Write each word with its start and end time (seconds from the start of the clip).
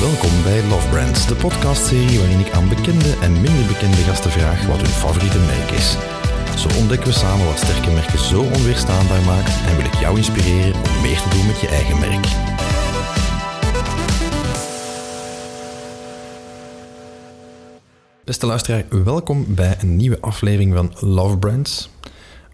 Welkom 0.00 0.42
bij 0.42 0.66
Love 0.66 0.88
Brands, 0.88 1.26
de 1.26 1.34
podcastserie 1.34 2.18
waarin 2.18 2.38
ik 2.38 2.50
aan 2.50 2.68
bekende 2.68 3.16
en 3.22 3.32
minder 3.32 3.66
bekende 3.66 3.96
gasten 3.96 4.30
vraag 4.30 4.66
wat 4.66 4.76
hun 4.76 4.86
favoriete 4.86 5.38
merk 5.38 5.70
is. 5.70 5.96
Zo 6.62 6.78
ontdekken 6.78 7.08
we 7.08 7.12
samen 7.12 7.46
wat 7.46 7.58
sterke 7.58 7.90
merken 7.90 8.18
zo 8.18 8.42
onweerstaanbaar 8.42 9.22
maakt 9.22 9.66
en 9.68 9.76
wil 9.76 9.84
ik 9.84 9.94
jou 9.94 10.16
inspireren 10.16 10.74
om 10.74 11.00
meer 11.02 11.20
te 11.20 11.28
doen 11.28 11.46
met 11.46 11.60
je 11.60 11.68
eigen 11.68 11.98
merk. 11.98 12.26
Beste 18.24 18.46
luisteraar, 18.46 19.04
welkom 19.04 19.54
bij 19.54 19.76
een 19.80 19.96
nieuwe 19.96 20.20
aflevering 20.20 20.74
van 20.74 20.94
Love 21.00 21.38
Brands, 21.38 21.90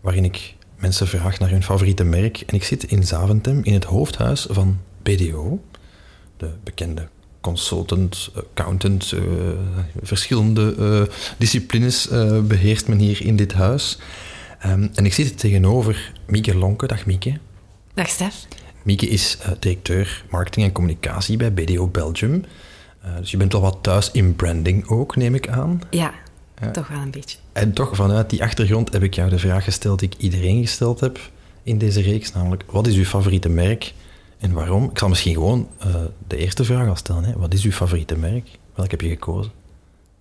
waarin 0.02 0.24
ik 0.24 0.54
mensen 0.78 1.06
vraag 1.06 1.38
naar 1.38 1.50
hun 1.50 1.62
favoriete 1.62 2.04
merk. 2.04 2.40
En 2.40 2.54
ik 2.54 2.64
zit 2.64 2.84
in 2.84 3.04
Zaventem 3.04 3.60
in 3.62 3.72
het 3.72 3.84
hoofdhuis 3.84 4.46
van 4.50 4.78
BDO, 5.02 5.62
de 6.36 6.50
bekende 6.64 7.08
consultant, 7.46 8.30
accountant, 8.34 9.12
uh, 9.12 9.20
verschillende 10.02 10.74
uh, 10.78 11.02
disciplines 11.38 12.10
uh, 12.10 12.40
beheerst 12.40 12.88
men 12.88 12.98
hier 12.98 13.22
in 13.22 13.36
dit 13.36 13.52
huis. 13.52 13.98
Um, 14.66 14.90
en 14.94 15.04
ik 15.04 15.12
zit 15.12 15.38
tegenover 15.38 16.12
Mieke 16.26 16.56
Lonke. 16.56 16.86
Dag 16.86 17.06
Mieke. 17.06 17.38
Dag 17.94 18.08
Stef. 18.08 18.46
Mieke 18.82 19.08
is 19.08 19.38
directeur 19.58 20.24
marketing 20.30 20.66
en 20.66 20.72
communicatie 20.72 21.36
bij 21.36 21.52
BDO 21.52 21.86
Belgium. 21.86 22.44
dus 23.18 23.30
je 23.30 23.36
bent 23.36 23.52
wel 23.52 23.60
wat 23.60 23.78
thuis 23.80 24.10
in 24.10 24.36
branding 24.36 24.88
ook, 24.88 25.16
neem 25.16 25.34
ik 25.34 25.48
aan. 25.48 25.80
Ja, 25.90 26.14
toch 26.72 26.88
wel 26.88 27.00
een 27.00 27.10
beetje. 27.10 27.38
En 27.52 27.72
toch 27.72 27.96
vanuit 27.96 28.30
die 28.30 28.42
achtergrond 28.42 28.92
heb 28.92 29.02
ik 29.02 29.14
jou 29.14 29.30
de 29.30 29.38
vraag 29.38 29.64
gesteld 29.64 29.98
die 29.98 30.08
ik 30.08 30.18
iedereen 30.18 30.60
gesteld 30.60 31.00
heb 31.00 31.18
in 31.62 31.78
deze 31.78 32.00
reeks, 32.00 32.32
namelijk 32.32 32.64
wat 32.70 32.86
is 32.86 32.94
uw 32.94 33.04
favoriete 33.04 33.48
merk 33.48 33.92
en 34.38 34.52
waarom? 34.52 34.90
Ik 34.90 34.98
zal 34.98 35.08
misschien 35.08 35.34
gewoon 35.34 35.68
uh, 35.86 35.94
de 36.26 36.36
eerste 36.36 36.64
vraag 36.64 36.88
al 36.88 36.96
stellen. 36.96 37.24
Hè. 37.24 37.32
Wat 37.36 37.54
is 37.54 37.64
uw 37.64 37.70
favoriete 37.70 38.16
merk? 38.16 38.48
Welk 38.74 38.90
heb 38.90 39.00
je 39.00 39.08
gekozen? 39.08 39.52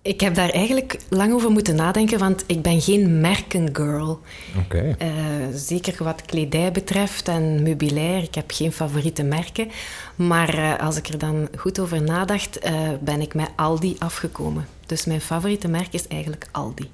Ik 0.02 0.20
heb 0.20 0.34
daar 0.34 0.50
eigenlijk 0.50 1.00
lang 1.08 1.32
over 1.32 1.50
moeten 1.50 1.76
nadenken, 1.76 2.18
want 2.18 2.44
ik 2.46 2.62
ben 2.62 2.80
geen 2.80 3.20
merkengirl. 3.20 4.20
Oké. 4.56 4.94
Okay. 4.96 5.08
Uh, 5.08 5.46
zeker 5.54 6.04
wat 6.04 6.22
kledij 6.22 6.72
betreft 6.72 7.28
en 7.28 7.62
meubilair. 7.62 8.22
Ik 8.22 8.34
heb 8.34 8.50
geen 8.50 8.72
favoriete 8.72 9.22
merken. 9.22 9.68
Maar 10.16 10.58
uh, 10.58 10.78
als 10.78 10.96
ik 10.96 11.06
er 11.06 11.18
dan 11.18 11.48
goed 11.56 11.78
over 11.78 12.02
nadacht, 12.02 12.60
ben 13.00 13.20
ik 13.20 13.34
met 13.34 13.48
Aldi 13.56 13.96
afgekomen. 13.98 14.66
Dus 14.86 15.04
mijn 15.04 15.20
favoriete 15.20 15.68
merk 15.68 15.92
is 15.92 16.08
eigenlijk 16.08 16.48
Aldi. 16.52 16.90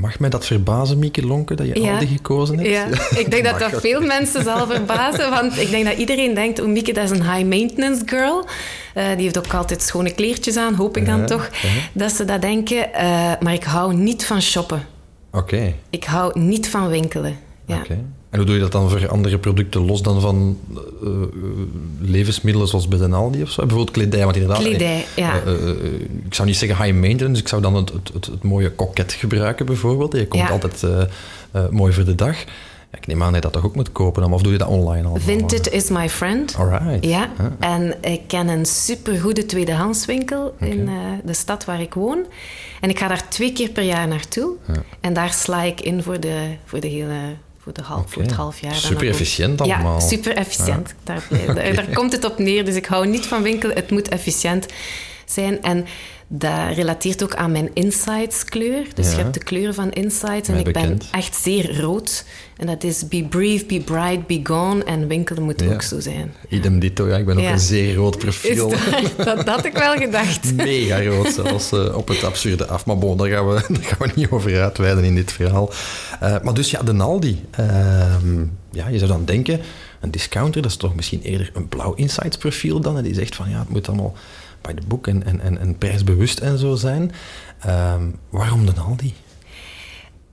Mag 0.00 0.18
mij 0.18 0.30
dat 0.30 0.46
verbazen, 0.46 0.98
Mieke 0.98 1.26
Lonke, 1.26 1.54
dat 1.54 1.66
je 1.66 1.80
ja. 1.80 1.92
Aldi 1.92 2.06
gekozen 2.06 2.58
hebt? 2.58 2.70
Ja, 2.70 2.86
ik 3.22 3.30
denk 3.30 3.44
dat 3.44 3.58
dat 3.58 3.80
veel 3.80 4.00
mensen 4.00 4.44
zal 4.44 4.66
verbazen. 4.66 5.30
Want 5.30 5.58
ik 5.58 5.70
denk 5.70 5.84
dat 5.84 5.96
iedereen 5.96 6.34
denkt, 6.34 6.60
oh, 6.60 6.68
Mieke, 6.68 6.92
dat 6.92 7.04
is 7.04 7.18
een 7.18 7.32
high-maintenance 7.32 8.02
girl. 8.06 8.44
Uh, 8.94 9.04
die 9.14 9.22
heeft 9.22 9.38
ook 9.38 9.54
altijd 9.54 9.82
schone 9.82 10.14
kleertjes 10.14 10.56
aan, 10.56 10.74
hoop 10.74 10.96
ik 10.96 11.06
dan 11.06 11.26
toch. 11.26 11.50
Dat 11.92 12.12
ze 12.12 12.24
dat 12.24 12.40
denken. 12.40 12.76
Uh, 12.76 13.32
maar 13.40 13.52
ik 13.52 13.64
hou 13.64 13.94
niet 13.94 14.26
van 14.26 14.42
shoppen. 14.42 14.86
Oké. 15.30 15.54
Okay. 15.54 15.74
Ik 15.90 16.04
hou 16.04 16.40
niet 16.40 16.68
van 16.68 16.88
winkelen. 16.88 17.38
Ja. 17.66 17.76
Okay. 17.76 18.04
En 18.30 18.38
hoe 18.38 18.46
doe 18.46 18.54
je 18.54 18.60
dat 18.60 18.72
dan 18.72 18.90
voor 18.90 19.08
andere 19.08 19.38
producten, 19.38 19.84
los 19.84 20.02
dan 20.02 20.20
van 20.20 20.58
uh, 21.02 21.10
levensmiddelen 22.00 22.68
zoals 22.68 22.88
bij 22.88 22.98
de 22.98 23.08
Aldi 23.08 23.42
of 23.42 23.50
zo? 23.50 23.60
Bijvoorbeeld 23.60 23.90
kledij, 23.90 24.24
want 24.24 24.36
inderdaad... 24.36 24.62
Kledij, 24.62 25.06
ja. 25.16 25.42
Uh, 25.44 25.68
ik 26.24 26.34
zou 26.34 26.48
niet 26.48 26.56
zeggen 26.56 26.84
high 26.84 26.98
maintenance, 26.98 27.42
ik 27.42 27.48
zou 27.48 27.62
dan 27.62 27.74
het, 27.74 27.92
het, 27.92 28.10
het, 28.12 28.26
het 28.26 28.42
mooie 28.42 28.70
koket 28.70 29.12
gebruiken 29.12 29.66
bijvoorbeeld. 29.66 30.12
Je 30.12 30.28
komt 30.28 30.42
ja. 30.42 30.48
altijd 30.48 30.84
mooi 31.70 31.92
voor 31.92 32.04
de 32.04 32.14
dag. 32.14 32.36
Ja, 32.92 32.98
ik 32.98 33.06
neem 33.06 33.22
aan 33.22 33.32
dat 33.32 33.34
je 33.34 33.40
dat 33.40 33.52
toch 33.52 33.64
ook 33.64 33.74
moet 33.74 33.92
kopen, 33.92 34.32
of 34.32 34.42
doe 34.42 34.52
je 34.52 34.58
dat 34.58 34.68
online 34.68 35.08
al? 35.08 35.16
Vinted 35.16 35.72
is 35.72 35.88
my 35.88 36.08
friend. 36.08 36.54
Alright. 36.58 37.04
Ja, 37.04 37.30
en 37.60 37.94
ik 38.00 38.20
ken 38.26 38.48
een 38.48 38.66
supergoede 38.66 39.46
tweedehandswinkel 39.46 40.46
okay. 40.46 40.68
in 40.68 40.90
de 41.24 41.34
stad 41.34 41.64
waar 41.64 41.80
ik 41.80 41.94
woon. 41.94 42.24
En 42.80 42.90
ik 42.90 42.98
ga 42.98 43.08
daar 43.08 43.28
twee 43.28 43.52
keer 43.52 43.68
per 43.68 43.82
jaar 43.84 44.08
naartoe. 44.08 44.52
En 45.00 45.12
daar 45.12 45.32
sla 45.32 45.62
ik 45.62 45.80
in 45.80 46.02
voor 46.02 46.20
de, 46.20 46.54
voor 46.64 46.80
de 46.80 46.88
hele 46.88 47.14
voor, 47.66 47.74
de 47.74 47.82
half, 47.82 48.00
okay. 48.00 48.12
voor 48.12 48.22
het 48.22 48.32
half 48.32 48.60
jaar. 48.60 48.74
Super 48.74 49.08
efficiënt 49.08 49.60
allemaal. 49.60 49.98
Ja, 49.98 50.06
super 50.06 50.36
efficiënt. 50.36 50.88
Ja. 50.88 50.94
Daar, 51.04 51.54
daar, 51.54 51.74
daar 51.74 51.86
komt 51.98 52.12
het 52.12 52.24
op 52.24 52.38
neer. 52.38 52.64
Dus 52.64 52.74
ik 52.74 52.86
hou 52.86 53.06
niet 53.06 53.26
van 53.26 53.42
winkelen. 53.42 53.76
Het 53.76 53.90
moet 53.90 54.08
efficiënt 54.08 54.66
zijn. 55.24 55.62
En 55.62 55.86
dat 56.28 56.74
relateert 56.74 57.22
ook 57.22 57.34
aan 57.34 57.52
mijn 57.52 57.70
insights 57.74 58.44
kleur. 58.44 58.86
Dus 58.94 59.06
ja. 59.06 59.16
je 59.16 59.22
hebt 59.22 59.34
de 59.34 59.44
kleuren 59.44 59.74
van 59.74 59.92
insights. 59.92 60.48
En 60.48 60.54
Mij 60.54 60.62
ik 60.62 60.72
bekend. 60.72 60.98
ben 60.98 61.20
echt 61.20 61.36
zeer 61.36 61.80
rood. 61.80 62.24
En 62.56 62.66
dat 62.66 62.84
is 62.84 63.08
be 63.08 63.24
brief, 63.24 63.66
be 63.66 63.80
bright, 63.80 64.26
be 64.26 64.40
gone. 64.42 64.84
En 64.84 65.08
winkelen 65.08 65.42
moet 65.42 65.60
ja. 65.60 65.72
ook 65.72 65.82
zo 65.82 66.00
zijn. 66.00 66.32
Idem 66.48 66.78
dito, 66.78 67.08
ja. 67.08 67.16
Ik 67.16 67.26
ben 67.26 67.38
ook 67.38 67.44
een 67.44 67.58
zeer 67.58 67.94
rood 67.94 68.18
profiel. 68.18 68.68
Dat, 69.16 69.36
dat, 69.36 69.48
had 69.48 69.64
ik 69.64 69.72
wel 69.72 69.94
gedacht. 69.94 70.54
Mega 70.56 71.02
rood, 71.02 71.32
zelfs 71.32 71.72
uh, 71.72 71.96
op 71.96 72.08
het 72.08 72.24
absurde 72.24 72.66
af. 72.66 72.86
Maar 72.86 72.98
bon, 72.98 73.16
daar 73.16 73.28
gaan 73.28 73.48
we, 73.48 73.54
daar 73.74 73.82
gaan 73.82 73.98
we 73.98 74.12
niet 74.14 74.30
over 74.30 74.62
uitweiden 74.62 75.04
in 75.04 75.14
dit 75.14 75.32
verhaal. 75.32 75.70
Uh, 76.22 76.36
maar 76.42 76.54
dus 76.54 76.70
ja, 76.70 76.82
de 76.82 76.94
Aldi. 76.96 77.44
Uh, 77.60 77.66
ja, 78.70 78.88
je 78.88 78.98
zou 78.98 79.10
dan 79.10 79.24
denken, 79.24 79.60
een 80.00 80.10
discounter, 80.10 80.62
dat 80.62 80.70
is 80.70 80.76
toch 80.76 80.94
misschien 80.94 81.22
eerder 81.22 81.50
een 81.54 81.68
blauw 81.68 81.94
insights 81.94 82.36
profiel 82.36 82.80
dan. 82.80 82.96
En 82.96 83.02
die 83.02 83.14
zegt 83.14 83.34
van, 83.34 83.50
ja, 83.50 83.58
het 83.58 83.68
moet 83.68 83.88
allemaal 83.88 84.14
bij 84.66 84.74
de 84.74 84.86
boek 84.86 85.06
en, 85.06 85.24
en, 85.24 85.40
en, 85.40 85.58
en 85.58 85.78
prijsbewust 85.78 86.38
en 86.38 86.58
zo 86.58 86.74
zijn. 86.74 87.12
Um, 87.66 88.18
waarom 88.30 88.66
de 88.66 88.72
Aldi? 88.80 89.14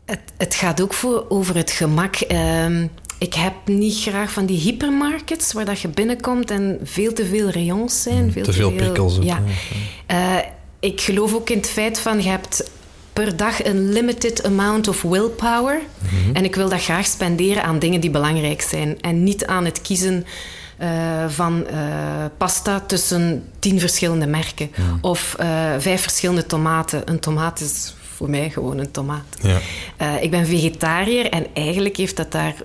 Het, 0.05 0.19
het, 0.37 0.55
gaat 0.55 0.81
ook 0.81 0.93
voor, 0.93 1.25
over 1.29 1.55
het 1.55 1.71
gemak. 1.71 2.15
Um, 2.31 2.89
ik 3.17 3.33
heb 3.33 3.53
niet 3.65 4.01
graag 4.01 4.31
van 4.31 4.45
die 4.45 4.59
hypermarkets 4.59 5.53
waar 5.53 5.65
dat 5.65 5.79
je 5.79 5.87
binnenkomt 5.87 6.51
en 6.51 6.79
veel 6.83 7.13
te 7.13 7.25
veel 7.25 7.49
rayons 7.49 8.01
zijn. 8.01 8.31
Veel 8.31 8.43
te, 8.43 8.51
te 8.51 8.57
veel, 8.57 8.69
veel 8.69 8.77
prikkels. 8.77 9.17
Ook, 9.17 9.23
ja. 9.23 9.41
ja. 10.07 10.37
Uh, 10.39 10.45
ik 10.79 11.01
geloof 11.01 11.33
ook 11.33 11.49
in 11.49 11.57
het 11.57 11.69
feit 11.69 11.99
van 11.99 12.21
je 12.21 12.29
hebt 12.29 12.71
per 13.13 13.37
dag 13.37 13.65
een 13.65 13.91
limited 13.91 14.43
amount 14.43 14.87
of 14.87 15.01
willpower. 15.01 15.79
Mm 15.79 16.09
-hmm. 16.09 16.35
En 16.35 16.43
ik 16.43 16.55
wil 16.55 16.69
dat 16.69 16.81
graag 16.81 17.05
spenderen 17.05 17.63
aan 17.63 17.79
dingen 17.79 18.01
die 18.01 18.09
belangrijk 18.09 18.61
zijn 18.61 19.01
en 19.01 19.23
niet 19.23 19.45
aan 19.45 19.65
het 19.65 19.81
kiezen. 19.81 20.25
Uh, 20.81 21.27
van 21.27 21.65
uh, 21.71 21.77
pasta 22.37 22.79
tussen 22.79 23.49
tien 23.59 23.79
verschillende 23.79 24.27
merken. 24.27 24.71
Ja. 24.75 24.83
Of 25.01 25.35
uh, 25.39 25.45
vijf 25.77 26.01
verschillende 26.01 26.45
tomaten. 26.45 27.01
Een 27.05 27.19
tomaat 27.19 27.59
is 27.59 27.95
voor 28.15 28.29
mij 28.29 28.49
gewoon 28.49 28.77
een 28.77 28.91
tomaat. 28.91 29.25
Ja. 29.41 30.17
ik 30.19 30.31
ben 30.31 30.45
vegetariër 30.45 31.29
en 31.29 31.47
eigenlijk 31.53 31.97
heeft 31.97 32.17
dat 32.17 32.31
daar, 32.31 32.55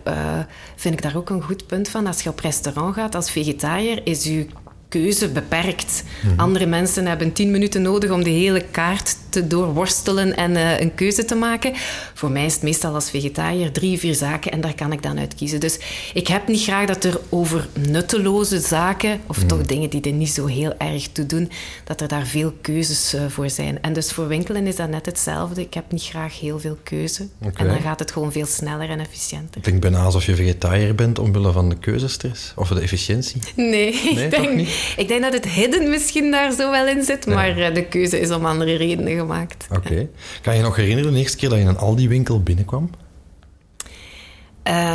vind 0.77 0.95
ik 0.95 1.03
daar 1.03 1.17
ook 1.17 1.31
een 1.31 1.43
goed 1.43 1.67
punt 1.67 1.89
van. 1.89 2.07
Als 2.07 2.23
je 2.23 2.29
op 2.29 2.41
restaurant 2.41 2.95
gaat 2.95 3.15
als 3.15 3.31
vegetariër, 3.31 4.01
is 4.05 4.25
je 4.25 4.47
keuze 4.89 5.29
beperkt. 5.29 6.03
Mm 6.23 6.31
-hmm. 6.31 6.41
Andere 6.41 6.67
mensen 6.67 7.07
hebben 7.07 7.33
tien 7.33 7.51
minuten 7.51 7.83
nodig 7.83 8.11
om 8.11 8.25
de 8.25 8.31
hele 8.31 8.65
kaart 8.71 9.17
te 9.29 9.47
doorworstelen 9.47 10.37
en 10.37 10.51
uh, 10.51 10.81
een 10.81 10.95
keuze 10.95 11.25
te 11.25 11.35
maken. 11.35 11.73
Voor 12.15 12.31
mij 12.31 12.45
is 12.45 12.55
het 12.55 12.63
meestal 12.63 12.95
als 12.95 13.11
vegetariër 13.11 13.73
drie, 13.73 13.99
vier 13.99 14.15
zaken 14.15 14.53
en 14.53 14.61
daar 14.61 14.75
kan 14.75 14.93
ik 14.93 15.03
dan 15.03 15.19
uit 15.19 15.35
kiezen. 15.35 15.61
Dus 15.61 15.79
ik 16.15 16.29
heb 16.29 16.49
niet 16.49 16.63
graag 16.63 16.87
dat 16.87 17.05
er 17.05 17.21
over 17.29 17.69
nutteloze 17.89 18.61
zaken, 18.61 19.21
of 19.27 19.43
mm. 19.43 19.49
toch 19.49 19.63
dingen 19.63 19.91
die 19.91 20.01
er 20.01 20.13
niet 20.13 20.31
zo 20.31 20.47
heel 20.47 20.75
erg 20.79 21.09
toe 21.13 21.27
doen, 21.27 21.51
dat 21.85 22.01
er 22.01 22.09
daar 22.09 22.27
veel 22.27 22.53
keuzes 22.61 23.15
uh, 23.15 23.21
voor 23.29 23.51
zijn. 23.51 23.83
En 23.83 23.93
dus 23.93 24.13
voor 24.13 24.29
winkelen 24.29 24.67
is 24.67 24.77
dat 24.77 24.89
net 24.89 25.07
hetzelfde. 25.07 25.61
Ik 25.61 25.75
heb 25.75 25.93
niet 25.93 26.03
graag 26.03 26.41
heel 26.41 26.59
veel 26.59 26.79
keuze. 26.83 27.29
Okay. 27.43 27.67
En 27.67 27.73
dan 27.73 27.83
gaat 27.83 27.99
het 27.99 28.11
gewoon 28.11 28.33
veel 28.33 28.47
sneller 28.47 28.91
en 28.91 29.01
efficiënter. 29.01 29.55
Het 29.55 29.63
klinkt 29.63 29.81
bijna 29.81 30.03
alsof 30.03 30.27
je 30.27 30.35
vegetariër 30.35 30.95
bent 30.95 31.19
omwille 31.19 31.53
van 31.53 31.69
de 31.69 31.79
keuzestress 31.79 32.53
of 32.57 32.69
de 32.69 32.81
efficiëntie. 32.81 33.41
Nee, 33.57 33.67
nee 33.71 34.25
ik, 34.25 34.31
denk, 34.31 34.55
niet? 34.55 34.69
Ik 34.97 35.09
denk 35.09 35.23
dat 35.23 35.33
het 35.33 35.49
hidden 35.49 35.91
misschien 35.91 36.31
daar 36.31 36.53
zo 36.53 36.71
wel 36.71 36.87
in 36.87 37.05
zit, 37.05 37.27
maar 37.27 37.59
uh, 37.59 37.75
de 37.75 37.85
keuze 37.85 38.21
is 38.21 38.31
om 38.31 38.47
andere 38.47 38.77
redenen 38.77 39.17
gemaakt. 39.17 39.67
Oké. 39.71 39.93
Okay. 39.93 40.09
Kan 40.43 40.57
je 40.57 40.63
nog 40.63 40.77
herinneren 40.77 41.13
de 41.13 41.19
eerste 41.19 41.37
keer 41.37 41.49
dat 41.49 41.59
je 41.59 41.65
in 41.65 41.71
een 41.71 41.79
Aldi-winkel 41.79 42.43
binnenkwam? 42.43 42.91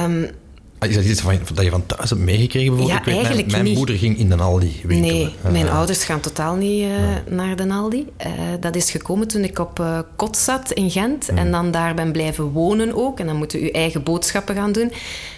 Um, 0.04 0.30
is 0.80 0.96
dat 0.96 1.04
iets 1.04 1.22
van, 1.22 1.40
dat 1.54 1.64
je 1.64 1.70
van 1.70 1.86
thuis 1.86 2.10
hebt 2.10 2.22
meegekregen? 2.22 2.76
Bijvoorbeeld? 2.76 2.90
Ja, 2.90 3.00
ik 3.00 3.06
weet, 3.06 3.16
eigenlijk 3.16 3.52
mijn, 3.52 3.64
mijn 3.64 3.76
moeder 3.76 3.98
ging 3.98 4.18
in 4.18 4.30
de 4.30 4.36
Aldi-winkel. 4.36 5.12
Nee, 5.12 5.36
mijn 5.52 5.66
uh, 5.66 5.78
ouders 5.78 6.04
gaan 6.04 6.20
totaal 6.20 6.56
niet 6.56 6.82
uh, 6.84 7.02
uh. 7.02 7.08
naar 7.30 7.56
de 7.56 7.70
Aldi. 7.70 8.08
Uh, 8.26 8.32
dat 8.60 8.76
is 8.76 8.92
gekomen 8.92 9.28
toen 9.28 9.44
ik 9.44 9.60
op 9.60 9.86
kot 10.16 10.38
zat 10.38 10.72
in 10.72 10.92
Gent. 10.92 11.30
En 11.30 11.52
dan 11.52 11.72
daar 11.72 11.94
ben 11.94 12.12
blijven 12.12 12.52
wonen 12.52 12.96
ook. 12.96 13.20
En 13.20 13.26
dan 13.26 13.36
moeten 13.36 13.64
u 13.64 13.68
eigen 13.68 14.04
boodschappen 14.04 14.56
gaan 14.56 14.72
doen. 14.72 14.92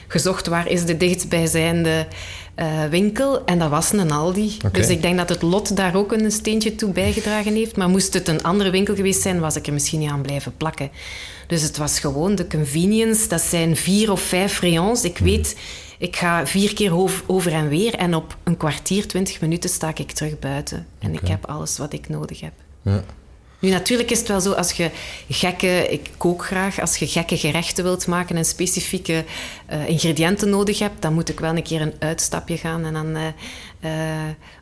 Gezocht 0.07 0.47
waar 0.47 0.67
is 0.67 0.85
de 0.85 0.97
dichtstbijzijnde 0.97 2.07
uh, 2.55 2.85
winkel. 2.85 3.45
En 3.45 3.59
dat 3.59 3.69
was 3.69 3.91
een 3.91 4.11
Aldi. 4.11 4.57
Dus 4.71 4.89
ik 4.89 5.01
denk 5.01 5.17
dat 5.17 5.29
het 5.29 5.41
lot 5.41 5.75
daar 5.75 5.95
ook 5.95 6.11
een 6.11 6.31
steentje 6.31 6.75
toe 6.75 6.91
bijgedragen 6.91 7.53
heeft. 7.53 7.77
Maar 7.77 7.89
moest 7.89 8.13
het 8.13 8.27
een 8.27 8.43
andere 8.43 8.69
winkel 8.69 8.95
geweest 8.95 9.21
zijn, 9.21 9.39
was 9.39 9.55
ik 9.55 9.67
er 9.67 9.73
misschien 9.73 9.99
niet 9.99 10.09
aan 10.09 10.21
blijven 10.21 10.57
plakken. 10.57 10.91
Dus 11.47 11.61
het 11.61 11.77
was 11.77 11.99
gewoon 11.99 12.35
de 12.35 12.47
convenience. 12.47 13.27
Dat 13.27 13.41
zijn 13.41 13.75
vier 13.75 14.11
of 14.11 14.21
vijf 14.21 14.59
rayons. 14.59 15.03
Ik 15.03 15.17
weet, 15.17 15.57
ik 15.97 16.15
ga 16.15 16.47
vier 16.47 16.73
keer 16.73 16.93
over 17.25 17.53
en 17.53 17.67
weer. 17.67 17.93
En 17.93 18.15
op 18.15 18.37
een 18.43 18.57
kwartier, 18.57 19.07
twintig 19.07 19.41
minuten 19.41 19.69
sta 19.69 19.91
ik 19.95 20.11
terug 20.11 20.39
buiten. 20.39 20.87
En 20.99 21.13
ik 21.13 21.27
heb 21.27 21.45
alles 21.45 21.77
wat 21.77 21.93
ik 21.93 22.09
nodig 22.09 22.39
heb. 22.39 22.53
Ja. 22.81 23.03
Nu, 23.65 23.71
natuurlijk 23.71 24.11
is 24.11 24.19
het 24.19 24.27
wel 24.27 24.41
zo, 24.41 24.51
als 24.51 24.71
je 24.71 24.91
gekke... 25.29 25.87
Ik 25.89 26.09
kook 26.17 26.45
graag. 26.45 26.79
Als 26.79 26.97
je 26.97 27.07
gekke 27.07 27.37
gerechten 27.37 27.83
wilt 27.83 28.07
maken 28.07 28.37
en 28.37 28.45
specifieke 28.45 29.23
uh, 29.71 29.89
ingrediënten 29.89 30.49
nodig 30.49 30.79
hebt, 30.79 31.01
dan 31.01 31.13
moet 31.13 31.29
ik 31.29 31.39
wel 31.39 31.55
een 31.55 31.63
keer 31.63 31.81
een 31.81 31.93
uitstapje 31.99 32.57
gaan 32.57 32.85
en 32.85 32.93
dan... 32.93 33.17
Uh, 33.17 33.21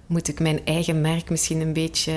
moet 0.06 0.28
ik 0.28 0.40
mijn 0.40 0.66
eigen 0.66 1.02
merk 1.02 1.30
misschien 1.30 1.62
een 1.62 1.74
beetje 1.74 2.14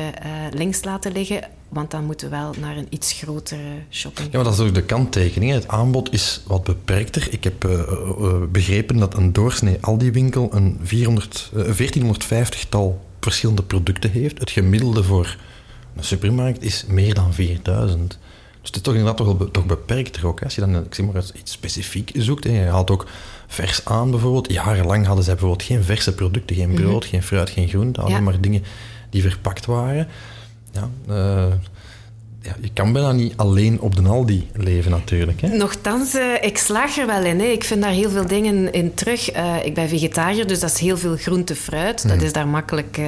links 0.53 0.85
laten 0.85 1.13
liggen. 1.13 1.49
Want 1.69 1.91
dan 1.91 2.05
moeten 2.05 2.31
we 2.31 2.37
wel 2.37 2.55
naar 2.61 2.77
een 2.77 2.87
iets 2.91 3.13
grotere 3.13 3.83
shopping. 3.91 4.29
Ja, 4.31 4.37
maar 4.37 4.45
dat 4.45 4.53
is 4.53 4.61
ook 4.61 4.75
de 4.75 4.83
kanttekening. 4.83 5.53
Het 5.53 5.69
aanbod 5.69 6.13
is 6.13 6.43
wat 6.47 6.65
beperkter. 6.65 7.29
Ik 7.31 7.45
heb 7.45 7.69
begrepen 8.53 8.97
dat 8.97 9.15
een 9.17 9.33
doorsnee 9.33 9.79
Aldi-winkel 9.81 10.49
een 10.53 10.81
400, 10.83 11.51
1450-tal 11.55 13.05
verschillende 13.21 13.63
producten 13.63 14.11
heeft. 14.11 14.39
Het 14.39 14.51
gemiddelde 14.51 15.05
voor 15.05 15.37
een 15.97 16.05
supermarkt 16.05 16.63
is 16.63 16.85
meer 16.89 17.15
dan 17.15 17.35
4000. 17.35 18.19
Dus 18.61 18.75
het 18.75 18.77
is 18.77 18.83
toch 18.83 18.95
inderdaad 18.95 19.17
toch, 19.17 19.39
wel, 19.39 19.51
toch 19.51 19.67
beperkter 19.67 20.27
ook. 20.27 20.39
Hè? 20.39 20.45
Als 20.45 20.55
je 20.55 20.61
dan 20.61 20.77
ik 20.77 20.95
zeg 20.95 21.07
maar, 21.07 21.25
iets 21.35 21.53
specifiek 21.53 22.11
zoekt, 22.15 22.45
hè. 22.45 22.51
je 22.51 22.71
haalt 22.71 22.91
ook 22.91 23.07
vers 23.47 23.85
aan 23.85 24.11
bijvoorbeeld. 24.11 24.53
Jarenlang 24.53 25.07
hadden 25.07 25.25
zij 25.25 25.35
bijvoorbeeld 25.35 25.69
geen 25.69 25.83
verse 25.85 26.15
producten, 26.15 26.57
geen 26.57 26.75
brood, 26.75 27.05
geen 27.05 27.23
fruit, 27.23 27.51
geen 27.51 27.69
groente. 27.69 28.01
Alleen 28.01 28.15
ja. 28.15 28.21
maar 28.21 28.41
dingen 28.41 28.63
die 29.11 29.23
verpakt 29.23 29.67
waren. 29.67 30.09
Ja, 30.73 30.91
uh, 31.09 31.53
ja, 32.43 32.57
je 32.61 32.71
kan 32.73 32.93
bijna 32.93 33.13
niet 33.13 33.37
alleen 33.37 33.81
op 33.81 33.97
de 33.97 34.09
Aldi 34.09 34.51
leven 34.55 34.91
natuurlijk. 34.91 35.41
Hè? 35.41 35.57
Nochtans, 35.57 36.15
uh, 36.15 36.35
ik 36.41 36.59
slaag 36.59 36.97
er 36.99 37.07
wel 37.07 37.25
in. 37.25 37.41
Hè. 37.41 37.47
Ik 37.47 37.65
vind 37.65 37.83
daar 37.83 37.91
heel 37.91 38.11
veel 38.11 38.27
dingen 38.27 38.73
in 38.73 38.95
terug. 38.95 39.37
Uh, 39.37 39.65
ik 39.65 39.75
ben 39.75 39.89
vegetariër, 39.89 40.47
dus 40.47 40.61
dat 40.61 40.71
is 40.71 40.79
heel 40.79 40.99
veel 40.99 41.17
groente, 41.17 41.55
fruit. 41.55 42.05
Mm. 42.05 42.11
Dat 42.11 42.23
is 42.23 42.33
daar 42.33 42.49
makkelijk 42.49 42.99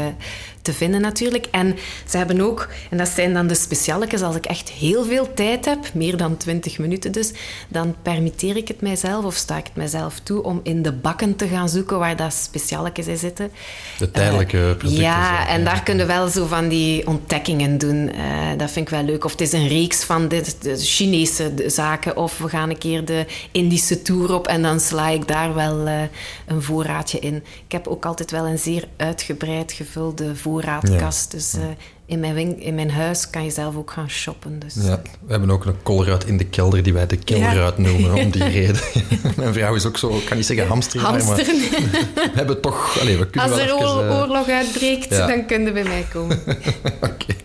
te 0.69 0.75
vinden 0.75 1.01
natuurlijk. 1.01 1.47
En 1.51 1.77
ze 2.09 2.17
hebben 2.17 2.41
ook, 2.41 2.69
en 2.91 2.99
dat 2.99 3.09
zijn 3.09 3.35
dan 3.35 3.47
de 3.47 3.55
specialetjes, 3.55 4.23
als 4.23 4.37
ik 4.37 4.47
echt 4.47 4.71
heel 4.71 5.05
veel 5.05 5.35
tijd 5.35 5.65
heb, 5.65 5.95
meer 5.95 6.17
dan 6.17 6.37
20 6.37 6.79
minuten 6.79 7.13
dus, 7.13 7.33
dan 7.69 7.95
permitteer 8.03 8.57
ik 8.57 8.69
het 8.69 8.81
mijzelf 8.81 9.25
of 9.25 9.35
sta 9.35 9.57
ik 9.57 9.65
het 9.65 9.77
mijzelf 9.77 10.21
toe 10.21 10.43
om 10.43 10.61
in 10.63 10.83
de 10.83 10.93
bakken 10.93 11.37
te 11.37 11.49
gaan 11.49 11.69
zoeken 11.69 11.99
waar 11.99 12.17
dat 12.17 12.33
specialetjes 12.33 13.07
in 13.07 13.17
zitten. 13.17 13.51
De 13.99 14.11
tijdelijke 14.11 14.57
uh, 14.57 14.63
producten. 14.63 15.03
Ja, 15.03 15.49
en 15.49 15.65
daar 15.65 15.83
kunnen 15.83 16.07
we 16.07 16.13
wel 16.13 16.29
zo 16.29 16.47
van 16.47 16.69
die 16.69 17.07
ontdekkingen 17.07 17.79
doen. 17.79 18.11
Uh, 18.15 18.59
dat 18.59 18.71
vind 18.71 18.87
ik 18.87 18.95
wel 18.95 19.05
leuk. 19.05 19.25
Of 19.25 19.31
het 19.31 19.41
is 19.41 19.53
een 19.53 19.69
reeks 19.69 20.05
van 20.05 20.29
de, 20.29 20.43
de 20.61 20.77
Chinese 20.77 21.53
zaken, 21.67 22.17
of 22.17 22.39
we 22.39 22.49
gaan 22.49 22.71
een 22.71 22.79
keer 22.79 23.05
de 23.05 23.27
Indische 23.53 24.03
tour 24.03 24.35
op 24.35 24.47
en 24.47 24.63
dan 24.63 24.81
sla 24.81 25.09
ik 25.09 25.29
daar 25.29 25.55
wel 25.55 25.87
uh, 25.87 26.01
een 26.47 26.63
voorraadje 26.63 27.19
in. 27.19 27.35
Ik 27.65 27.73
heb 27.73 27.87
ook 27.87 28.05
altijd 28.05 28.31
wel 28.31 28.47
een 28.47 28.59
zeer 28.59 28.85
uitgebreid 28.97 29.73
gevulde 29.73 30.37
voorraad 30.37 30.57
voorraadkast. 30.61 31.31
Dus 31.31 31.55
uh, 31.55 31.63
in, 32.07 32.21
mijn 32.21 32.61
in 32.61 32.75
mijn 32.75 32.91
huis 32.91 33.31
kan 33.31 33.45
je 33.45 33.51
zelf 33.51 33.77
ook 33.77 33.91
gaan 33.91 34.11
shoppen. 34.11 34.59
Dus. 34.59 34.75
Ja, 34.75 35.03
we 35.21 35.31
hebben 35.31 35.51
ook 35.51 35.65
een 35.65 35.83
kolruit 35.83 36.25
in 36.25 36.37
de 36.37 36.45
kelder 36.45 36.83
die 36.83 36.93
wij 36.93 37.07
de 37.07 37.17
kelderruit 37.17 37.75
ja. 37.77 37.83
noemen 37.83 38.15
om 38.15 38.31
die 38.31 38.45
reden. 38.59 38.81
mijn 39.37 39.53
vrouw 39.53 39.75
is 39.75 39.87
ook 39.87 39.99
zo, 39.99 40.17
ik 40.17 40.25
kan 40.25 40.37
niet 40.37 40.47
zeggen 40.47 40.67
hamster, 40.67 41.01
Hamster. 41.01 41.37
maar 41.37 41.45
we 42.15 42.31
hebben 42.35 42.61
toch... 42.61 43.01
Allez, 43.01 43.19
we 43.19 43.27
kunnen 43.27 43.51
Als 43.51 43.61
er 43.61 43.75
even, 43.75 44.07
uh... 44.07 44.19
oorlog 44.21 44.49
uitbreekt, 44.49 45.11
ja. 45.11 45.27
dan 45.27 45.47
kunnen 45.47 45.73
bij 45.73 45.83
mij 45.83 46.07
komen. 46.13 46.41
Oké. 46.47 47.07
Okay. 47.07 47.37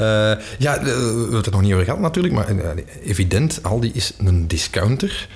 Uh, 0.00 0.42
ja, 0.58 0.82
we 0.82 0.88
hebben 0.88 1.36
het 1.36 1.46
er 1.46 1.52
nog 1.52 1.60
niet 1.60 1.72
over 1.72 1.84
gehad 1.84 2.00
natuurlijk, 2.00 2.34
maar 2.34 2.74
evident, 3.04 3.62
Aldi 3.62 3.90
is 3.94 4.12
een 4.18 4.48
discounter. 4.48 5.28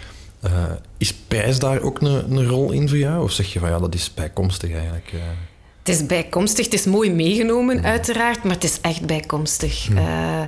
Uh, 0.44 0.50
is 0.98 1.14
prijs 1.14 1.58
daar 1.58 1.80
ook 1.80 2.00
een, 2.00 2.32
een, 2.32 2.46
rol 2.46 2.72
in 2.72 2.88
voor 2.88 2.98
jou? 2.98 3.22
Of 3.22 3.32
zeg 3.32 3.52
je 3.52 3.58
van 3.58 3.70
ja, 3.70 3.78
dat 3.78 3.94
is 3.94 4.14
bijkomstig 4.14 4.72
eigenlijk? 4.72 5.10
Uh... 5.14 5.20
Het 5.86 5.94
is 5.94 6.06
bijkomstig, 6.06 6.64
het 6.64 6.74
is 6.74 6.84
mooi 6.84 7.10
meegenomen, 7.10 7.84
uiteraard, 7.84 8.42
maar 8.42 8.54
het 8.54 8.64
is 8.64 8.80
echt 8.80 9.06
bijkomstig. 9.06 9.88
Uh, 9.88 10.42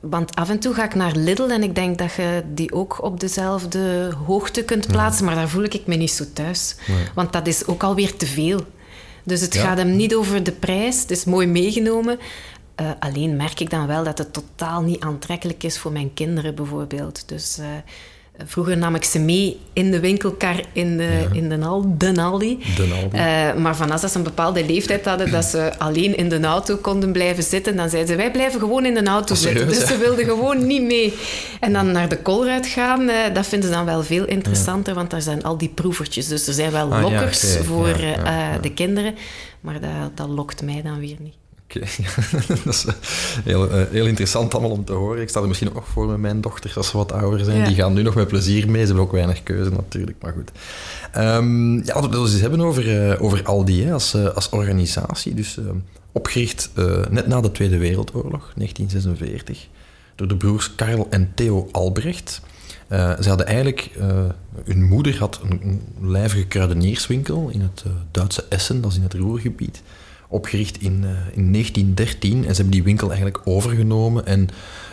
want 0.00 0.34
af 0.34 0.50
en 0.50 0.58
toe 0.58 0.74
ga 0.74 0.84
ik 0.84 0.94
naar 0.94 1.16
Lidl 1.16 1.42
en 1.42 1.62
ik 1.62 1.74
denk 1.74 1.98
dat 1.98 2.14
je 2.14 2.42
die 2.54 2.72
ook 2.72 3.02
op 3.02 3.20
dezelfde 3.20 4.12
hoogte 4.26 4.64
kunt 4.64 4.86
plaatsen, 4.86 5.24
maar 5.24 5.34
daar 5.34 5.48
voel 5.48 5.62
ik 5.62 5.86
me 5.86 5.94
niet 5.94 6.10
zo 6.10 6.24
thuis. 6.32 6.76
Want 7.14 7.32
dat 7.32 7.46
is 7.46 7.66
ook 7.66 7.82
alweer 7.82 8.16
te 8.16 8.26
veel. 8.26 8.60
Dus 9.24 9.40
het 9.40 9.54
ja. 9.54 9.62
gaat 9.62 9.78
hem 9.78 9.96
niet 9.96 10.14
over 10.14 10.42
de 10.42 10.52
prijs, 10.52 11.00
het 11.00 11.10
is 11.10 11.24
mooi 11.24 11.46
meegenomen. 11.46 12.18
Uh, 12.80 12.90
alleen 12.98 13.36
merk 13.36 13.60
ik 13.60 13.70
dan 13.70 13.86
wel 13.86 14.04
dat 14.04 14.18
het 14.18 14.32
totaal 14.32 14.82
niet 14.82 15.00
aantrekkelijk 15.00 15.62
is 15.62 15.78
voor 15.78 15.92
mijn 15.92 16.14
kinderen 16.14 16.54
bijvoorbeeld. 16.54 17.28
Dus 17.28 17.58
uh, 17.60 17.66
Vroeger 18.44 18.76
nam 18.76 18.94
ik 18.94 19.04
ze 19.04 19.18
mee 19.18 19.60
in 19.72 19.90
de 19.90 20.00
winkelkar 20.00 20.60
in 20.72 20.96
de, 20.96 21.02
ja. 21.02 21.28
in 21.32 21.48
de, 21.48 21.58
Al, 21.58 21.94
de 21.98 22.22
Aldi. 22.22 22.58
De 22.76 23.00
Aldi. 23.02 23.16
Uh, 23.16 23.62
maar 23.62 23.76
vanaf 23.76 24.00
dat 24.00 24.10
ze 24.10 24.18
een 24.18 24.24
bepaalde 24.24 24.66
leeftijd 24.66 25.04
hadden, 25.04 25.30
dat 25.30 25.44
ze 25.44 25.72
alleen 25.78 26.16
in 26.16 26.28
de 26.28 26.40
auto 26.40 26.76
konden 26.76 27.12
blijven 27.12 27.42
zitten, 27.42 27.76
dan 27.76 27.88
zeiden 27.88 28.10
ze, 28.10 28.16
wij 28.16 28.30
blijven 28.30 28.60
gewoon 28.60 28.84
in 28.84 28.94
de 28.94 29.04
auto 29.04 29.34
zitten. 29.34 29.68
Dus 29.68 29.86
ze 29.86 29.98
wilden 29.98 30.24
gewoon 30.24 30.66
niet 30.66 30.82
mee. 30.92 31.14
En 31.60 31.72
dan 31.72 31.92
naar 31.92 32.08
de 32.08 32.18
koolruit 32.18 32.66
gaan, 32.66 33.00
uh, 33.00 33.14
dat 33.34 33.46
vinden 33.46 33.68
ze 33.68 33.74
dan 33.74 33.84
wel 33.84 34.02
veel 34.02 34.24
interessanter, 34.24 34.92
ja. 34.92 34.98
want 34.98 35.10
daar 35.10 35.22
zijn 35.22 35.42
al 35.42 35.58
die 35.58 35.68
proevertjes. 35.68 36.28
Dus 36.28 36.46
er 36.46 36.54
zijn 36.54 36.70
wel 36.70 36.92
ah, 36.92 37.02
lokkers 37.02 37.52
okay. 37.52 37.64
voor 37.64 38.00
uh, 38.00 38.48
de 38.60 38.72
kinderen, 38.72 39.14
maar 39.60 39.80
dat, 39.80 40.16
dat 40.16 40.28
lokt 40.28 40.62
mij 40.62 40.82
dan 40.82 40.98
weer 40.98 41.16
niet. 41.18 41.34
Okay. 41.76 41.88
dat 42.64 42.74
is 42.74 42.86
heel, 43.44 43.70
heel, 43.70 44.06
interessant 44.06 44.52
allemaal 44.52 44.70
om 44.70 44.84
te 44.84 44.92
horen. 44.92 45.22
Ik 45.22 45.28
sta 45.28 45.40
er 45.40 45.46
misschien 45.46 45.68
ook 45.68 45.74
nog 45.74 45.88
voor 45.88 46.06
met 46.06 46.18
mijn 46.18 46.40
dochters 46.40 46.76
als 46.76 46.88
ze 46.88 46.96
wat 46.96 47.12
ouder 47.12 47.44
zijn. 47.44 47.58
Ja. 47.58 47.66
Die 47.66 47.74
gaan 47.74 47.92
nu 47.92 48.02
nog 48.02 48.14
met 48.14 48.28
plezier 48.28 48.70
mee. 48.70 48.80
Ze 48.80 48.86
hebben 48.86 49.04
ook 49.04 49.12
weinig 49.12 49.42
keuze 49.42 49.70
natuurlijk, 49.70 50.22
maar 50.22 50.32
goed. 50.32 50.50
Um, 51.16 51.76
ja, 51.76 51.94
laten 51.94 52.10
we 52.10 52.16
het 52.16 52.32
eens 52.32 52.40
hebben 52.40 52.60
over, 52.60 53.10
uh, 53.10 53.22
over 53.22 53.42
Aldi 53.42 53.84
hè, 53.84 53.92
als, 53.92 54.14
uh, 54.14 54.28
als 54.28 54.48
organisatie. 54.48 55.34
Dus 55.34 55.56
uh, 55.56 55.64
opgericht 56.12 56.70
net 57.10 57.26
na 57.26 57.40
de 57.40 57.52
Tweede 57.52 57.78
Wereldoorlog, 57.78 58.52
1946, 58.56 59.68
door 60.14 60.28
de 60.28 60.36
broers 60.36 60.74
Karl 60.74 61.06
en 61.10 61.32
Theo 61.34 61.68
Albrecht. 61.72 62.40
ze 62.88 63.24
hadden 63.28 63.46
eigenlijk, 63.46 63.90
hun 64.64 64.84
moeder 64.84 65.18
had 65.18 65.40
een, 65.42 65.60
een 65.62 66.10
lijvige 66.10 66.46
kruidenierswinkel 66.46 67.48
in 67.48 67.60
het 67.60 67.84
Duitse 68.10 68.44
Essen, 68.48 68.80
dat 68.80 68.90
is 68.90 68.96
in 68.96 69.02
het 69.02 69.14
Roergebied 69.14 69.82
opgericht 70.34 70.80
in, 70.80 71.00
uh, 71.02 71.10
in 71.32 71.52
1913 71.52 72.36
en 72.36 72.42
ze 72.42 72.54
hebben 72.54 72.70
die 72.70 72.82
winkel 72.82 73.06
eigenlijk 73.08 73.40
overgenomen. 73.44 74.26
En 74.26 74.48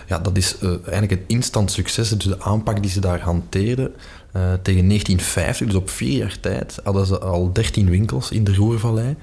ja, 0.08 0.20
dat 0.20 0.38
is 0.38 0.56
uh, 0.62 0.70
eigenlijk 0.70 1.12
een 1.12 1.24
instant 1.28 1.72
succes. 1.72 2.10
Dus 2.10 2.24
de 2.24 2.40
aanpak 2.40 2.82
die 2.82 2.92
ze 2.92 3.00
daar 3.00 3.20
hanteerden 3.20 3.86
uh, 3.86 4.42
tegen 4.62 4.88
1950, 4.88 5.68
dus 5.68 5.76
op 5.76 5.90
vier 5.90 6.18
jaar 6.18 6.40
tijd, 6.40 6.80
hadden 6.84 7.06
ze 7.06 7.20
al 7.20 7.54
13 7.54 7.90
winkels 7.90 8.32
in 8.32 8.44
de 8.44 8.56
Roervallei. 8.56 9.16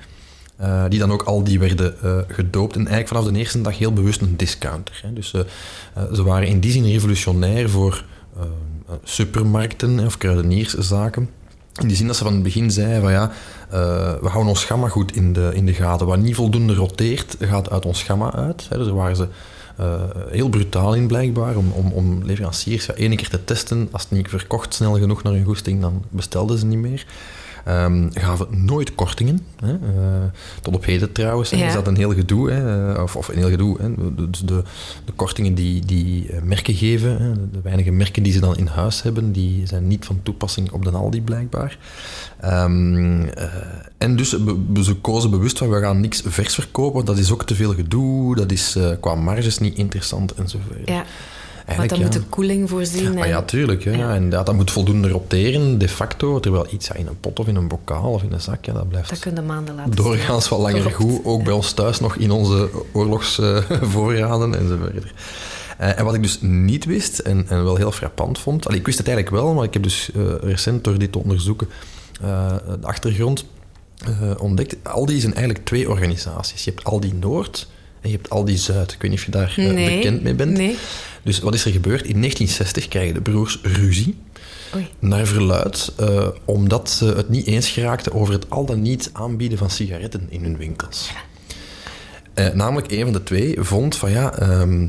die 0.89 0.99
dan 0.99 1.13
ook 1.13 1.23
al 1.23 1.45
die 1.45 1.59
werden 1.59 1.95
gedoopt. 2.29 2.73
En 2.75 2.79
eigenlijk 2.79 3.09
vanaf 3.09 3.25
de 3.25 3.39
eerste 3.39 3.61
dag 3.61 3.79
heel 3.79 3.93
bewust 3.93 4.21
een 4.21 4.37
discounter. 4.37 5.01
Hè. 5.03 5.13
Dus 5.13 5.31
ze 6.13 6.23
waren 6.23 6.49
in 6.49 6.61
die 6.61 6.73
zin 6.73 6.85
revolutionair 6.85 7.71
voor 7.71 8.05
supermarkten 9.03 10.07
of 10.07 10.19
kruidenierszaken. 10.19 11.29
In 11.81 11.89
die 11.89 11.97
zin 11.97 12.07
dat 12.07 12.17
ze 12.17 12.25
van 12.25 12.33
het 12.33 12.43
begin 12.43 12.71
zeiden 12.71 13.01
van 13.01 13.13
ja, 13.13 13.23
uh, 13.25 13.31
we 14.21 14.29
houden 14.29 14.49
ons 14.49 14.65
gamma 14.65 14.89
goed 14.89 15.17
in 15.17 15.33
de, 15.33 15.51
in 15.55 15.67
de 15.67 15.75
gaten. 15.75 16.07
Wat 16.07 16.19
niet 16.19 16.35
voldoende 16.35 16.75
roteert, 16.75 17.37
gaat 17.41 17.71
uit 17.71 17.87
ons 17.87 18.03
gamma 18.03 18.35
uit. 18.35 18.67
Hè. 18.69 18.77
Dus 18.77 18.87
daar 18.87 18.95
waren 18.95 19.17
ze 19.17 19.29
uh, 19.81 19.87
heel 20.31 20.49
brutaal 20.49 20.95
in 20.95 21.07
blijkbaar, 21.07 21.57
om, 21.57 21.71
om, 21.73 21.93
om 21.93 22.25
leveranciers 22.25 22.87
ja, 22.87 22.95
één 22.95 23.17
keer 23.17 23.29
te 23.29 23.45
testen. 23.45 23.89
Als 23.91 24.03
het 24.03 24.11
niet 24.11 24.29
verkocht 24.29 24.75
snel 24.75 24.99
genoeg 24.99 25.23
naar 25.23 25.33
hun 25.33 25.45
goesting, 25.45 25.81
dan 25.81 26.05
bestelden 26.11 26.59
ze 26.59 26.67
niet 26.67 26.79
meer. 26.79 27.07
Um, 27.69 28.11
gaven 28.13 28.65
nooit 28.65 28.95
kortingen. 28.95 29.47
Hè. 29.61 29.73
Uh, 29.73 29.79
tot 30.63 30.75
op 30.75 30.85
heden 30.85 31.13
trouwens 31.13 31.51
ja. 31.51 31.67
is 31.67 31.73
dat 31.73 31.87
een 31.87 31.97
heel 31.97 32.15
gedoe. 32.15 32.51
Hè. 32.51 32.93
Of, 33.03 33.17
of 33.17 33.29
een 33.29 33.37
heel 33.37 33.51
gedoe. 33.51 33.77
Hè. 33.81 34.15
Dus 34.15 34.41
de, 34.41 34.63
de 35.05 35.13
kortingen 35.13 35.55
die, 35.55 35.85
die 35.85 36.31
merken 36.43 36.75
geven, 36.75 37.23
hè. 37.23 37.51
de 37.51 37.61
weinige 37.63 37.91
merken 37.91 38.23
die 38.23 38.33
ze 38.33 38.41
dan 38.41 38.57
in 38.57 38.67
huis 38.67 39.03
hebben, 39.03 39.33
die 39.33 39.67
zijn 39.67 39.87
niet 39.87 40.05
van 40.05 40.21
toepassing 40.23 40.71
op 40.71 40.85
de 40.85 40.91
Aldi 40.91 41.23
blijkbaar. 41.23 41.79
Um, 42.45 43.23
uh, 43.23 43.29
en 43.99 44.17
dus 44.17 44.29
ze 44.83 44.95
kozen 45.01 45.31
bewust 45.31 45.59
van 45.59 45.71
we 45.71 45.81
gaan 45.81 46.01
niks 46.01 46.23
vers 46.27 46.55
verkopen, 46.55 47.05
dat 47.05 47.19
is 47.19 47.33
ook 47.33 47.45
te 47.45 47.55
veel 47.55 47.75
gedoe, 47.75 48.37
dat 48.37 48.53
is 48.53 48.77
uh, 48.77 48.91
qua 49.01 49.15
marges 49.15 49.59
niet 49.59 49.77
interessant 49.77 50.35
enzovoort. 50.35 50.79
Ja. 50.85 51.05
Want 51.77 51.89
dan 51.89 51.99
ja. 51.99 52.05
moet 52.05 52.13
de 52.13 52.23
koeling 52.23 52.69
voorzien. 52.69 53.17
En... 53.17 53.23
Ah, 53.23 53.29
ja, 53.29 53.43
tuurlijk. 53.43 53.85
Ja. 53.85 53.93
ja. 53.93 54.15
En 54.15 54.31
dat, 54.31 54.47
dat 54.47 54.55
moet 54.55 54.71
voldoende 54.71 55.09
roteren, 55.09 55.79
de 55.79 55.89
facto. 55.89 56.41
Terwijl 56.41 56.67
iets 56.71 56.91
in 56.91 57.07
een 57.07 57.21
pot 57.21 57.39
of 57.39 57.47
in 57.47 57.57
een 57.57 57.69
bokaal 57.69 58.13
of 58.13 58.23
in 58.23 58.33
een 58.33 58.41
zak, 58.41 58.65
ja, 58.65 58.73
dat 58.73 58.89
blijft 58.89 59.09
dat 59.09 59.19
kunnen 59.19 59.47
maanden 59.47 59.75
laten 59.75 59.97
doorgaans 59.97 60.49
wel 60.49 60.61
langer 60.61 60.91
goed. 60.91 61.25
Ook 61.25 61.45
bij 61.45 61.53
ons 61.53 61.73
thuis 61.73 62.01
nog 62.01 62.17
in 62.17 62.31
onze 62.31 62.71
oorlogsvoorraden 62.93 64.53
uh, 64.55 64.61
enzovoort. 64.61 64.95
Uh, 65.81 65.99
en 65.99 66.05
wat 66.05 66.15
ik 66.15 66.23
dus 66.23 66.41
niet 66.41 66.85
wist 66.85 67.19
en, 67.19 67.47
en 67.49 67.65
wel 67.65 67.77
heel 67.77 67.93
frappant 67.93 68.39
vond... 68.39 68.67
Allee, 68.67 68.79
ik 68.79 68.87
wist 68.87 68.99
het 68.99 69.09
eigenlijk 69.09 69.37
wel, 69.37 69.55
maar 69.55 69.65
ik 69.65 69.73
heb 69.73 69.83
dus 69.83 70.11
uh, 70.17 70.35
recent 70.41 70.85
door 70.85 70.99
dit 70.99 71.13
te 71.13 71.19
onderzoeken 71.19 71.69
de 72.21 72.79
achtergrond 72.81 73.45
ontdekt. 74.39 74.77
Aldi 74.83 75.21
zijn 75.21 75.35
eigenlijk 75.35 75.65
twee 75.65 75.91
organisaties. 75.91 76.65
Je 76.65 76.71
hebt 76.71 76.85
Aldi 76.85 77.13
Noord 77.13 77.69
en 78.01 78.11
je 78.11 78.17
hebt 78.17 78.31
Aldi 78.31 78.57
Zuid. 78.57 78.93
Ik 78.93 79.03
weet 79.03 79.11
niet 79.11 79.21
of 79.21 79.27
je 79.27 79.31
daar 79.31 79.55
nee. 79.57 79.97
bekend 79.97 80.23
mee 80.23 80.35
bent. 80.35 80.57
Nee. 80.57 80.77
Dus 81.23 81.39
wat 81.39 81.55
is 81.55 81.65
er 81.65 81.73
gebeurd? 81.73 82.05
In 82.05 82.21
1960 82.21 82.89
krijgen 82.89 83.15
de 83.15 83.21
broers 83.21 83.59
ruzie. 83.63 84.17
Oei. 84.75 84.89
Naar 84.99 85.27
verluid, 85.27 85.93
uh, 86.01 86.29
omdat 86.45 86.91
ze 86.91 87.05
het 87.05 87.29
niet 87.29 87.47
eens 87.47 87.69
geraakten 87.69 88.13
over 88.13 88.35
het 88.35 88.51
al 88.51 88.65
dan 88.65 88.83
niet 88.83 89.11
aanbieden 89.13 89.59
van 89.59 89.71
sigaretten 89.71 90.27
in 90.29 90.43
hun 90.43 90.57
winkels. 90.57 91.11
Eh, 92.35 92.49
namelijk, 92.53 92.93
een 92.93 93.03
van 93.03 93.13
de 93.13 93.23
twee 93.23 93.57
vond 93.61 93.97
van 93.97 94.11
ja, 94.11 94.39
ehm, 94.39 94.89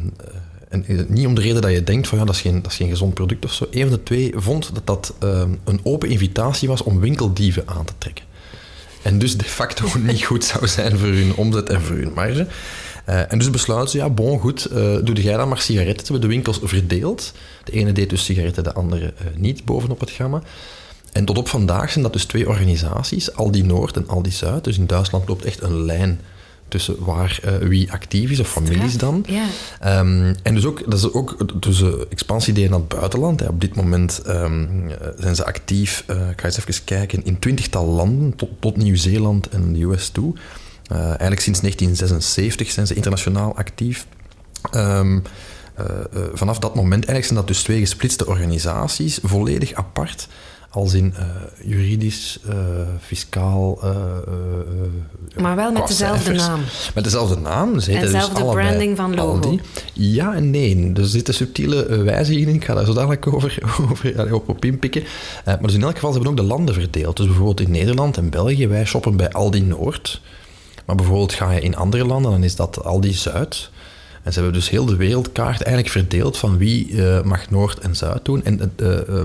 en 0.70 0.86
eh, 0.86 0.98
niet 1.08 1.26
om 1.26 1.36
de 1.36 1.42
reden 1.42 1.62
dat 1.62 1.72
je 1.72 1.84
denkt 1.84 2.08
van 2.08 2.18
ja, 2.18 2.26
dat 2.26 2.36
is 2.36 2.42
geen, 2.42 2.62
dat 2.62 2.72
is 2.72 2.78
geen 2.78 2.90
gezond 2.90 3.14
product 3.14 3.46
of 3.46 3.54
zo. 3.54 3.68
Een 3.72 3.82
van 3.82 3.92
de 3.92 4.04
twee 4.04 4.32
vond 4.36 4.74
dat 4.74 4.88
dat 4.88 5.14
ehm, 5.20 5.52
een 5.64 5.80
open 5.84 6.10
invitatie 6.10 6.68
was 6.68 6.84
om 6.84 7.00
winkeldieven 7.00 7.64
aan 7.66 7.86
te 7.86 7.94
trekken. 7.98 8.26
En 9.02 9.20
dus 9.20 9.38
de 9.38 9.44
facto 9.44 9.86
niet 10.00 10.24
goed 10.24 10.44
zou 10.44 10.68
zijn 10.68 10.98
voor 10.98 11.08
hun 11.08 11.36
omzet 11.36 11.70
en 11.70 11.82
voor 11.82 11.96
hun 11.96 12.12
marge. 12.16 12.48
Uh, 13.10 13.32
en 13.32 13.38
dus 13.38 13.50
besluiten 13.50 13.90
ze, 13.90 13.98
ja, 13.98 14.10
bon, 14.10 14.40
goed, 14.40 14.68
uh, 14.72 14.98
doe 15.04 15.22
jij 15.22 15.38
dan 15.38 15.50
maar 15.50 15.62
sigaretten. 15.62 16.06
Ze 16.06 16.12
hebben 16.12 16.30
de 16.30 16.36
winkels 16.36 16.60
verdeeld. 16.64 17.34
De 17.64 17.72
ene 17.72 17.92
deed 17.92 18.10
dus 18.10 18.24
sigaretten, 18.24 18.64
de 18.64 18.74
andere 18.74 19.06
uh, 19.06 19.28
niet, 19.36 19.66
bovenop 19.66 20.00
het 20.00 20.10
gamma. 20.10 20.42
En 21.12 21.26
tot 21.26 21.38
op 21.38 21.48
vandaag 21.48 21.92
zijn 21.92 22.04
dat 22.04 22.14
dus 22.14 22.26
twee 22.26 22.48
organisaties, 22.48 23.34
Aldi 23.34 23.64
Noord 23.64 23.96
en 23.96 24.08
Aldi 24.08 24.32
Zuid. 24.32 24.64
Dus 24.64 24.78
in 24.78 24.88
Duitsland 24.88 25.28
loopt 25.28 25.46
echt 25.46 25.62
een 25.62 25.86
lijn 25.86 26.20
tussen 26.68 26.96
waar 27.00 27.40
uh, 27.46 27.68
wie 27.68 27.92
actief 27.92 28.30
is, 28.30 28.40
of 28.40 28.52
families 28.52 28.98
dan. 28.98 29.26
Ja. 29.28 30.00
Um, 30.00 30.36
en 30.44 30.56
dus 30.56 30.66
ook, 30.66 30.84
dat 30.86 31.00
is 31.00 31.14
ook 31.14 31.62
dus, 31.64 31.82
uh, 31.82 31.90
expansie 32.10 32.70
naar 32.70 32.80
het 32.80 32.88
buitenland. 32.88 33.40
Hè. 33.40 33.48
Op 33.48 33.62
dit 33.62 33.76
moment 33.76 34.22
um, 34.28 34.92
zijn 35.18 35.36
ze 35.36 35.46
actief, 35.46 36.04
ik 36.08 36.42
ga 36.42 36.46
eens 36.46 36.58
even 36.58 36.84
kijken, 36.84 37.26
in 37.26 37.40
twintigtal 37.40 37.86
landen, 37.86 38.36
tot, 38.36 38.50
tot 38.60 38.78
Nieuw-Zeeland 38.78 39.50
en 39.50 39.74
de 39.74 39.84
US 39.84 40.10
toe. 40.10 40.34
Eigenlijk 40.98 41.42
sinds 41.42 41.60
1976 41.60 42.72
zijn 42.72 42.88
ze 42.88 42.94
internationaal 42.94 43.56
actief. 43.56 44.06
Um, 44.76 45.24
vanaf 46.34 46.60
dat 46.60 46.76
moment 46.76 47.06
eigenlijk 47.06 47.26
zijn 47.26 47.40
dat 47.40 47.48
dus 47.48 47.64
twee 47.64 47.80
gesplitste 47.80 48.28
organisaties, 48.28 49.20
volledig 49.24 49.74
apart 49.74 50.28
als 50.72 50.94
in 50.94 51.14
juridisch, 51.64 52.40
fiscaal. 53.00 53.80
Maar 55.38 55.56
wel 55.56 55.72
met 55.72 55.88
dezelfde 55.88 56.24
cijfers. 56.24 56.48
naam. 56.48 56.60
Met 56.96 57.04
dezelfde 57.04 57.36
naam. 57.36 57.80
Ze 57.80 57.94
en 57.94 58.02
dezelfde 58.02 58.34
dus 58.34 58.44
allebei 58.44 58.68
branding 58.68 58.98
van 58.98 59.16
logo. 59.16 59.32
Aldi. 59.32 59.62
Ja 59.94 60.36
en 60.36 60.50
nee. 60.50 60.92
Er 60.96 61.08
zitten 61.08 61.34
subtiele 61.34 62.04
wijzigingen 62.04 62.50
in. 62.50 62.56
Ik 62.56 62.66
ga 62.66 62.74
daar 62.74 62.86
zo 62.86 62.94
dadelijk 62.94 63.28
over, 63.28 63.58
over 63.92 64.34
op, 64.34 64.50
op 64.50 64.66
inpikken. 64.66 65.04
maar 65.46 65.62
dus 65.62 65.74
in 65.74 65.84
elk 65.84 65.96
geval 65.96 66.12
ze 66.12 66.16
hebben 66.16 66.32
ook 66.32 66.48
de 66.48 66.54
landen 66.54 66.76
verdeeld. 66.76 67.18
Dus 67.18 67.26
bijvoorbeeld 67.26 67.62
in 67.62 67.72
Nederland 67.72 68.18
en 68.18 68.30
België, 68.30 68.68
wij 68.68 68.86
shoppen 68.86 69.18
bij 69.18 69.30
Aldi 69.32 69.62
Noord. 69.62 70.22
Maar 70.90 70.98
bijvoorbeeld 70.98 71.34
ga 71.34 71.52
je 71.52 71.62
in 71.62 71.76
andere 71.76 72.06
landen, 72.06 72.32
dan 72.32 72.44
is 72.44 72.56
dat 72.56 72.84
Aldi 72.84 73.14
Zuid. 73.14 73.70
En 74.24 74.34
ze 74.34 74.40
hebben 74.40 74.60
dus 74.60 74.70
heel 74.70 74.86
de 74.86 74.96
wereldkaart 74.96 75.62
eigenlijk 75.62 75.90
verdeeld 75.90 76.38
van 76.38 76.58
wie 76.58 76.90
uh, 76.90 77.22
mag 77.22 77.50
Noord 77.50 77.80
en 77.80 77.96
Zuid 77.96 78.26
doen. 78.26 78.44
En 78.44 78.72
uh, 78.78 78.88
uh, 79.10 79.22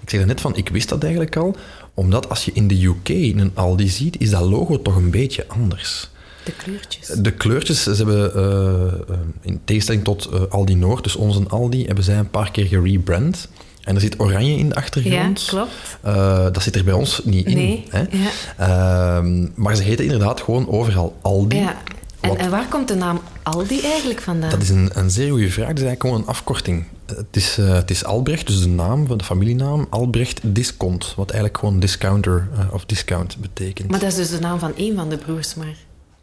ik 0.00 0.10
zeg 0.10 0.24
net 0.24 0.40
van, 0.40 0.56
ik 0.56 0.68
wist 0.68 0.88
dat 0.88 1.02
eigenlijk 1.02 1.36
al, 1.36 1.56
omdat 1.94 2.28
als 2.28 2.44
je 2.44 2.50
in 2.54 2.68
de 2.68 2.84
UK 2.84 3.08
een 3.08 3.50
Aldi 3.54 3.88
ziet, 3.88 4.20
is 4.20 4.30
dat 4.30 4.42
logo 4.42 4.82
toch 4.82 4.96
een 4.96 5.10
beetje 5.10 5.44
anders. 5.48 6.10
De 6.44 6.52
kleurtjes. 6.52 7.06
De 7.06 7.32
kleurtjes, 7.32 7.82
ze 7.82 7.94
hebben 7.94 9.24
in 9.40 9.60
tegenstelling 9.64 10.04
tot 10.04 10.50
Aldi 10.50 10.74
Noord, 10.74 11.04
dus 11.04 11.16
onze 11.16 11.48
Aldi, 11.48 11.86
hebben 11.86 12.04
zij 12.04 12.18
een 12.18 12.30
paar 12.30 12.50
keer 12.50 12.66
gerebrand. 12.66 13.48
En 13.84 13.94
er 13.94 14.00
zit 14.00 14.20
oranje 14.20 14.56
in 14.56 14.68
de 14.68 14.74
achtergrond. 14.74 15.42
Ja, 15.44 15.50
klopt. 15.50 15.70
Uh, 16.06 16.42
dat 16.52 16.62
zit 16.62 16.76
er 16.76 16.84
bij 16.84 16.94
ons 16.94 17.20
niet 17.24 17.46
in. 17.46 17.56
Nee, 17.56 17.84
hè? 17.88 18.04
Ja. 18.10 19.20
Uh, 19.20 19.46
maar 19.54 19.76
ze 19.76 19.82
heten 19.82 20.04
inderdaad 20.04 20.40
gewoon 20.40 20.68
overal 20.68 21.16
Aldi. 21.22 21.56
Ja. 21.56 21.76
En, 22.20 22.36
en, 22.36 22.50
waar 22.50 22.68
komt 22.68 22.88
de 22.88 22.94
naam 22.94 23.20
Aldi 23.42 23.80
eigenlijk 23.80 24.20
vandaan? 24.20 24.50
Dat 24.50 24.62
is 24.62 24.68
een, 24.68 24.90
een 24.92 25.10
zeer 25.10 25.30
goede 25.30 25.50
vraag. 25.50 25.68
Dat 25.68 25.78
is 25.78 25.84
eigenlijk 25.84 26.02
gewoon 26.02 26.20
een 26.20 26.26
afkorting. 26.26 26.84
Het 27.06 27.26
is, 27.30 27.58
uh, 27.58 27.72
het 27.72 27.90
is 27.90 28.04
Albrecht, 28.04 28.46
dus 28.46 28.60
de 28.60 28.68
naam 28.68 29.06
van 29.06 29.18
de 29.18 29.24
familienaam. 29.24 29.86
Albrecht 29.90 30.40
Discount, 30.42 31.12
wat 31.16 31.30
eigenlijk 31.30 31.58
gewoon 31.58 31.80
discounter 31.80 32.48
uh, 32.58 32.74
of 32.74 32.84
discount 32.84 33.36
betekent. 33.36 33.90
Maar 33.90 34.00
dat 34.00 34.08
is 34.08 34.14
dus 34.14 34.30
de 34.30 34.38
naam 34.38 34.58
van 34.58 34.76
één 34.76 34.96
van 34.96 35.08
de 35.08 35.16
broers, 35.16 35.54
maar... 35.54 35.74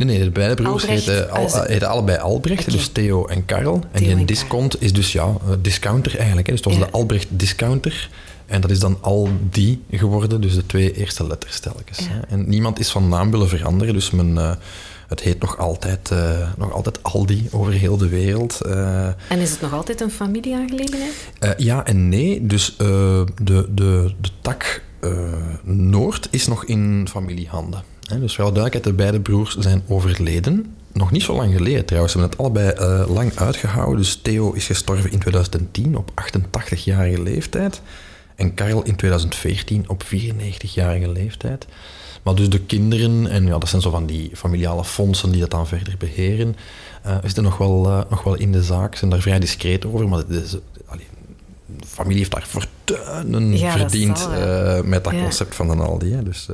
Nee, 0.05 0.17
nee, 0.17 0.25
de 0.25 0.31
beide 0.31 0.61
broers 0.61 0.85
heten, 0.85 1.31
al, 1.31 1.63
heten, 1.63 1.87
allebei 1.87 2.17
Albrecht, 2.17 2.61
okay. 2.61 2.73
dus 2.73 2.87
Theo 2.87 3.25
en 3.25 3.45
Karel. 3.45 3.83
En 3.91 4.03
die 4.03 4.25
discount 4.25 4.81
is 4.81 4.93
dus 4.93 5.11
ja, 5.11 5.33
discounter 5.61 6.17
eigenlijk. 6.17 6.47
Hè. 6.47 6.53
Dus 6.53 6.63
het 6.63 6.73
was 6.73 6.83
Ja. 6.83 6.85
de 6.89 6.97
Albrecht 6.97 7.27
Discounter. 7.29 8.09
En 8.45 8.61
dat 8.61 8.71
is 8.71 8.79
dan 8.79 8.97
Aldi 9.01 9.83
geworden, 9.91 10.41
dus 10.41 10.55
de 10.55 10.65
twee 10.65 10.93
eerste 10.93 11.27
letters 11.27 11.59
telkens. 11.59 11.99
Ja. 11.99 12.05
Hè. 12.09 12.19
En 12.27 12.49
niemand 12.49 12.79
is 12.79 12.89
van 12.89 13.09
naam 13.09 13.31
willen 13.31 13.49
veranderen, 13.49 13.93
dus 13.93 14.11
men, 14.11 14.29
uh, 14.35 14.51
het 15.07 15.19
heet 15.19 15.41
nog 15.41 15.57
altijd, 15.57 16.09
uh, 16.13 16.49
nog 16.57 16.73
altijd 16.73 17.03
Aldi 17.03 17.47
over 17.51 17.73
heel 17.73 17.97
de 17.97 18.07
wereld. 18.07 18.61
En 18.61 19.39
is 19.39 19.51
het 19.51 19.61
nog 19.61 19.73
altijd 19.73 20.01
een 20.01 20.11
familieaangelegenheid? 20.11 21.13
ja 21.57 21.85
en 21.85 22.09
nee, 22.09 22.45
dus 22.45 22.75
de, 22.77 23.25
de, 23.41 23.67
de 23.71 24.11
tak 24.41 24.83
Noord 25.63 26.27
is 26.31 26.47
nog 26.47 26.65
in 26.65 27.07
familiehanden. 27.09 27.90
Dus 28.19 28.35
voor 28.35 28.43
alle 28.43 28.53
duidelijkheid, 28.53 28.83
de 28.83 29.03
beide 29.03 29.19
broers 29.19 29.57
zijn 29.57 29.83
overleden. 29.87 30.75
Nog 30.93 31.11
niet 31.11 31.23
zo 31.23 31.35
lang 31.35 31.53
geleden 31.53 31.85
trouwens. 31.85 32.13
Ze 32.13 32.19
hebben 32.19 32.37
het 32.37 32.45
allebei 32.45 32.73
uh, 33.03 33.15
lang 33.15 33.35
uitgehouden. 33.35 33.97
Dus 33.97 34.19
Theo 34.21 34.51
is 34.51 34.65
gestorven 34.65 35.11
in 35.11 35.19
2010 35.19 35.97
op 35.97 36.11
88-jarige 36.21 37.21
leeftijd. 37.21 37.81
En 38.35 38.53
Karel 38.53 38.83
in 38.83 38.95
2014 38.95 39.89
op 39.89 40.03
94-jarige 40.03 41.11
leeftijd. 41.11 41.65
Maar 42.23 42.35
dus 42.35 42.49
de 42.49 42.59
kinderen, 42.59 43.27
en 43.27 43.45
ja, 43.45 43.57
dat 43.57 43.69
zijn 43.69 43.81
zo 43.81 43.89
van 43.89 44.05
die 44.05 44.31
familiale 44.33 44.83
fondsen 44.83 45.31
die 45.31 45.39
dat 45.39 45.49
dan 45.51 45.67
verder 45.67 45.95
beheren, 45.97 46.55
uh, 47.05 47.15
is 47.23 47.37
er 47.37 47.43
nog 47.43 47.57
wel, 47.57 47.85
uh, 47.87 48.01
nog 48.09 48.23
wel 48.23 48.35
in 48.35 48.51
de 48.51 48.63
zaak. 48.63 48.91
Ze 48.93 48.97
zijn 48.99 49.11
daar 49.11 49.21
vrij 49.21 49.39
discreet 49.39 49.85
over, 49.85 50.09
maar 50.09 50.23
allee, 50.87 51.05
de 51.65 51.87
familie 51.87 52.17
heeft 52.17 52.31
daar 52.31 52.45
fortuinen 52.47 53.57
Ja, 53.57 53.77
dat 53.77 53.79
verdiend 53.91 54.19
zal, 54.19 54.31
uh, 54.33 54.81
met 54.81 55.03
dat 55.03 55.13
Ja. 55.13 55.21
concept 55.21 55.55
van 55.55 55.69
een 55.69 55.79
Aldi. 55.79 56.13
Hè. 56.13 56.23
Dus, 56.23 56.47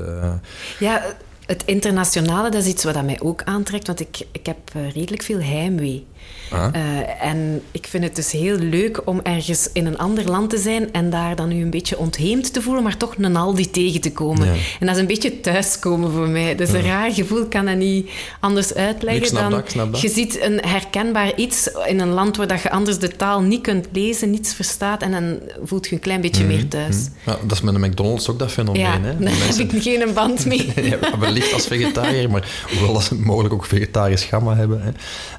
Ja, 0.79 1.03
het 1.47 1.63
internationale, 1.65 2.49
dat 2.49 2.61
is 2.61 2.69
iets 2.69 2.83
wat 2.83 3.03
mij 3.03 3.19
ook 3.21 3.43
aantrekt, 3.43 3.87
want 3.87 3.99
ik, 3.99 4.17
ik 4.31 4.45
heb 4.45 4.57
eh, 4.73 4.91
redelijk 4.91 5.21
veel 5.21 5.41
heimwee. 5.41 6.05
Ah, 6.51 6.67
Eh, 6.73 7.25
en 7.29 7.61
ik 7.71 7.87
vind 7.87 8.03
het 8.03 8.15
dus 8.15 8.31
heel 8.31 8.57
leuk 8.57 9.01
om 9.05 9.19
ergens 9.23 9.69
in 9.73 9.85
een 9.85 9.97
ander 9.97 10.29
land 10.29 10.49
te 10.49 10.57
zijn 10.57 10.91
en 10.93 11.09
daar 11.09 11.35
dan 11.35 11.51
u 11.51 11.61
een 11.61 11.69
beetje 11.69 11.97
ontheemd 11.97 12.53
te 12.53 12.61
voelen, 12.61 12.83
maar 12.83 12.97
toch 12.97 13.15
een 13.17 13.35
Aldi 13.35 13.69
tegen 13.69 14.01
te 14.01 14.11
komen. 14.11 14.45
Ja. 14.47 14.53
En 14.79 14.85
dat 14.85 14.95
is 14.95 15.01
een 15.01 15.07
beetje 15.07 15.39
thuiskomen 15.39 16.11
voor 16.11 16.27
mij. 16.29 16.55
Dat 16.55 16.67
is 16.67 16.73
een 16.73 16.81
raar 16.85 17.11
gevoel, 17.11 17.41
ik 17.41 17.49
kan 17.49 17.65
dat 17.65 17.75
niet 17.75 18.09
anders 18.39 18.73
uitleggen 18.73 19.33
dan... 19.33 19.51
dat, 19.51 19.71
dat. 19.75 20.01
Je 20.01 20.09
ziet 20.09 20.41
een 20.41 20.59
herkenbaar 20.65 21.35
iets 21.35 21.69
in 21.87 21.99
een 21.99 22.09
land 22.09 22.37
waar 22.37 22.47
dat 22.47 22.61
je 22.61 22.71
anders 22.71 22.99
de 22.99 23.07
taal 23.15 23.41
niet 23.41 23.61
kunt 23.61 23.87
lezen, 23.91 24.29
niets 24.29 24.53
verstaat, 24.53 25.01
en 25.01 25.11
dan 25.11 25.39
voelt 25.63 25.87
je 25.87 25.93
een 25.95 26.01
klein 26.01 26.21
beetje 26.21 26.43
meer 26.43 26.67
thuis. 26.67 27.09
ja, 27.25 27.37
dat 27.41 27.51
is 27.51 27.61
met 27.61 27.73
de 27.73 27.79
McDonald's 27.79 28.29
ook 28.29 28.39
dat 28.39 28.51
fenomeen. 28.51 28.81
Ja, 28.81 28.91
hè. 28.91 29.01
daar 29.01 29.15
Mensen- 29.19 29.67
heb 29.67 29.73
ik 29.73 29.81
geen 29.81 30.13
band 30.13 30.45
mee. 30.45 30.73
wellicht 31.19 31.53
als 31.53 31.67
vegetariër, 31.67 32.29
maar 32.29 32.65
hoewel 32.69 32.93
dat 32.93 33.03
ze 33.03 33.15
mogelijk 33.15 33.53
ook 33.53 33.65
vegetarisch 33.65 34.23
gamma 34.23 34.55
hebben. 34.55 34.81
Hè. 34.81 34.89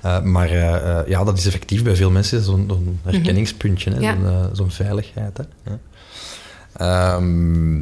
Uh, 0.05 0.23
maar 0.23 0.53
uh, 0.53 0.78
uh, 0.83 1.09
ja, 1.09 1.25
dat 1.25 1.39
is 1.39 1.47
effectief 1.47 1.83
bij 1.83 1.97
veel 1.97 2.11
mensen 2.11 2.43
zo'n 2.43 2.65
zo'n 2.69 3.01
herkenningspuntje, 3.03 3.91
hè, 3.91 4.01
Ja. 4.01 4.51
zo'n 4.53 4.67
uh, 4.67 4.73
veiligheid. 4.73 5.39
Hè. 5.39 5.45
Ja. 5.71 7.17
Um, 7.17 7.81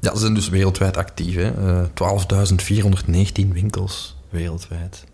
ja, 0.00 0.14
ze 0.14 0.18
zijn 0.18 0.34
dus 0.34 0.48
wereldwijd 0.48 0.96
actief. 0.96 1.36
Uh, 1.36 1.82
12.419 3.42 3.48
winkels 3.52 4.16
wereldwijd. 4.30 5.04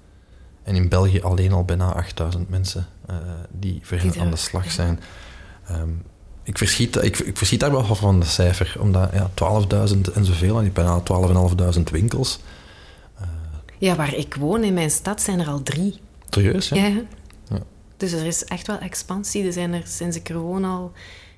En 0.63 0.75
in 0.75 0.89
België 0.89 1.21
alleen 1.21 1.53
al 1.53 1.65
bijna 1.65 1.93
8000 1.93 2.51
mensen 2.51 2.87
die 3.51 3.81
voor 3.83 3.99
hen 3.99 4.21
aan 4.21 4.31
de 4.31 4.37
slag 4.37 4.71
zijn. 4.71 5.01
Um, 5.71 6.03
ik 6.43 6.59
verschiet, 6.59 7.03
ik, 7.03 7.19
ik 7.19 7.37
verschiet 7.37 7.61
daar 7.61 7.73
wel 7.73 7.95
van 7.95 8.21
de 8.21 8.27
cijfer, 8.27 8.77
omdat 8.79 9.11
ja, 9.13 9.31
12.000 9.31 9.97
en 10.15 10.25
zoveel, 10.25 10.59
en 10.61 10.73
bijna 10.73 11.03
12.500 11.77 11.83
winkels. 11.91 12.41
Ja, 13.79 13.97
waar 13.97 14.15
ik 14.15 14.35
woon 14.35 14.65
in 14.65 14.75
mijn 14.75 14.91
stad 14.91 15.23
zijn 15.23 15.41
er 15.41 15.47
al 15.47 15.63
drie. 15.63 16.01
Serieus, 16.35 16.69
ja? 16.69 16.87
Ja. 16.87 17.03
Dus 17.97 18.13
er 18.13 18.27
is 18.27 18.45
echt 18.45 18.67
wel 18.67 18.79
expansie. 18.79 19.47
Er 19.47 19.53
zijn 19.53 19.73
er 19.73 19.83
sinds 19.87 20.17
ik 20.17 20.29
er 20.29 20.39
woon 20.39 20.65
al 20.65 20.93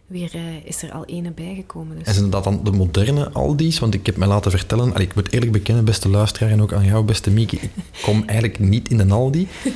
weer 0.07 0.33
uh, 0.35 0.65
is 0.65 0.83
er 0.83 0.93
al 0.93 1.05
ene 1.05 1.31
bijgekomen. 1.31 1.99
Dus. 1.99 2.07
En 2.07 2.15
zijn 2.15 2.31
dat 2.31 2.45
dan 2.45 2.61
de 2.65 2.71
moderne 2.71 3.31
Aldi's? 3.31 3.79
Want 3.79 3.95
ik 3.95 4.07
heb 4.07 4.17
mij 4.17 4.29
laten 4.29 4.51
vertellen, 4.51 4.95
allee, 4.95 5.07
ik 5.07 5.15
moet 5.15 5.33
eerlijk 5.33 5.53
bekennen, 5.53 5.85
beste 5.85 6.09
luisteraar 6.09 6.51
en 6.51 6.63
ook 6.63 6.73
aan 6.73 6.85
jou, 6.85 7.05
beste 7.05 7.31
Mieke, 7.31 7.57
ik 7.57 7.71
kom 8.03 8.23
eigenlijk 8.27 8.59
niet 8.59 8.89
in 8.89 8.99
een 8.99 9.11
Aldi. 9.11 9.49
Uh, 9.65 9.73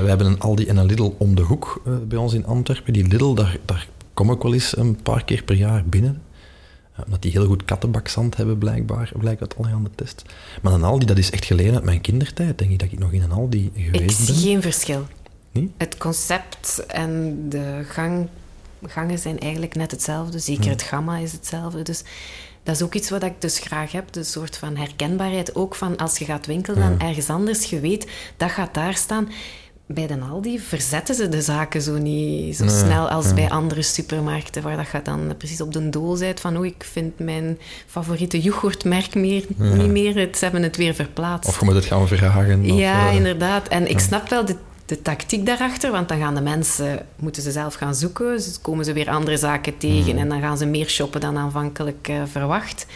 we 0.00 0.08
hebben 0.08 0.26
een 0.26 0.40
Aldi 0.40 0.66
en 0.66 0.76
een 0.76 0.86
Lidl 0.86 1.14
om 1.18 1.34
de 1.34 1.42
hoek 1.42 1.82
uh, 1.86 1.94
bij 2.08 2.18
ons 2.18 2.32
in 2.32 2.46
Antwerpen. 2.46 2.92
Die 2.92 3.06
Lidl, 3.06 3.34
daar, 3.34 3.58
daar 3.64 3.88
kom 4.14 4.30
ik 4.30 4.42
wel 4.42 4.54
eens 4.54 4.76
een 4.76 5.02
paar 5.02 5.24
keer 5.24 5.42
per 5.42 5.56
jaar 5.56 5.84
binnen. 5.86 6.22
Omdat 7.04 7.22
die 7.22 7.30
heel 7.30 7.46
goed 7.46 7.64
kattenbakzand 7.64 8.36
hebben, 8.36 8.58
blijkbaar, 8.58 9.10
blijkt 9.18 9.40
uit 9.40 9.56
al 9.56 9.66
aan 9.66 9.84
de 9.84 9.90
test. 9.94 10.22
Maar 10.62 10.72
een 10.72 10.84
Aldi, 10.84 11.06
dat 11.06 11.18
is 11.18 11.30
echt 11.30 11.44
geleden 11.44 11.74
uit 11.74 11.84
mijn 11.84 12.00
kindertijd. 12.00 12.58
Denk 12.58 12.70
ik 12.70 12.78
dat 12.78 12.92
ik 12.92 12.98
nog 12.98 13.12
in 13.12 13.22
een 13.22 13.32
Aldi 13.32 13.70
geweest 13.74 14.02
ik 14.20 14.26
zie 14.26 14.34
ben. 14.34 14.42
geen 14.42 14.62
verschil. 14.62 15.06
Niet? 15.52 15.70
Het 15.76 15.98
concept 15.98 16.84
en 16.86 17.36
de 17.48 17.82
gang, 17.88 18.28
gangen 18.86 19.18
zijn 19.18 19.38
eigenlijk 19.38 19.74
net 19.74 19.90
hetzelfde. 19.90 20.38
Zeker 20.38 20.64
Ja. 20.64 20.70
het 20.70 20.82
gamma 20.82 21.16
is 21.16 21.32
hetzelfde. 21.32 21.82
Dus 21.82 22.02
dat 22.62 22.74
is 22.76 22.82
ook 22.82 22.94
iets 22.94 23.10
wat 23.10 23.22
ik 23.22 23.40
dus 23.40 23.58
graag 23.58 23.92
heb. 23.92 24.12
De 24.12 24.24
soort 24.24 24.56
van 24.56 24.76
herkenbaarheid. 24.76 25.54
Ook 25.54 25.74
van 25.74 25.96
als 25.96 26.18
je 26.18 26.24
gaat 26.24 26.46
winkelen 26.46 26.78
Ja. 26.82 26.88
dan 26.88 27.08
ergens 27.08 27.28
anders. 27.30 27.64
Je 27.64 27.80
weet, 27.80 28.10
dat 28.36 28.50
gaat 28.50 28.74
daar 28.74 28.94
staan. 28.94 29.28
Bij 29.90 30.06
de 30.06 30.18
Aldi 30.30 30.58
verzetten 30.60 31.14
ze 31.14 31.28
de 31.28 31.42
zaken 31.42 31.82
zo 31.82 31.98
niet 31.98 32.56
zo 32.56 32.64
Nee, 32.64 32.74
snel 32.78 33.08
als 33.08 33.34
bij 33.34 33.48
andere 33.50 33.82
supermarkten, 33.82 34.62
waar 34.62 34.76
dat 34.76 34.86
je 34.92 35.00
dan 35.02 35.34
precies 35.38 35.60
op 35.60 35.72
de 35.72 35.88
doel 35.88 36.18
bent 36.18 36.40
van, 36.40 36.56
oh, 36.56 36.64
ik 36.66 36.84
vind 36.92 37.18
mijn 37.18 37.58
favoriete 37.86 38.40
yoghurtmerk 38.40 39.14
meer, 39.14 39.44
Ja. 39.58 39.74
niet 39.74 39.90
meer, 39.90 40.16
het, 40.16 40.36
ze 40.38 40.44
hebben 40.44 40.62
het 40.62 40.76
weer 40.76 40.94
verplaatst. 40.94 41.48
Of 41.48 41.58
je 41.58 41.64
moet 41.64 41.74
het 41.74 41.84
gaan 41.84 42.08
vragen. 42.08 42.60
of, 42.70 42.78
ja, 42.78 43.08
eh, 43.08 43.14
inderdaad. 43.16 43.68
En 43.68 43.90
ik 43.90 43.98
snap 43.98 44.28
wel 44.28 44.44
de, 44.44 44.56
de 44.86 45.02
tactiek 45.02 45.46
daarachter, 45.46 45.90
want 45.90 46.08
dan 46.08 46.18
gaan 46.18 46.34
de 46.34 46.40
mensen, 46.40 47.06
moeten 47.16 47.42
ze 47.42 47.50
zelf 47.50 47.74
gaan 47.74 47.94
zoeken, 47.94 48.32
dus 48.36 48.58
komen 48.62 48.84
ze 48.84 48.92
weer 48.92 49.08
andere 49.10 49.36
zaken 49.36 49.78
tegen 49.78 49.98
Mhm. 50.14 50.18
en 50.18 50.28
dan 50.28 50.40
gaan 50.40 50.58
ze 50.58 50.66
meer 50.66 50.88
shoppen 50.88 51.20
dan 51.20 51.36
aanvankelijk 51.36 52.08
eh, 52.08 52.22
verwacht. 52.30 52.86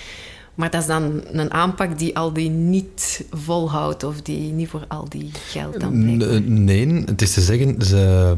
Maar 0.55 0.71
dat 0.71 0.81
is 0.81 0.87
dan 0.87 1.23
een 1.33 1.53
aanpak 1.53 1.99
die 1.99 2.17
Aldi 2.17 2.49
niet 2.49 3.25
volhoudt 3.31 4.05
of 4.05 4.23
die 4.23 4.53
niet 4.53 4.69
voor 4.69 4.85
Aldi 4.89 5.31
geldt 5.49 5.81
dan 5.81 6.03
blijkbaar. 6.03 6.41
N- 6.41 6.65
Nee, 6.65 7.03
het 7.07 7.23
is 7.23 7.33
te 7.33 7.41
zeggen, 7.41 7.83
ze, 7.83 8.35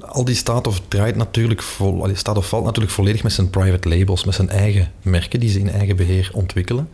al 0.00 0.24
die 0.24 0.34
staat 0.34 0.66
of 0.66 0.80
draait 0.88 1.16
natuurlijk 1.16 1.62
vol, 1.62 2.08
staat 2.12 2.36
of 2.36 2.48
valt 2.48 2.64
natuurlijk 2.64 2.94
volledig 2.94 3.22
met 3.22 3.32
zijn 3.32 3.50
private 3.50 3.88
labels, 3.88 4.24
met 4.24 4.34
zijn 4.34 4.48
eigen 4.48 4.92
merken 5.02 5.40
die 5.40 5.50
ze 5.50 5.58
in 5.58 5.70
eigen 5.70 5.96
beheer 5.96 6.30
ontwikkelen. 6.32 6.88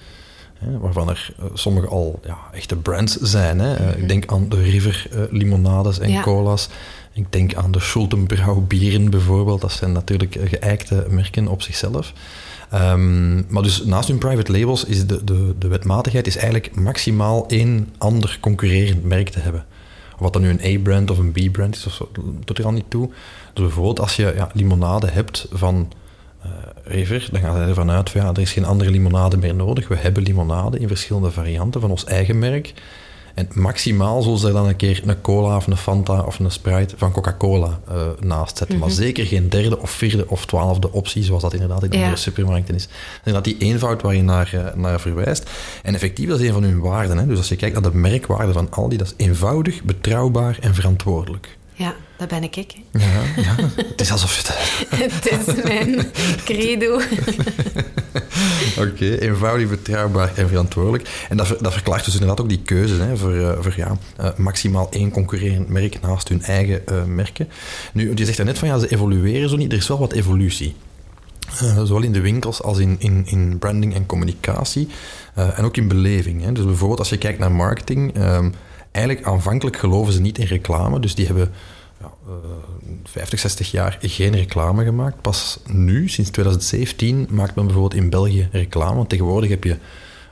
Hè, 0.54 0.78
waarvan 0.78 1.08
er 1.08 1.34
eh, 1.38 1.44
sommige 1.54 1.86
al 1.86 2.20
ja, 2.24 2.38
echte 2.52 2.76
brands 2.76 3.16
zijn. 3.16 3.58
Hè. 3.58 3.74
Eh, 3.74 3.98
Ik 4.02 4.08
denk 4.08 4.32
aan 4.32 4.48
de 4.48 4.62
River 4.62 5.06
eh, 5.12 5.20
limonades 5.30 5.98
en 5.98 6.10
Ja. 6.10 6.22
cola's. 6.22 6.68
Ik 7.12 7.26
denk 7.32 7.54
aan 7.54 7.70
de 7.70 7.80
Schultenbrouw 7.80 8.60
bieren 8.60 9.10
bijvoorbeeld. 9.10 9.60
Dat 9.60 9.72
zijn 9.72 9.92
natuurlijk 9.92 10.34
eh, 10.34 10.48
geëikte 10.48 11.06
merken 11.10 11.48
op 11.48 11.62
zichzelf. 11.62 12.12
Ehm, 12.72 13.52
maar 13.52 13.62
dus 13.62 13.84
naast 13.84 14.08
hun 14.08 14.18
private 14.18 14.52
labels 14.52 14.84
is 14.84 15.06
de, 15.06 15.24
de, 15.24 15.54
de 15.58 15.68
wetmatigheid 15.68 16.26
is 16.26 16.36
eigenlijk 16.36 16.74
maximaal 16.74 17.48
één 17.48 17.88
ander 17.98 18.38
concurrerend 18.40 19.04
merk 19.04 19.28
te 19.28 19.38
hebben. 19.38 19.64
Wat 20.18 20.32
dan 20.32 20.42
nu 20.42 20.48
een 20.48 20.78
A-brand 20.78 21.10
of 21.10 21.18
een 21.18 21.32
B-brand 21.32 21.76
is, 21.76 21.86
of 21.86 21.92
zo, 21.92 22.08
doet 22.44 22.58
er 22.58 22.64
al 22.64 22.72
niet 22.72 22.90
toe. 22.90 23.10
Dus 23.52 23.64
bijvoorbeeld 23.64 24.00
als 24.00 24.16
je 24.16 24.32
ja, 24.36 24.50
limonade 24.54 25.10
hebt 25.10 25.46
van 25.50 25.92
eh, 26.42 26.50
River, 26.84 27.28
dan 27.32 27.40
gaan 27.40 27.56
ze 27.56 27.60
ervan 27.60 27.90
uit 27.90 28.10
van 28.10 28.20
ja, 28.20 28.28
er 28.28 28.40
is 28.40 28.52
geen 28.52 28.64
andere 28.64 28.90
limonade 28.90 29.36
meer 29.36 29.54
nodig. 29.54 29.88
We 29.88 29.96
hebben 29.96 30.22
limonade 30.22 30.78
in 30.78 30.88
verschillende 30.88 31.30
varianten 31.30 31.80
van 31.80 31.90
ons 31.90 32.04
eigen 32.04 32.38
merk. 32.38 32.72
En 33.34 33.48
maximaal 33.54 34.22
zullen 34.22 34.38
ze 34.38 34.46
er 34.46 34.52
dan 34.52 34.66
een 34.68 34.76
keer 34.76 35.02
een 35.06 35.20
cola 35.20 35.56
of 35.56 35.66
een 35.66 35.76
Fanta 35.76 36.20
of 36.22 36.38
een 36.38 36.50
Sprite 36.50 36.94
van 36.96 37.12
Coca-Cola 37.12 37.80
eh, 37.88 37.94
naast 38.20 38.56
zetten. 38.56 38.78
Maar 38.78 38.90
zeker 38.90 39.26
geen 39.26 39.48
derde 39.48 39.80
of 39.80 39.90
vierde 39.90 40.28
of 40.28 40.46
twaalfde 40.46 40.92
optie, 40.92 41.22
zoals 41.22 41.42
dat 41.42 41.52
inderdaad 41.52 41.82
in 41.82 41.90
Ja. 41.92 41.98
andere 41.98 42.16
supermarkten 42.16 42.74
is. 42.74 42.88
En 43.24 43.32
dat 43.32 43.44
die 43.44 43.56
eenvoud 43.58 44.02
waar 44.02 44.14
je 44.14 44.22
naar, 44.22 44.50
eh, 44.54 44.74
naar 44.74 45.00
verwijst. 45.00 45.50
En 45.82 45.94
effectief, 45.94 46.28
dat 46.28 46.40
is 46.40 46.46
een 46.46 46.52
van 46.52 46.62
hun 46.62 46.80
waarden. 46.80 47.18
Hè. 47.18 47.26
Dus 47.26 47.38
als 47.38 47.48
je 47.48 47.56
kijkt 47.56 47.80
naar 47.80 47.90
de 47.92 47.98
merkwaarde 47.98 48.52
van 48.52 48.70
Aldi, 48.70 48.96
dat 48.96 49.06
is 49.06 49.26
eenvoudig, 49.26 49.82
betrouwbaar 49.82 50.58
en 50.60 50.74
verantwoordelijk. 50.74 51.56
Ja, 51.74 51.94
dat 52.28 52.40
ben 52.40 52.42
ik. 52.42 52.54
hè. 52.54 52.64
Ja, 52.98 53.42
ja. 53.42 53.54
het 53.88 54.00
is 54.00 54.10
alsof 54.12 54.36
je 54.36 54.42
het... 54.42 54.50
Het 55.02 55.46
is 55.46 55.62
mijn 55.62 56.06
credo. 56.44 57.00
Oké, 58.78 59.18
eenvoudig, 59.18 59.68
betrouwbaar 59.68 60.32
en 60.36 60.48
verantwoordelijk. 60.48 61.26
En 61.28 61.36
dat, 61.36 61.46
ver- 61.46 61.62
dat 61.62 61.72
verklaart 61.72 62.04
dus 62.04 62.12
inderdaad 62.14 62.40
ook 62.40 62.48
die 62.48 62.62
keuzes 62.64 62.98
hè, 62.98 63.16
voor, 63.16 63.34
eh, 63.34 63.52
voor 63.60 63.72
ja, 63.76 63.96
eh, 64.16 64.28
maximaal 64.36 64.90
één 64.90 65.10
concurrerend 65.10 65.68
merk 65.68 66.00
naast 66.00 66.28
hun 66.28 66.42
eigen 66.42 66.86
eh, 66.86 67.04
merken. 67.04 67.48
Nu, 67.92 68.12
je 68.14 68.24
zegt 68.24 68.36
daarnet 68.36 68.58
van 68.58 68.68
ja, 68.68 68.78
ze 68.78 68.92
evolueren 68.92 69.48
zo 69.48 69.56
niet. 69.56 69.72
Er 69.72 69.78
is 69.78 69.88
wel 69.88 69.98
wat 69.98 70.12
evolutie. 70.12 70.74
Zowel 71.84 72.02
in 72.02 72.12
de 72.12 72.20
winkels 72.20 72.62
als 72.62 72.78
in, 72.78 72.96
in, 72.98 73.22
in 73.26 73.58
branding 73.58 73.94
en 73.94 74.06
communicatie. 74.06 74.88
en 75.34 75.64
ook 75.64 75.76
in 75.76 75.88
beleving. 75.88 76.42
Hè. 76.42 76.52
Dus 76.52 76.64
bijvoorbeeld 76.64 76.98
als 76.98 77.08
je 77.08 77.18
kijkt 77.18 77.38
naar 77.38 77.52
marketing. 77.52 78.14
ehm, 78.14 78.50
eigenlijk 78.92 79.26
aanvankelijk 79.26 79.76
geloven 79.76 80.12
ze 80.12 80.20
niet 80.20 80.38
in 80.38 80.46
reclame. 80.46 81.00
Dus 81.00 81.14
die 81.14 81.26
hebben 81.26 81.50
ja, 82.02 82.12
eh, 82.26 82.32
50, 83.04 83.38
60 83.38 83.70
jaar 83.70 83.98
geen 84.00 84.34
reclame 84.34 84.84
gemaakt. 84.84 85.20
Pas 85.20 85.58
nu, 85.66 86.08
sinds 86.08 86.30
2017, 86.30 87.26
maakt 87.30 87.54
men 87.54 87.64
bijvoorbeeld 87.66 88.02
in 88.02 88.10
België 88.10 88.48
reclame. 88.52 88.96
Want 88.96 89.08
tegenwoordig 89.08 89.50
heb 89.50 89.64
je 89.64 89.76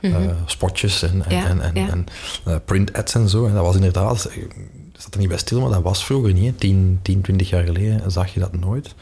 eh, 0.01 0.31
spotjes 0.45 1.01
en, 1.01 1.25
en, 1.25 1.35
Ja, 1.35 1.45
en, 1.47 1.61
en, 1.61 1.75
ja. 1.75 1.89
en, 1.89 2.05
eh, 2.45 2.55
print 2.65 2.93
ads 2.93 3.15
en 3.15 3.29
zo. 3.29 3.45
En 3.45 3.53
dat 3.53 3.65
was 3.65 3.75
inderdaad, 3.75 4.29
ik 4.33 4.55
zat 4.97 5.13
er 5.13 5.19
niet 5.19 5.29
bij 5.29 5.37
stil, 5.37 5.61
maar 5.61 5.69
dat 5.71 5.83
was 5.83 6.05
vroeger 6.05 6.33
niet. 6.33 6.45
hè. 6.45 6.51
10, 6.51 6.99
10 7.01 7.21
20 7.21 7.49
jaar 7.49 7.63
geleden 7.63 8.11
zag 8.11 8.33
je 8.33 8.39
dat 8.39 8.55
nooit. 8.59 8.95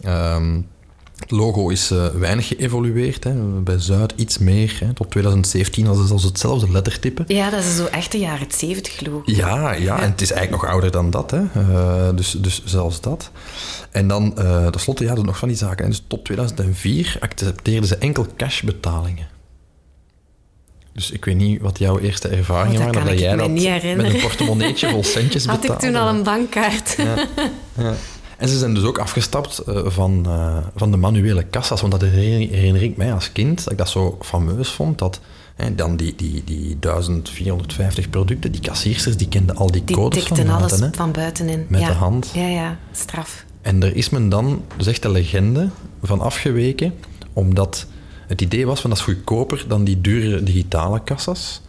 Ehm, 0.00 0.60
het 1.20 1.30
logo 1.30 1.68
is 1.68 1.90
eh, 1.90 2.06
weinig 2.06 2.46
geëvolueerd. 2.46 3.24
Hè. 3.24 3.32
Bij 3.60 3.78
Zuid 3.78 4.12
iets 4.16 4.38
meer. 4.38 4.76
Hè. 4.80 4.92
Tot 4.92 5.10
2017 5.10 5.86
was 5.86 5.98
het 5.98 6.08
zelfs 6.08 6.24
hetzelfde 6.24 6.70
lettertype. 6.70 7.24
Ja, 7.26 7.50
dat 7.50 7.64
is 7.64 7.76
zo 7.76 7.84
echt 7.84 8.12
de 8.12 8.18
jaren 8.18 8.46
70 8.50 8.98
geloof 8.98 9.26
ik. 9.26 9.36
Ja, 9.36 9.72
ja, 9.72 10.00
en 10.00 10.10
het 10.10 10.20
is 10.20 10.32
eigenlijk 10.32 10.62
nog 10.62 10.72
ouder 10.72 10.90
dan 10.90 11.10
dat. 11.10 11.30
Hè. 11.30 11.42
Eh, 11.54 12.16
dus, 12.16 12.30
dus 12.30 12.62
zelfs 12.64 13.00
dat. 13.00 13.30
En 13.90 14.08
dan, 14.08 14.38
eh 14.38 14.66
tenslotte, 14.66 15.04
ja, 15.04 15.14
nog 15.14 15.38
van 15.38 15.48
die 15.48 15.56
zaken. 15.56 15.84
En 15.84 15.90
dus 15.90 16.04
tot 16.06 16.24
2004 16.24 17.16
accepteerden 17.20 17.88
ze 17.88 17.96
enkel 17.96 18.26
cashbetalingen. 18.36 19.26
Dus 20.92 21.10
ik 21.10 21.24
weet 21.24 21.36
niet 21.36 21.60
wat 21.60 21.78
jouw 21.78 21.98
eerste 21.98 22.28
ervaringen 22.28 22.78
Oh, 22.78 22.84
dat 22.86 22.94
waren. 22.94 23.08
dat 23.08 23.18
ik 23.18 23.24
jij 23.24 23.36
me 23.36 23.96
dat 23.96 24.02
met 24.02 24.14
een 24.14 24.20
portemonneetje 24.20 24.88
vol 24.88 25.04
centjes 25.04 25.46
Had 25.56 25.64
ik 25.64 25.78
toen 25.78 25.94
al 25.94 26.08
een 26.08 26.22
bankkaart? 26.22 26.96
Ja. 26.96 27.94
En 28.40 28.48
ze 28.48 28.58
zijn 28.58 28.74
dus 28.74 28.84
ook 28.84 28.98
afgestapt 28.98 29.58
eh, 29.58 29.86
van, 29.86 30.26
eh, 30.26 30.56
van 30.76 30.90
de 30.90 30.96
manuele 30.96 31.42
kassa's. 31.42 31.80
Want 31.80 31.92
dat 31.92 32.02
herinner, 32.02 32.82
ik 32.82 32.96
mij 32.96 33.12
als 33.12 33.32
kind, 33.32 33.64
dat 33.64 33.72
ik 33.72 33.78
dat 33.78 33.88
zo 33.88 34.18
fameus 34.20 34.68
vond. 34.68 34.98
Dat 34.98 35.20
hè, 35.54 35.74
dan 35.74 35.96
die, 35.96 36.14
die, 36.16 36.42
die 36.44 36.76
1450 36.78 38.10
producten, 38.10 38.52
die 38.52 38.60
kassiersters, 38.60 39.16
die 39.16 39.28
kenden 39.28 39.56
al 39.56 39.70
die, 39.70 39.84
Die 39.84 39.96
codes 39.96 40.24
van 40.24 40.48
alles 40.48 40.58
buiten. 40.58 40.82
Hè. 40.82 40.96
van 40.96 41.12
buitenin. 41.12 41.66
Met 41.68 41.80
ja. 41.80 41.86
de 41.86 41.92
hand. 41.92 42.30
Ja, 42.34 42.46
ja, 42.46 42.78
straf. 42.92 43.44
En 43.62 43.80
daar 43.80 43.92
is 43.92 44.10
men 44.10 44.28
dan, 44.28 44.62
zegt 44.76 45.02
de 45.02 45.10
legende, 45.10 45.68
van 46.02 46.20
afgeweken. 46.20 46.94
Omdat 47.32 47.86
het 48.26 48.40
idee 48.40 48.66
was 48.66 48.80
van 48.80 48.90
dat 48.90 48.98
is 48.98 49.04
goedkoper 49.04 49.64
dan 49.68 49.84
die 49.84 50.00
dure 50.00 50.42
digitale 50.42 51.00
kassas. 51.02 51.62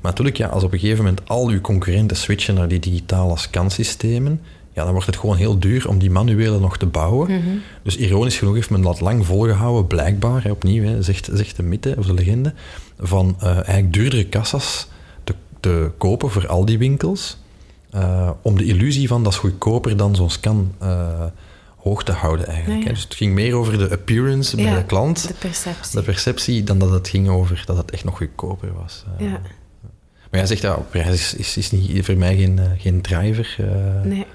Maar 0.00 0.10
natuurlijk, 0.10 0.36
ja, 0.36 0.48
als 0.48 0.62
op 0.62 0.72
een 0.72 0.78
gegeven 0.78 1.04
moment 1.04 1.28
al 1.28 1.48
uw 1.48 1.60
concurrenten 1.60 2.16
switchen 2.16 2.54
naar 2.54 2.68
die 2.68 2.78
digitale 2.80 3.38
scansystemen, 3.38 4.40
ja, 4.72 4.82
dan 4.82 4.92
wordt 4.92 5.06
het 5.06 5.16
gewoon 5.16 5.36
heel 5.36 5.58
duur 5.58 5.88
om 5.88 5.98
die 5.98 6.10
manuele 6.10 6.58
nog 6.58 6.78
te 6.78 6.86
bouwen. 6.86 7.42
Dus 7.82 7.96
ironisch 7.96 8.38
genoeg 8.38 8.54
heeft 8.54 8.70
men 8.70 8.82
dat 8.82 9.00
lang 9.00 9.26
volgehouden, 9.26 9.86
blijkbaar, 9.86 10.42
hè, 10.42 10.50
opnieuw, 10.50 10.84
hè, 10.84 11.02
zegt, 11.02 11.28
zegt 11.32 11.56
de 11.56 11.62
mythe 11.62 11.94
of 11.98 12.06
de 12.06 12.14
legende, 12.14 12.54
van 12.98 13.36
eh, 13.40 13.46
eigenlijk 13.54 13.92
duurdere 13.92 14.24
kassas 14.24 14.88
te, 15.24 15.34
te 15.60 15.90
kopen 15.98 16.30
voor 16.30 16.46
al 16.48 16.64
die 16.64 16.78
winkels. 16.78 17.36
eh, 17.90 18.30
om 18.42 18.58
de 18.58 18.64
illusie 18.64 19.08
van 19.08 19.22
dat 19.22 19.32
is 19.32 19.38
goedkoper 19.38 19.96
dan 19.96 20.14
zo'n 20.16 20.30
scan 20.30 20.74
eh, 20.78 21.24
hoog 21.76 22.04
te 22.04 22.12
houden 22.12 22.46
eigenlijk. 22.46 22.82
Ja. 22.82 22.88
Dus 22.88 23.02
het 23.02 23.14
ging 23.14 23.34
meer 23.34 23.54
over 23.54 23.78
de 23.78 23.90
appearance 23.90 24.56
bij 24.56 24.74
de 24.74 24.84
klant, 24.84 25.28
De 25.28 25.34
perceptie. 25.34 25.96
de 25.98 26.02
perceptie, 26.04 26.64
dan 26.64 26.78
dat 26.78 26.90
het 26.90 27.08
ging 27.08 27.28
over 27.28 27.62
dat 27.66 27.76
het 27.76 27.90
echt 27.90 28.04
nog 28.04 28.16
goedkoper 28.16 28.72
was. 28.82 29.04
ja, 29.18 29.26
Maar 30.30 30.40
jij 30.40 30.46
zegt, 30.46 30.62
ja, 30.62 30.74
prijs 30.74 31.08
is, 31.08 31.34
is, 31.34 31.56
is 31.56 31.70
niet, 31.70 32.04
voor 32.04 32.16
mij 32.16 32.36
geen, 32.36 32.60
geen 32.78 33.00
driver. 33.00 33.56
nee. 34.04 34.26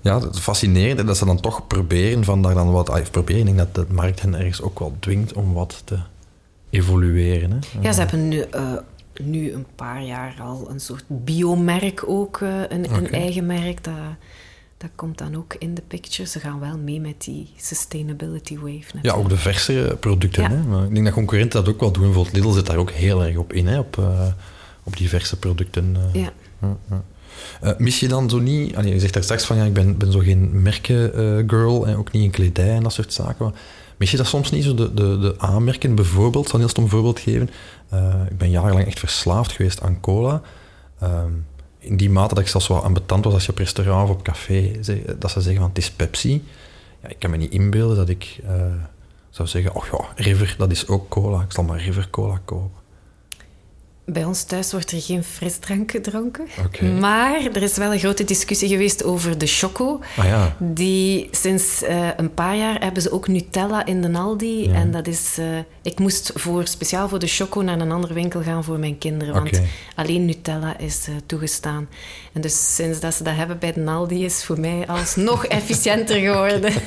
Ja, 0.00 0.20
het 0.20 0.34
is 0.34 0.40
fascinerend 0.40 1.06
dat 1.06 1.16
ze 1.16 1.24
dan 1.24 1.40
toch 1.40 1.66
proberen 1.66 2.24
van 2.24 2.42
daar 2.42 2.54
dan 2.54 2.70
wat... 2.70 2.90
ah, 2.90 3.04
proberen, 3.10 3.48
ik 3.48 3.56
denk 3.56 3.58
dat 3.58 3.74
de 3.74 3.94
markt 3.94 4.22
hen 4.22 4.34
ergens 4.34 4.62
ook 4.62 4.78
wel 4.78 4.96
dwingt 5.00 5.32
om 5.32 5.52
wat 5.52 5.82
te 5.84 5.98
evolueren. 6.70 7.50
Hè. 7.50 7.58
Ja, 7.80 7.92
ze 7.92 8.00
hebben 8.00 8.28
nu, 8.28 8.40
eh, 8.40 8.72
nu 9.20 9.52
een 9.52 9.66
paar 9.74 10.02
jaar 10.02 10.36
al 10.40 10.66
een 10.70 10.80
soort 10.80 11.04
biomerk 11.06 12.02
ook, 12.06 12.40
eh, 12.40 12.60
een, 12.68 12.94
een 12.94 13.10
eigen 13.10 13.46
merk. 13.46 13.84
Dat, 13.84 13.94
dat 14.76 14.90
komt 14.94 15.18
dan 15.18 15.36
ook 15.36 15.54
in 15.58 15.74
de 15.74 15.82
picture. 15.88 16.28
Ze 16.28 16.40
gaan 16.40 16.60
wel 16.60 16.78
mee 16.78 17.00
met 17.00 17.24
die 17.24 17.52
sustainability 17.56 18.54
wave 18.54 18.68
natuurlijk. 18.70 19.04
Ja, 19.04 19.12
ook 19.12 19.28
de 19.28 19.36
verse 19.36 19.96
producten. 20.00 20.42
Ja. 20.42 20.48
Hè. 20.48 20.62
Maar 20.62 20.84
ik 20.84 20.92
denk 20.92 21.04
dat 21.04 21.14
concurrenten 21.14 21.64
dat 21.64 21.74
ook 21.74 21.80
wel 21.80 21.92
doen. 21.92 22.02
Bijvoorbeeld 22.02 22.36
Lidl 22.36 22.50
zit 22.50 22.66
daar 22.66 22.76
ook 22.76 22.90
heel 22.90 23.24
erg 23.24 23.36
op 23.36 23.52
in, 23.52 23.66
hè, 23.66 23.78
op, 23.78 23.98
eh, 23.98 24.26
op 24.82 24.96
die 24.96 25.08
verse 25.08 25.38
producten. 25.38 25.96
Ja. 26.12 26.32
Ja, 26.60 27.02
Eh, 27.60 27.70
mis 27.78 28.00
je 28.00 28.08
dan 28.08 28.30
zo 28.30 28.38
niet... 28.38 28.74
je 28.84 29.00
zegt 29.00 29.14
daar 29.14 29.22
straks 29.22 29.44
van, 29.44 29.56
ja, 29.56 29.64
ik 29.64 29.72
ben, 29.72 29.96
ben 29.96 30.12
zo 30.12 30.18
geen 30.18 30.62
merken-girl 30.62 31.86
en 31.86 31.96
ook 31.96 32.12
niet 32.12 32.22
in 32.22 32.30
kledij 32.30 32.74
en 32.74 32.82
dat 32.82 32.92
soort 32.92 33.12
zaken. 33.12 33.54
Mis 33.96 34.10
je 34.10 34.16
dat 34.16 34.26
soms 34.26 34.50
niet, 34.50 34.64
zo 34.64 34.74
de, 34.74 34.94
de, 34.94 35.18
de 35.18 35.34
aanmerken 35.38 35.94
bijvoorbeeld? 35.94 36.44
Ik 36.44 36.50
zal 36.50 36.84
een 36.84 36.88
voorbeeld 36.88 37.20
geven. 37.20 37.50
Eh, 37.88 38.14
ik 38.30 38.38
ben 38.38 38.50
jarenlang 38.50 38.86
echt 38.86 38.98
verslaafd 38.98 39.52
geweest 39.52 39.80
aan 39.80 40.00
cola. 40.00 40.42
Ehm, 40.98 41.32
in 41.78 41.96
die 41.96 42.10
mate 42.10 42.34
dat 42.34 42.42
ik 42.42 42.48
zelfs 42.48 42.68
wel 42.68 42.82
ambetant 42.82 43.24
was 43.24 43.34
als 43.34 43.44
je 43.44 43.50
op 43.50 43.58
restaurant 43.58 44.10
of 44.10 44.16
op 44.16 44.22
café... 44.22 44.70
dat 45.18 45.30
ze 45.30 45.40
zeggen 45.40 45.60
van, 45.60 45.68
het 45.68 45.78
is 45.78 45.90
Pepsi. 45.90 46.44
Ja, 47.02 47.08
ik 47.08 47.18
kan 47.18 47.30
me 47.30 47.36
niet 47.36 47.52
inbeelden 47.52 47.96
dat 47.96 48.08
ik 48.08 48.40
eh, 48.46 48.52
zou 49.30 49.48
zeggen... 49.48 49.74
Oh 49.74 49.84
ja, 49.92 50.24
River, 50.24 50.54
dat 50.58 50.70
is 50.70 50.88
ook 50.88 51.08
cola. 51.08 51.42
Ik 51.42 51.52
zal 51.52 51.64
maar 51.64 51.82
River 51.82 52.08
Cola 52.10 52.40
kopen. 52.44 52.81
Bij 54.04 54.24
ons 54.24 54.42
thuis 54.44 54.72
wordt 54.72 54.90
er 54.92 55.00
geen 55.00 55.24
frisdrank 55.24 55.90
gedronken. 55.90 56.46
Maar 57.00 57.44
er 57.52 57.62
is 57.62 57.76
wel 57.76 57.92
een 57.92 57.98
grote 57.98 58.24
discussie 58.24 58.68
geweest 58.68 59.04
over 59.04 59.38
de 59.38 59.46
choco. 59.46 60.00
Ah 60.16 60.24
ja. 60.24 60.56
Die 60.58 61.28
sinds 61.30 61.82
eh, 61.82 62.08
een 62.16 62.34
paar 62.34 62.56
jaar 62.56 62.80
hebben 62.80 63.02
ze 63.02 63.12
ook 63.12 63.28
Nutella 63.28 63.86
in 63.86 64.00
de 64.02 64.12
Aldi. 64.18 64.68
Ja. 64.68 64.74
En 64.74 64.90
dat 64.90 65.06
is... 65.06 65.36
eh, 65.38 65.44
ik 65.82 65.98
moest 65.98 66.32
voor, 66.34 66.66
speciaal 66.66 67.08
voor 67.08 67.18
de 67.18 67.26
choco 67.26 67.60
naar 67.60 67.80
een 67.80 67.92
andere 67.92 68.14
winkel 68.14 68.42
gaan 68.42 68.64
voor 68.64 68.78
mijn 68.78 68.98
kinderen. 68.98 69.34
Want 69.34 69.60
alleen 69.94 70.24
Nutella 70.24 70.78
is 70.78 71.06
eh, 71.08 71.14
toegestaan. 71.26 71.88
En 72.32 72.40
dus 72.40 72.74
sinds 72.74 73.00
dat 73.00 73.14
ze 73.14 73.22
dat 73.22 73.34
hebben 73.34 73.58
bij 73.58 73.72
de 73.72 73.84
Aldi 73.84 74.24
is 74.24 74.44
voor 74.44 74.60
mij 74.60 74.86
alsnog 74.86 75.44
efficiënter 75.58 76.16
geworden. 76.20 76.72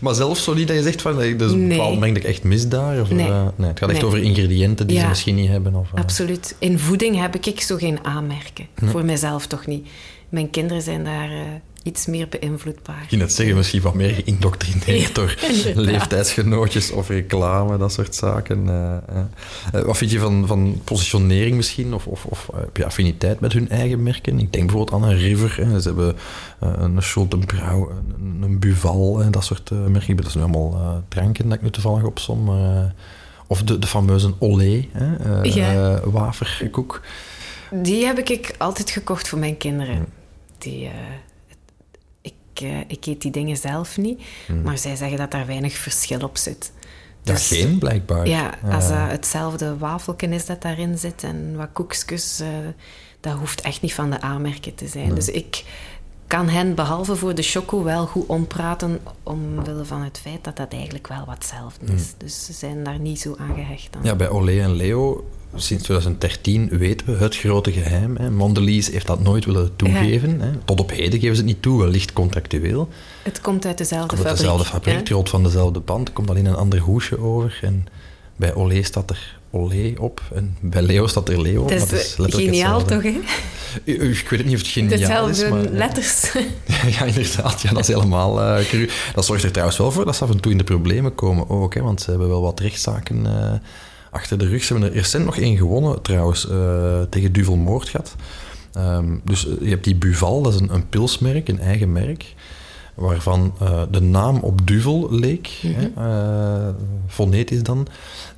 Maar 0.00 0.14
zelfs 0.14 0.44
zo 0.44 0.54
niet 0.54 0.68
dat 0.68 0.76
je 0.76 0.82
zegt 0.82 1.02
van, 1.02 1.16
dus 1.36 1.52
Nee. 1.52 1.68
bepaald 1.68 1.98
merk 1.98 2.14
dat 2.14 2.24
echt 2.24 2.42
mis 2.42 2.68
daar? 2.68 3.00
Of, 3.00 3.10
Nee. 3.10 3.28
nee, 3.56 3.68
het 3.68 3.78
gaat 3.78 3.88
echt 3.88 3.98
Nee. 3.98 4.06
over 4.06 4.18
ingrediënten 4.22 4.86
die 4.86 5.00
ze 5.00 5.06
misschien 5.06 5.34
niet 5.34 5.48
hebben. 5.48 5.74
Of, 5.74 5.88
eh, 5.94 6.00
Absoluut. 6.38 6.70
In 6.70 6.78
voeding 6.78 7.20
heb 7.20 7.36
ik 7.36 7.60
zo 7.60 7.76
geen 7.76 8.04
aanmerken. 8.04 8.66
Voor 8.74 9.04
mezelf 9.04 9.46
toch 9.46 9.66
niet. 9.66 9.88
Mijn 10.28 10.50
kinderen 10.50 10.82
zijn 10.82 11.04
daar 11.04 11.30
eh, 11.30 11.40
iets 11.82 12.06
meer 12.06 12.28
beïnvloedbaar. 12.28 13.02
Ik 13.02 13.08
ging 13.08 13.20
net 13.20 13.32
zeggen, 13.32 13.56
misschien 13.56 13.80
wat 13.80 13.94
meer 13.94 14.14
geïndoctrineerd 14.14 15.06
Ja, 15.06 15.12
door 15.12 15.34
leeftijdsgenootjes 15.74 16.90
of 16.90 17.08
reclame, 17.08 17.78
dat 17.78 17.92
soort 17.92 18.14
zaken. 18.14 18.68
eh, 18.68 18.96
eh. 19.72 19.84
Wat 19.86 19.96
vind 19.96 20.10
je 20.10 20.18
van, 20.18 20.46
van 20.46 20.80
positionering 20.84 21.56
misschien? 21.56 21.94
Of, 21.94 22.06
of, 22.06 22.24
of 22.24 22.50
heb 22.54 22.76
je 22.76 22.84
affiniteit 22.84 23.40
met 23.40 23.52
hun 23.52 23.68
eigen 23.68 24.02
merken? 24.02 24.38
Ik 24.38 24.52
denk 24.52 24.66
bijvoorbeeld 24.66 25.02
aan 25.02 25.08
een 25.08 25.18
River. 25.18 25.56
Hè. 25.56 25.80
Ze 25.80 25.88
hebben 25.88 26.16
een 26.58 27.02
Schultenbrouw, 27.02 27.90
een, 27.90 28.42
een 28.42 28.58
Buval, 28.58 29.22
en 29.22 29.30
dat 29.30 29.44
soort 29.44 29.70
merken. 29.70 30.16
Dat 30.16 30.30
zijn 30.30 30.44
nu 30.46 30.54
allemaal 30.54 31.04
dranken 31.08 31.44
dat 31.48 31.54
ik 31.56 31.62
nu 31.62 31.70
toevallig 31.70 32.04
opsom. 32.04 32.44
Maar, 32.44 32.94
of 33.50 33.62
de, 33.62 33.78
de 33.78 33.86
fameuze 33.86 34.34
Olé, 34.38 34.88
hè, 34.92 35.16
eh, 35.42 35.54
Ja. 35.54 35.72
eh, 35.96 36.02
waferkoek. 36.04 37.00
Die 37.70 38.06
heb 38.06 38.18
ik 38.18 38.54
altijd 38.58 38.90
gekocht 38.90 39.28
voor 39.28 39.38
mijn 39.38 39.56
kinderen. 39.56 40.06
Die, 40.58 40.86
eh, 40.86 40.92
ik, 42.22 42.60
ik 42.86 43.06
eet 43.06 43.20
die 43.22 43.30
dingen 43.30 43.56
zelf 43.56 43.96
niet, 43.96 44.22
maar 44.64 44.78
zij 44.78 44.96
zeggen 44.96 45.18
dat 45.18 45.30
daar 45.30 45.46
weinig 45.46 45.72
verschil 45.72 46.20
op 46.20 46.36
zit. 46.36 46.72
Ja, 47.22 47.32
Dus- 47.32 47.46
geen 47.48 47.78
blijkbaar. 47.78 48.26
Ja, 48.28 48.54
als 48.70 48.88
Eh, 48.90 49.00
dat 49.02 49.10
hetzelfde 49.10 49.78
wafelken 49.78 50.32
is 50.32 50.46
dat 50.46 50.62
daarin 50.62 50.98
zit 50.98 51.22
en 51.22 51.56
wat 51.56 51.68
koekjes, 51.72 52.42
dat 53.20 53.32
hoeft 53.38 53.60
echt 53.60 53.80
niet 53.82 53.94
van 53.94 54.10
de 54.10 54.20
aanmerken 54.20 54.74
te 54.74 54.86
zijn. 54.88 55.14
Dus 55.14 55.28
ik 55.28 55.64
kan 56.30 56.48
hen, 56.48 56.74
behalve 56.74 57.16
voor 57.16 57.34
de 57.34 57.42
choco, 57.42 57.82
wel 57.82 58.06
goed 58.06 58.26
ompraten 58.26 59.00
omwille 59.22 59.84
van 59.84 60.02
het 60.02 60.18
feit 60.18 60.44
dat 60.44 60.56
dat 60.56 60.72
eigenlijk 60.72 61.08
wel 61.08 61.24
wat 61.26 61.34
hetzelfde 61.34 61.92
is. 61.92 62.14
Dus 62.18 62.44
ze 62.44 62.52
zijn 62.52 62.84
daar 62.84 63.00
niet 63.00 63.20
zo 63.20 63.34
aan 63.38 63.54
gehecht. 63.54 63.92
Dan. 63.92 64.02
Ja, 64.04 64.14
bij 64.14 64.28
Olé 64.28 64.60
en 64.60 64.72
Leo, 64.72 65.24
sinds 65.54 65.82
2013 65.84 66.68
weten 66.68 67.06
we 67.06 67.16
het 67.16 67.36
grote 67.36 67.72
geheim. 67.72 68.16
Hè. 68.16 68.30
Mondelez 68.30 68.90
heeft 68.90 69.06
dat 69.06 69.22
nooit 69.22 69.44
willen 69.44 69.76
toegeven. 69.76 70.40
Hè. 70.40 70.50
Tot 70.64 70.80
op 70.80 70.90
heden 70.90 71.20
geven 71.20 71.36
ze 71.36 71.42
het 71.42 71.50
niet 71.50 71.62
toe, 71.62 71.80
wellicht 71.80 72.12
contractueel. 72.12 72.88
Het 73.22 73.40
komt 73.40 73.66
uit 73.66 73.78
dezelfde 73.78 74.08
Komt 74.08 74.26
uit 74.26 74.28
fabriek. 74.28 74.46
dezelfde 74.46 74.72
fabriek, 74.72 74.98
het 74.98 75.08
rolt 75.08 75.28
van 75.28 75.42
dezelfde 75.42 75.80
band, 75.80 76.12
komt 76.12 76.30
alleen 76.30 76.46
een 76.46 76.54
ander 76.54 76.78
hoesje 76.78 77.18
over. 77.18 77.58
En 77.62 77.86
bij 78.36 78.54
Olé 78.54 78.82
staat 78.82 79.10
er 79.10 79.39
Olé 79.50 79.92
op 79.98 80.20
en 80.34 80.56
bij 80.60 80.82
Leo 80.82 81.06
staat 81.06 81.28
er 81.28 81.40
Leo 81.40 81.62
op. 81.62 81.68
Dat 81.68 81.92
is, 81.92 82.16
geniaal 82.18 82.84
toch, 82.84 83.02
hè? 83.02 83.20
Ik 83.84 84.28
weet 84.28 84.44
niet 84.44 84.54
of 84.54 84.60
het 84.60 84.68
geniaal 84.68 84.98
Dezelfde 84.98 85.44
is, 85.44 85.50
maar... 85.50 85.62
letters. 85.62 86.32
Ja, 86.98 87.04
inderdaad. 87.04 87.60
Ja, 87.60 87.70
dat 87.70 87.78
is 87.78 87.94
helemaal 87.94 88.42
eh 88.42 88.64
cru. 88.64 88.88
Dat 89.14 89.24
zorgt 89.24 89.44
er 89.44 89.50
trouwens 89.50 89.78
wel 89.78 89.92
voor 89.92 90.04
dat 90.04 90.16
ze 90.16 90.24
af 90.24 90.30
en 90.30 90.40
toe 90.40 90.52
in 90.52 90.58
de 90.58 90.64
problemen 90.64 91.14
komen 91.14 91.48
ook. 91.48 91.74
Hè, 91.74 91.82
want 91.82 92.00
ze 92.00 92.10
hebben 92.10 92.28
wel 92.28 92.42
wat 92.42 92.60
rechtszaken 92.60 93.26
eh, 93.26 93.52
achter 94.10 94.38
de 94.38 94.46
rug. 94.46 94.64
Ze 94.64 94.72
hebben 94.72 94.90
er 94.90 94.96
recent 94.96 95.24
nog 95.24 95.36
één 95.36 95.56
gewonnen 95.56 96.02
trouwens, 96.02 96.48
eh, 96.48 97.02
tegen 97.10 97.32
Duvel 97.32 97.56
Moordgat. 97.56 98.16
Ehm, 98.72 99.16
dus 99.24 99.46
je 99.60 99.68
hebt 99.68 99.84
die 99.84 99.94
Buval, 99.94 100.42
dat 100.42 100.54
is 100.54 100.60
een, 100.60 100.74
een 100.74 100.88
pilsmerk, 100.88 101.48
een 101.48 101.60
eigen 101.60 101.92
merk. 101.92 102.34
Waarvan 103.00 103.54
eh, 103.60 103.82
de 103.90 104.00
naam 104.00 104.38
op 104.38 104.66
Duvel 104.66 105.08
leek, 105.10 105.46
hè, 105.46 105.90
eh, 105.96 106.74
fonetisch 107.06 107.62
dan. 107.62 107.86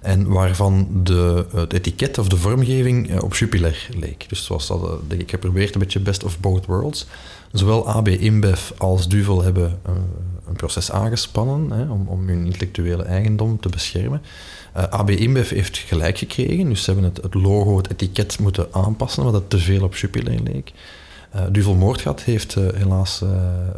En 0.00 0.28
waarvan 0.28 0.88
de, 1.02 1.46
het 1.54 1.72
etiket 1.72 2.18
of 2.18 2.28
de 2.28 2.36
vormgeving 2.36 3.10
eh, 3.10 3.22
op 3.22 3.34
Jupiler 3.34 3.88
leek. 3.98 4.28
Dus 4.28 4.44
zoals 4.44 4.66
dat, 4.66 4.80
denk 5.08 5.20
ik 5.20 5.30
heb 5.30 5.40
geprobeerd 5.40 5.74
een 5.74 5.80
beetje 5.80 6.00
best 6.00 6.24
of 6.24 6.40
both 6.40 6.66
worlds. 6.66 7.06
Zowel 7.52 7.88
AB 7.88 8.08
InBev 8.08 8.70
als 8.76 9.08
Duvel 9.08 9.42
hebben 9.42 9.78
een 10.48 10.56
proces 10.56 10.90
aangespannen 10.90 11.70
hè, 11.78 11.90
om, 11.90 12.08
om 12.08 12.28
hun 12.28 12.44
intellectuele 12.44 13.02
eigendom 13.02 13.60
te 13.60 13.68
beschermen. 13.68 14.22
Eh, 14.72 14.84
AB 14.88 15.10
InBev 15.10 15.50
heeft 15.50 15.76
gelijk 15.76 16.18
gekregen, 16.18 16.68
dus 16.68 16.84
ze 16.84 16.90
hebben 16.90 17.10
het, 17.10 17.22
het 17.22 17.34
logo, 17.34 17.76
het 17.76 17.90
etiket 17.90 18.38
moeten 18.38 18.66
aanpassen, 18.70 19.24
omdat 19.24 19.40
het 19.40 19.50
te 19.50 19.58
veel 19.58 19.82
op 19.82 19.96
Jupiler 19.96 20.40
leek. 20.44 20.72
Eh 21.32 21.42
Duvel 21.50 21.74
Moordgat 21.74 22.22
heeft 22.22 22.56
eh, 22.56 22.64
helaas 22.74 23.22
eh, 23.22 23.28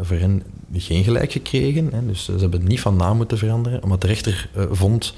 voor 0.01 0.17
hen 0.17 0.43
geen 0.75 1.05
gelijk 1.05 1.33
gekregen, 1.33 1.88
hè, 1.93 2.07
dus 2.07 2.25
ze 2.25 2.33
hebben 2.33 2.64
niet 2.64 2.81
van 2.81 2.97
naam 2.97 3.17
moeten 3.17 3.38
veranderen, 3.38 3.83
omdat 3.83 4.01
de 4.01 4.07
rechter 4.07 4.49
vond 4.71 5.14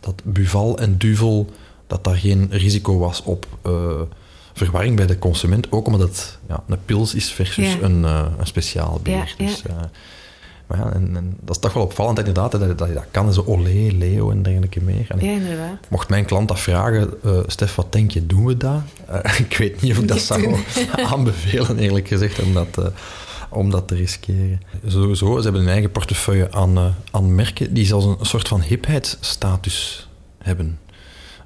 dat 0.00 0.22
Buval 0.24 0.78
en 0.78 0.96
Duvel, 0.96 1.50
dat 1.86 2.04
daar 2.04 2.16
geen 2.16 2.46
risico 2.50 2.98
was 2.98 3.22
op 3.22 3.46
verwarring 4.52 4.96
bij 4.96 5.06
de 5.06 5.18
consument, 5.18 5.72
ook 5.72 5.86
omdat 5.86 6.00
het 6.00 6.38
ja, 6.48 6.62
een 6.68 6.78
pils 6.84 7.14
is 7.14 7.32
versus 7.32 7.72
Ja. 7.72 7.80
een, 7.80 8.02
een 8.02 8.46
speciaal 8.46 9.00
bier. 9.02 9.14
Ja, 9.14 9.24
ja. 9.38 9.46
Dus, 9.46 9.62
maar 10.68 10.78
ja, 10.78 10.92
en, 10.92 11.16
en 11.16 11.36
dat 11.40 11.54
is 11.56 11.62
toch 11.62 11.72
wel 11.72 11.82
opvallend 11.82 12.18
inderdaad, 12.18 12.50
dat, 12.52 12.78
dat 12.78 12.88
je 12.88 12.94
dat 12.94 13.04
kan, 13.10 13.32
zo 13.32 13.42
Olé, 13.46 13.90
Leo 13.92 14.30
en 14.30 14.42
dergelijke 14.42 14.80
meer. 14.82 15.04
En 15.08 15.16
ik- 15.18 15.24
Ja, 15.24 15.30
inderdaad. 15.30 15.78
Mocht 15.88 16.08
mijn 16.08 16.24
klant 16.24 16.48
dat 16.48 16.60
vragen, 16.60 17.10
eh, 17.24 17.38
Stef, 17.46 17.74
wat 17.74 17.92
denk 17.92 18.10
je, 18.10 18.26
doen 18.26 18.44
we 18.44 18.56
dat? 18.56 18.80
Eh, 19.06 19.38
ik 19.48 19.56
weet 19.56 19.80
niet 19.82 19.92
of 19.92 19.98
ik 19.98 20.08
dat 20.08 20.18
zou 20.20 20.56
aanbevelen, 21.12 21.78
eerlijk 21.78 22.08
gezegd, 22.08 22.42
om 22.42 22.54
dat, 22.54 22.78
eh, 22.78 22.84
om 23.50 23.70
dat 23.70 23.88
te 23.88 23.94
riskeren. 23.94 24.60
Sowieso, 24.86 25.36
ze 25.36 25.42
hebben 25.42 25.62
een 25.62 25.68
eigen 25.68 25.90
portefeuille 25.90 26.52
aan, 26.52 26.94
aan 27.10 27.34
merken 27.34 27.74
die 27.74 27.86
zelfs 27.86 28.04
een 28.06 28.16
soort 28.20 28.48
van 28.48 28.60
hipheidsstatus 28.60 30.08
hebben. 30.38 30.78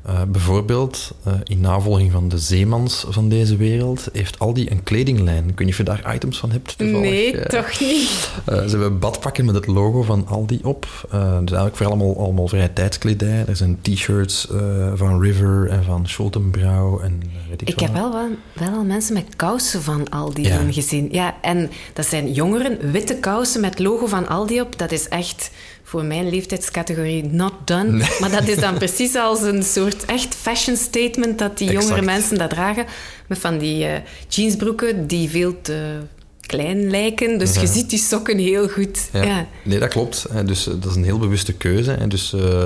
Eh, 0.03 0.23
bijvoorbeeld, 0.29 1.12
eh, 1.25 1.33
in 1.45 1.61
navolging 1.61 2.12
van 2.12 2.29
de 2.29 2.38
zeemans 2.38 3.05
van 3.09 3.29
deze 3.29 3.57
wereld, 3.57 4.09
heeft 4.12 4.38
Aldi 4.38 4.71
een 4.71 4.83
kledinglijn. 4.83 5.38
Ik 5.49 5.59
weet 5.59 5.59
niet 5.59 5.69
of 5.71 5.77
je 5.77 5.83
daar 5.83 6.15
items 6.15 6.38
van 6.38 6.51
hebt. 6.51 6.79
toevallig. 6.79 7.01
Nee, 7.11 7.37
Eh, 7.37 7.61
toch 7.61 7.81
niet. 7.81 8.31
eh, 8.45 8.55
ze 8.62 8.69
hebben 8.71 8.99
badpakken 8.99 9.45
met 9.45 9.55
het 9.55 9.67
logo 9.67 10.03
van 10.03 10.27
Aldi 10.27 10.61
op. 10.62 10.87
Eh, 11.11 11.21
dus 11.21 11.37
eigenlijk 11.38 11.77
voor 11.77 11.87
allemaal, 11.87 12.19
allemaal 12.19 12.49
vrije 12.49 12.73
tijdskledij. 12.73 13.45
Er 13.47 13.57
zijn 13.57 13.79
t-shirts 13.83 14.49
eh, 14.51 14.93
van 14.95 15.21
River 15.23 15.69
en 15.69 15.85
van 15.85 16.07
Schultenbrouw 16.09 17.01
en 17.01 17.23
weet 17.49 17.61
ik, 17.61 17.69
Ik 17.69 17.75
wat. 17.75 17.85
heb 17.85 17.93
wel, 17.97 18.12
wel, 18.12 18.29
wel 18.55 18.71
al 18.79 18.85
mensen 18.85 19.15
met 19.15 19.37
kousen 19.37 19.83
van 19.83 20.09
Aldi 20.09 20.43
Ja. 20.43 20.61
gezien. 20.71 21.09
Ja, 21.11 21.35
en 21.43 21.71
dat 21.93 22.07
zijn 22.07 22.33
jongeren, 22.33 22.91
witte 22.91 23.15
kousen 23.15 23.61
met 23.61 23.79
logo 23.79 24.07
van 24.07 24.29
Aldi 24.29 24.61
op. 24.61 24.79
Dat 24.79 24.93
is 24.93 25.09
echt 25.09 25.51
voor 25.92 26.05
mijn 26.05 26.28
leeftijdscategorie 26.28 27.24
not 27.24 27.52
done. 27.64 28.05
Maar 28.20 28.31
dat 28.31 28.48
is 28.48 28.57
dan 28.57 28.74
precies 28.74 29.14
als 29.14 29.42
een 29.42 29.62
soort 29.62 30.05
echt 30.05 30.35
fashion 30.35 30.76
statement 30.76 31.38
dat 31.38 31.59
die 31.59 31.70
jongere 31.72 32.02
mensen 32.02 32.38
dat 32.38 32.50
dragen. 32.50 32.87
Met 33.26 33.38
van 33.38 33.59
die 33.59 33.85
eh, 33.85 34.00
jeansbroeken 34.28 35.07
die 35.07 35.31
veel 35.31 35.61
te 35.62 35.98
klein 36.40 36.90
lijken. 36.90 37.38
Dus 37.38 37.55
je 37.55 37.66
ziet 37.66 37.90
die 37.90 37.98
sokken 37.98 38.38
heel 38.38 38.68
goed. 38.68 39.09
Ja. 39.12 39.22
Ja. 39.22 39.46
Nee, 39.64 39.78
dat 39.78 39.88
klopt. 39.88 40.26
hè. 40.31 40.44
Dus 40.44 40.66
eh, 40.66 40.74
dat 40.81 40.90
is 40.90 40.96
een 40.96 41.05
heel 41.05 41.18
bewuste 41.18 41.52
keuze. 41.52 41.98
Dus 42.09 42.33
eh, 42.33 42.62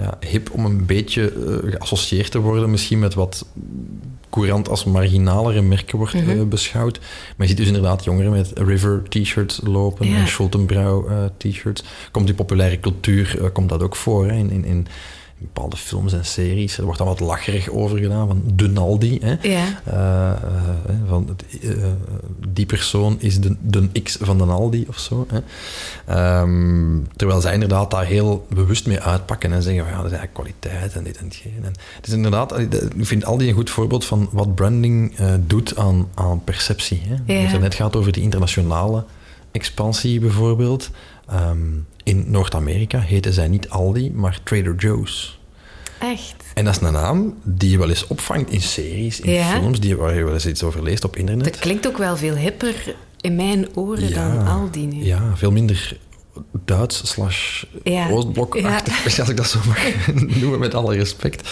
ja, 0.00 0.18
hip 0.28 0.50
om 0.52 0.64
een 0.64 0.86
beetje 0.86 1.32
eh, 1.32 1.70
geassocieerd 1.72 2.30
te 2.30 2.38
worden, 2.38 2.70
misschien 2.70 2.98
met 2.98 3.14
wat 3.14 3.46
courant 4.30 4.68
als 4.68 4.84
marginalere 4.84 5.60
merken 5.62 5.98
wordt 5.98 6.14
Mhm. 6.14 6.30
eh, 6.30 6.42
beschouwd. 6.42 6.98
Maar 6.98 7.36
je 7.36 7.46
ziet 7.46 7.56
dus 7.56 7.66
inderdaad 7.66 8.04
jongeren 8.04 8.30
met 8.30 8.50
River 8.54 9.02
t-shirts 9.08 9.60
lopen 9.64 10.08
Ja. 10.08 10.16
en 10.16 10.28
Schultenbrouw 10.28 11.08
eh, 11.08 11.24
t-shirts. 11.36 11.82
Komt 12.10 12.28
in 12.28 12.34
populaire 12.34 12.80
cultuur, 12.80 13.50
komt 13.52 13.68
dat 13.68 13.82
ook 13.82 13.96
voor. 13.96 14.26
Hè, 14.26 14.36
in, 14.36 14.50
in, 14.50 14.64
in 14.64 14.86
bepaalde 15.40 15.76
films 15.76 16.12
en 16.12 16.24
series. 16.24 16.78
Er 16.78 16.84
wordt 16.84 16.98
dan 16.98 17.06
wat 17.06 17.20
lacherig 17.20 17.68
over 17.68 17.98
gedaan, 17.98 18.26
van 18.26 18.42
de 18.54 18.68
Naldi. 18.68 19.18
Hè. 19.22 19.36
Ja. 19.48 19.80
Eh, 19.84 20.30
eh, 20.30 20.94
van 21.08 21.36
eh, 21.62 21.70
die 22.48 22.66
persoon 22.66 23.16
is 23.20 23.40
de, 23.40 23.56
de 23.60 23.88
X 24.02 24.18
van 24.20 24.38
de 24.38 24.44
Aldi 24.44 24.84
of 24.88 24.98
zo. 24.98 25.26
Hè. 25.28 25.40
Ehm, 26.06 26.98
terwijl 27.16 27.40
zij 27.40 27.52
inderdaad 27.52 27.90
daar 27.90 28.04
heel 28.04 28.46
bewust 28.48 28.86
mee 28.86 29.00
uitpakken 29.00 29.52
en 29.52 29.62
zeggen 29.62 29.82
van 29.82 29.92
ja, 29.92 30.02
dat 30.02 30.12
is 30.12 30.18
eigenlijk 30.18 30.48
kwaliteit 30.48 30.94
en 30.94 31.04
dit 31.04 31.16
en 31.16 31.24
hetgeen. 31.24 31.60
En 31.62 31.72
het 31.96 32.06
is 32.06 32.12
inderdaad, 32.12 32.58
ik 32.58 33.06
vind 33.06 33.24
Aldi 33.24 33.48
een 33.48 33.54
goed 33.54 33.70
voorbeeld 33.70 34.04
van 34.04 34.28
wat 34.32 34.54
branding 34.54 35.16
doet 35.46 35.76
aan, 35.76 36.08
aan 36.14 36.44
perceptie. 36.44 37.02
Hè. 37.04 37.34
Ja. 37.34 37.42
Als 37.42 37.52
het 37.52 37.60
net 37.60 37.74
gaat 37.74 37.96
over 37.96 38.12
die 38.12 38.22
internationale 38.22 39.04
expansie 39.50 40.20
bijvoorbeeld. 40.20 40.90
Ehm, 41.26 41.58
in 42.04 42.24
Noord-Amerika 42.30 42.98
heten 43.00 43.32
zij 43.32 43.48
niet 43.48 43.68
Aldi, 43.68 44.10
maar 44.14 44.40
Trader 44.42 44.74
Joe's. 44.74 45.38
Echt. 45.98 46.34
En 46.54 46.64
dat 46.64 46.74
is 46.74 46.80
een 46.86 46.92
naam 46.92 47.34
die 47.44 47.70
je 47.70 47.78
wel 47.78 47.88
eens 47.88 48.06
opvangt 48.06 48.50
in 48.50 48.60
series, 48.62 49.20
in 49.20 49.32
Ja. 49.32 49.44
films, 49.58 49.80
die, 49.80 49.96
waar 49.96 50.14
je 50.14 50.24
wel 50.24 50.34
eens 50.34 50.46
iets 50.46 50.62
over 50.62 50.82
leest 50.82 51.04
op 51.04 51.16
internet. 51.16 51.44
Dat 51.44 51.58
klinkt 51.58 51.86
ook 51.86 51.98
wel 51.98 52.16
veel 52.16 52.34
hipper 52.36 52.94
in 53.20 53.36
mijn 53.36 53.66
oren 53.74 54.12
dan 54.14 54.46
Aldi 54.46 54.86
nu. 54.86 55.04
Ja, 55.04 55.32
veel 55.36 55.50
minder 55.50 55.96
Duits 56.64 57.10
slash 57.10 57.64
Ja. 57.82 58.08
Oostblokachtig, 58.08 59.04
als 59.18 59.28
ik 59.28 59.36
dat 59.36 59.46
zo 59.46 59.58
mag 59.66 60.06
noemen, 60.40 60.58
met 60.58 60.74
alle 60.74 60.96
respect. 60.96 61.48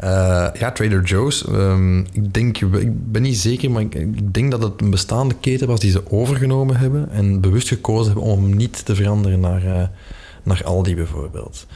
Ja, 0.00 0.72
Trader 0.72 1.02
Joe's. 1.02 1.44
Ehm, 1.46 1.98
ik, 1.98 2.34
denk, 2.34 2.58
ik 2.58 3.12
ben 3.12 3.22
niet 3.22 3.36
zeker, 3.36 3.70
maar 3.70 3.82
ik, 3.82 3.94
ik, 3.94 4.34
denk 4.34 4.50
dat 4.50 4.62
het 4.62 4.80
een 4.80 4.90
bestaande 4.90 5.34
keten 5.40 5.66
was 5.66 5.80
die 5.80 5.90
ze 5.90 6.10
overgenomen 6.10 6.76
hebben 6.76 7.10
en 7.10 7.40
bewust 7.40 7.68
gekozen 7.68 8.12
hebben 8.12 8.30
om 8.30 8.42
hem 8.42 8.56
niet 8.56 8.84
te 8.84 8.94
veranderen 8.94 9.40
naar, 9.40 9.64
uh, 9.64 9.82
naar 10.42 10.64
Aldi 10.64 10.94
bijvoorbeeld. 10.94 11.66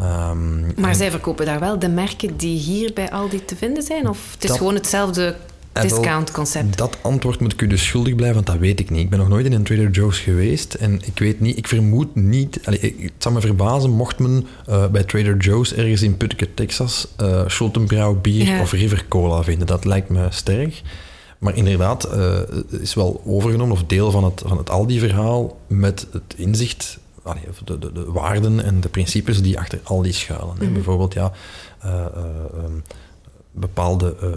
Um, 0.00 0.72
maar 0.76 0.94
zij 0.94 1.10
verkopen 1.10 1.46
daar 1.46 1.60
wel 1.60 1.78
de 1.78 1.88
merken 1.88 2.36
die 2.36 2.58
hier 2.58 2.90
bij 2.94 3.10
Aldi 3.10 3.44
te 3.44 3.56
vinden 3.56 3.82
zijn? 3.82 4.08
Of 4.08 4.32
het 4.32 4.44
is 4.44 4.56
gewoon 4.56 4.74
hetzelfde 4.74 5.36
discount-concept? 5.82 6.78
Dat 6.78 6.98
antwoord 7.02 7.40
moet 7.40 7.52
ik 7.52 7.62
u 7.62 7.66
dus 7.66 7.84
schuldig 7.84 8.14
blijven, 8.14 8.34
want 8.34 8.46
dat 8.46 8.58
weet 8.58 8.80
ik 8.80 8.90
niet. 8.90 9.00
Ik 9.00 9.10
ben 9.10 9.18
nog 9.18 9.28
nooit 9.28 9.46
in 9.46 9.52
een 9.52 9.62
Trader 9.62 9.90
Joe's 9.90 10.18
geweest 10.18 10.74
en 10.74 11.00
ik 11.04 11.18
weet 11.18 11.40
niet, 11.40 11.56
ik 11.56 11.68
vermoed 11.68 12.14
niet... 12.14 12.60
Allez, 12.64 12.80
het 12.80 13.12
zou 13.18 13.34
me 13.34 13.40
verbazen 13.40 13.90
mocht 13.90 14.18
men 14.18 14.46
uh, 14.68 14.86
bij 14.86 15.04
Trader 15.04 15.36
Joe's 15.36 15.74
ergens 15.74 16.02
in 16.02 16.16
Putke, 16.16 16.54
Texas, 16.54 17.08
uh, 17.20 17.42
Schultenbrouw 17.46 18.14
bier 18.14 18.46
ja. 18.46 18.60
of 18.60 18.72
River 18.72 19.04
Cola 19.08 19.42
vinden. 19.42 19.66
Dat 19.66 19.84
lijkt 19.84 20.08
me 20.08 20.26
sterk. 20.30 20.82
Maar 21.38 21.56
inderdaad, 21.56 22.08
uh, 22.14 22.38
is 22.80 22.94
wel 22.94 23.22
overgenomen, 23.26 23.72
of 23.72 23.84
deel 23.84 24.10
van 24.10 24.24
het, 24.24 24.42
van 24.46 24.56
het 24.56 24.70
Aldi-verhaal, 24.70 25.58
met 25.66 26.06
het 26.12 26.34
inzicht 26.36 26.98
de, 27.64 27.78
de, 27.78 27.92
de, 27.92 28.04
waarden 28.12 28.64
en 28.64 28.80
de 28.80 28.88
principes 28.88 29.42
die 29.42 29.58
achter 29.58 29.80
al 29.82 30.02
die 30.02 30.12
schuilen. 30.12 30.56
Mm 30.60 30.72
Bijvoorbeeld 30.72 31.14
ja, 31.14 31.32
uh, 31.84 32.06
um, 32.64 32.82
bepaalde 33.50 34.16
uh, 34.22 34.28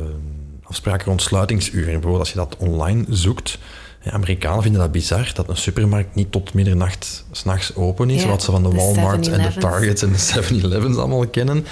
afspraken 0.69 1.05
rond 1.05 1.21
sluitingsuren. 1.21 1.91
Bijvoorbeeld 1.91 2.19
als 2.19 2.29
je 2.29 2.35
dat 2.35 2.55
online 2.57 3.05
zoekt. 3.09 3.57
Ja, 4.03 4.11
Amerikanen 4.11 4.61
vinden 4.61 4.81
dat 4.81 4.91
bizar 4.91 5.31
dat 5.33 5.49
een 5.49 5.57
supermarkt 5.57 6.15
niet 6.15 6.31
tot 6.31 6.53
middernacht 6.53 7.25
s'nachts 7.31 7.75
open 7.75 8.09
is, 8.09 8.21
ja, 8.21 8.27
wat 8.27 8.43
ze 8.43 8.51
van 8.51 8.63
de, 8.63 8.69
de 8.69 8.75
Walmarts 8.75 9.27
en 9.27 9.41
de 9.41 9.59
Targets 9.59 10.01
en 10.01 10.11
de 10.11 10.17
7-Elevens 10.17 10.97
allemaal 10.97 11.27
kennen. 11.27 11.65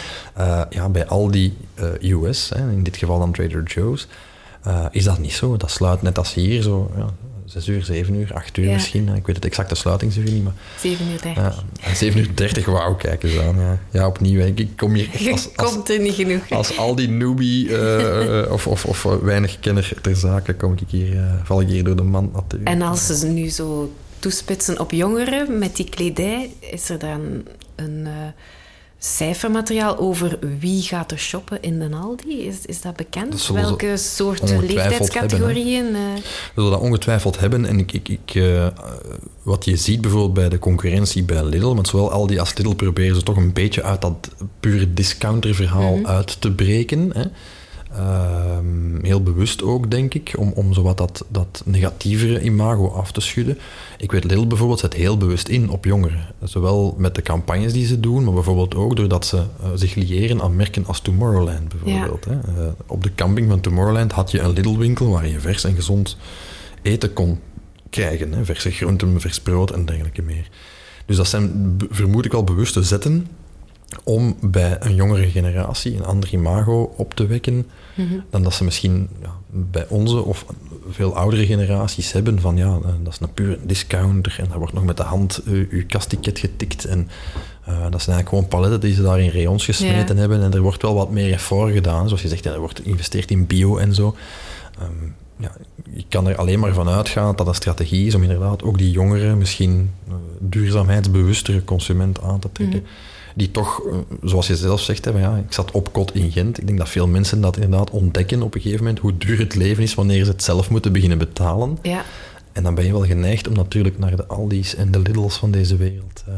ja, 0.70 0.90
bij 0.90 1.08
al 1.08 1.32
die 1.32 1.58
US, 2.02 2.50
hè, 2.50 2.72
in 2.72 2.84
dit 2.84 2.98
geval 2.98 3.20
dan 3.20 3.32
Trader 3.32 3.64
Joe's, 3.64 4.08
is 4.92 5.04
dat 5.04 5.20
niet 5.20 5.34
zo. 5.34 5.58
Dat 5.58 5.72
sluit 5.72 6.02
net 6.02 6.18
als 6.18 6.34
hier 6.34 6.62
zo. 6.62 6.92
Ja, 6.98 7.06
6 7.46 7.68
uur, 7.68 7.84
7 7.84 8.16
uur, 8.16 8.34
8 8.34 8.58
uur 8.58 8.72
misschien. 8.72 9.16
Ik 9.16 9.26
weet 9.26 9.36
het 9.36 9.46
exacte 9.46 9.76
sluitingsuur 9.76 10.24
niet, 10.24 10.44
maar... 10.44 10.54
7 10.80 11.06
uur 11.12 11.22
30. 11.22 11.64
Ja, 11.82 11.94
7 11.94 12.20
uur 12.20 12.36
30, 12.36 12.66
wauw, 12.66 12.96
kijk 12.96 13.24
eens 13.24 13.40
aan. 13.40 13.60
Ja, 13.60 13.80
ja 13.92 14.08
opnieuw, 14.08 14.46
ik 14.46 14.70
kom 14.76 14.94
hier... 14.94 15.10
Als, 15.32 15.48
als, 15.56 15.72
komt 15.72 15.90
er 15.90 16.00
niet 16.00 16.14
genoeg. 16.14 16.50
Als 16.50 16.78
al 16.78 16.96
die 16.96 17.10
newbie 17.10 17.68
uh, 17.68 18.52
of, 18.52 18.68
of, 18.68 18.86
of 18.86 19.04
weinig 19.04 19.60
kenner 19.60 19.94
ter 20.02 20.16
zake, 20.16 20.54
kom 20.54 20.74
ik 20.74 20.90
hier, 20.90 21.14
uh, 21.14 21.34
val 21.44 21.62
ik 21.62 21.68
hier 21.68 21.84
door 21.84 21.96
de 21.96 22.04
mand 22.04 22.34
natuurlijk. 22.34 22.70
En 22.70 22.82
als 22.82 23.06
ze 23.06 23.28
nu 23.28 23.50
zo 23.50 23.94
toespitsen 24.20 24.80
op 24.80 24.92
jongeren 24.92 25.60
met 25.60 25.76
die 25.76 25.90
kledij, 25.90 26.50
is 26.60 26.90
er 26.90 27.00
dan 27.00 27.44
een... 27.76 28.00
Uh, 28.06 28.12
cijfermateriaal 29.00 29.98
over 29.98 30.40
wie 30.60 30.82
gaat 30.82 31.12
er 31.12 31.20
shoppen 31.20 31.62
in 31.62 31.80
de 31.80 31.96
Aldi? 31.96 32.48
Is, 32.48 32.66
is 32.66 32.82
dat 32.82 32.96
bekend? 32.96 33.48
Welke 33.48 33.98
soort 33.98 34.50
leeftijdscategorieën? 34.62 35.84
Hebben, 35.84 36.02
uh... 36.02 36.16
We 36.16 36.52
zullen 36.56 36.72
dat 36.72 36.80
ongetwijfeld 36.80 37.40
hebben. 37.40 37.66
En 37.66 37.80
ik, 37.80 37.92
ik, 37.92 38.10
ik, 38.10 38.36
uh, 38.36 38.68
wat 39.44 39.66
je 39.66 39.76
ziet 39.76 40.02
bijvoorbeeld 40.02 40.34
bij 40.34 40.50
de 40.50 40.60
concurrentie 40.60 41.24
bij 41.24 41.44
Lidl, 41.44 41.74
met 41.74 41.88
zowel 41.88 42.12
Aldi 42.12 42.40
als 42.40 42.58
Lidl 42.58 42.74
proberen 42.74 43.16
ze 43.16 43.24
toch 43.24 43.38
een 43.38 43.54
beetje 43.54 43.84
uit 43.84 44.02
dat 44.02 44.30
pure 44.60 44.94
discounterverhaal 44.94 45.96
mm 45.96 46.04
uit 46.06 46.42
te 46.42 46.52
breken. 46.52 47.12
Hè. 47.14 47.24
Uh, 48.00 48.58
heel 49.02 49.24
bewust 49.24 49.64
ook, 49.64 49.92
denk 49.92 50.14
ik, 50.14 50.34
om, 50.38 50.52
om 50.56 50.74
zowat 50.74 50.98
dat, 50.98 51.26
dat 51.28 51.62
negatievere 51.66 52.42
imago 52.42 52.88
af 52.88 53.12
te 53.12 53.22
schudden. 53.22 53.58
Ik 53.98 54.12
weet, 54.12 54.24
Lidl 54.24 54.48
bijvoorbeeld 54.48 54.80
zet 54.80 54.94
heel 54.94 55.18
bewust 55.18 55.48
in 55.48 55.70
op 55.70 55.86
jongeren. 55.86 56.26
Zowel 56.44 56.96
met 56.98 57.16
de 57.16 57.22
campagnes 57.22 57.74
die 57.74 57.86
ze 57.86 58.00
doen, 58.00 58.24
maar 58.24 58.34
bijvoorbeeld 58.34 58.76
ook 58.76 58.96
doordat 58.96 59.26
ze 59.26 59.38
uh, 59.38 59.44
zich 59.76 59.96
liëren 59.96 60.42
aan 60.42 60.56
merken 60.56 60.86
als 60.86 61.00
Tomorrowland 61.00 61.70
bijvoorbeeld. 61.70 62.26
Ja. 62.26 62.42
Hè. 62.46 62.64
Uh, 62.64 62.72
op 62.86 63.04
de 63.04 63.16
camping 63.16 63.50
van 63.50 63.62
Tomorrowland 63.62 64.12
had 64.12 64.32
je 64.32 64.40
een 64.40 64.54
Lidl-winkel 64.54 65.10
waar 65.10 65.28
je 65.28 65.40
vers 65.40 65.64
en 65.64 65.76
gezond 65.76 66.18
eten 66.82 67.14
kon 67.14 67.40
krijgen. 67.90 68.34
Hè. 68.34 68.46
Verse 68.46 68.72
groenten, 68.72 69.22
vers 69.22 69.40
brood 69.40 69.72
en 69.72 69.86
dergelijke 69.86 70.22
meer. 70.22 70.50
Dus 71.06 71.16
dat 71.16 71.28
zijn, 71.28 71.78
vermoed 71.90 72.26
ik 72.26 72.34
al, 72.34 72.44
bewuste 72.44 72.84
zetten 72.84 73.28
om 74.04 74.36
bij 74.42 74.78
een 74.80 74.96
jongere 74.96 75.30
generatie 75.30 75.96
een 75.96 76.06
ander 76.06 76.34
imago 76.34 76.94
op 76.98 77.14
te 77.14 77.26
wekken 77.26 77.68
mhm. 77.96 78.20
dan 78.30 78.44
dat 78.44 78.54
ze 78.54 78.64
misschien 78.64 79.10
ja, 79.22 79.36
bij 79.50 79.86
onze 79.90 80.24
of 80.24 80.46
veel 80.90 81.16
oudere 81.16 81.46
generaties 81.46 82.12
hebben 82.12 82.40
van 82.42 82.58
ja, 82.58 82.78
eh, 82.84 82.90
dat 83.04 83.14
is 83.14 83.20
een 83.20 83.34
puur 83.34 83.58
discounter 83.64 84.36
en 84.40 84.48
daar 84.50 84.58
wordt 84.58 84.74
nog 84.74 84.84
met 84.84 84.98
de 84.98 85.04
hand 85.04 85.42
uh, 85.46 85.68
uw 85.70 85.86
kastticket 85.88 86.40
getikt 86.40 86.86
en 86.86 87.00
uh, 87.00 87.68
dat 87.68 88.02
zijn 88.02 88.16
eigenlijk 88.16 88.30
gewoon 88.30 88.48
paletten 88.48 88.80
die 88.80 88.94
ze 88.94 89.02
daar 89.02 89.20
in 89.20 89.32
rayons 89.32 89.66
gesmeten 89.66 90.18
hebben 90.18 90.44
en 90.44 90.54
er 90.54 90.62
wordt 90.62 90.82
wel 90.82 90.94
wat 90.94 91.12
meer 91.12 91.32
effort 91.32 91.74
gedaan. 91.74 92.08
Zoals 92.08 92.22
je 92.22 92.28
zegt, 92.28 92.44
ja, 92.44 92.52
er 92.52 92.60
wordt 92.60 92.82
geïnvesteerd 92.84 93.32
in 93.32 93.48
bio 93.48 93.78
en 93.78 93.96
zo. 93.96 94.16
Um, 94.82 95.16
ja, 95.38 95.52
ik 95.90 96.06
kan 96.10 96.28
er 96.28 96.36
alleen 96.36 96.60
maar 96.60 96.74
van 96.74 96.90
uitgaan 96.90 97.26
dat 97.26 97.38
dat 97.38 97.48
een 97.48 97.56
strategie 97.56 98.08
is 98.08 98.16
om 98.16 98.22
inderdaad 98.22 98.64
ook 98.64 98.78
die 98.78 98.92
jongere, 98.92 99.36
misschien 99.36 99.92
duurzaamheidsbewustere 100.40 101.64
consument 101.64 102.22
aan 102.22 102.40
te 102.40 102.50
trekken. 102.52 102.80
Mhm 102.80 102.90
die 103.36 103.52
toch, 103.52 103.82
eh, 103.86 103.98
zoals 104.24 104.48
je 104.48 104.56
zelf 104.56 104.82
zegt, 104.82 105.06
hè, 105.06 105.12
ja, 105.12 105.36
ik 105.36 105.54
zat 105.54 105.72
op 105.72 105.94
kot 105.94 106.16
in 106.16 106.32
Gent. 106.32 106.58
Ik 106.58 106.68
denk 106.68 106.80
dat 106.80 106.90
veel 106.90 107.08
mensen 107.08 107.42
dat 107.42 107.58
inderdaad 107.58 107.90
ontdekken 107.90 108.42
op 108.42 108.56
een 108.56 108.62
gegeven 108.62 108.84
moment, 108.84 109.02
hoe 109.02 109.18
duur 109.18 109.40
het 109.40 109.56
leven 109.56 109.84
is 109.84 109.94
wanneer 109.94 110.26
ze 110.26 110.32
het 110.32 110.44
zelf 110.44 110.70
moeten 110.70 110.92
beginnen 110.92 111.18
betalen. 111.18 111.78
Ja. 111.82 112.06
En 112.52 112.64
dan 112.64 112.76
ben 112.76 112.86
je 112.86 112.92
wel 112.92 113.06
geneigd 113.06 113.48
om 113.48 113.54
natuurlijk 113.54 113.98
naar 114.00 114.16
de 114.16 114.26
Aldi's 114.26 114.76
en 114.76 114.92
de 114.92 115.00
Lidl's 115.00 115.38
van 115.38 115.52
deze 115.52 115.76
wereld 115.76 116.24
uh, 116.30 116.36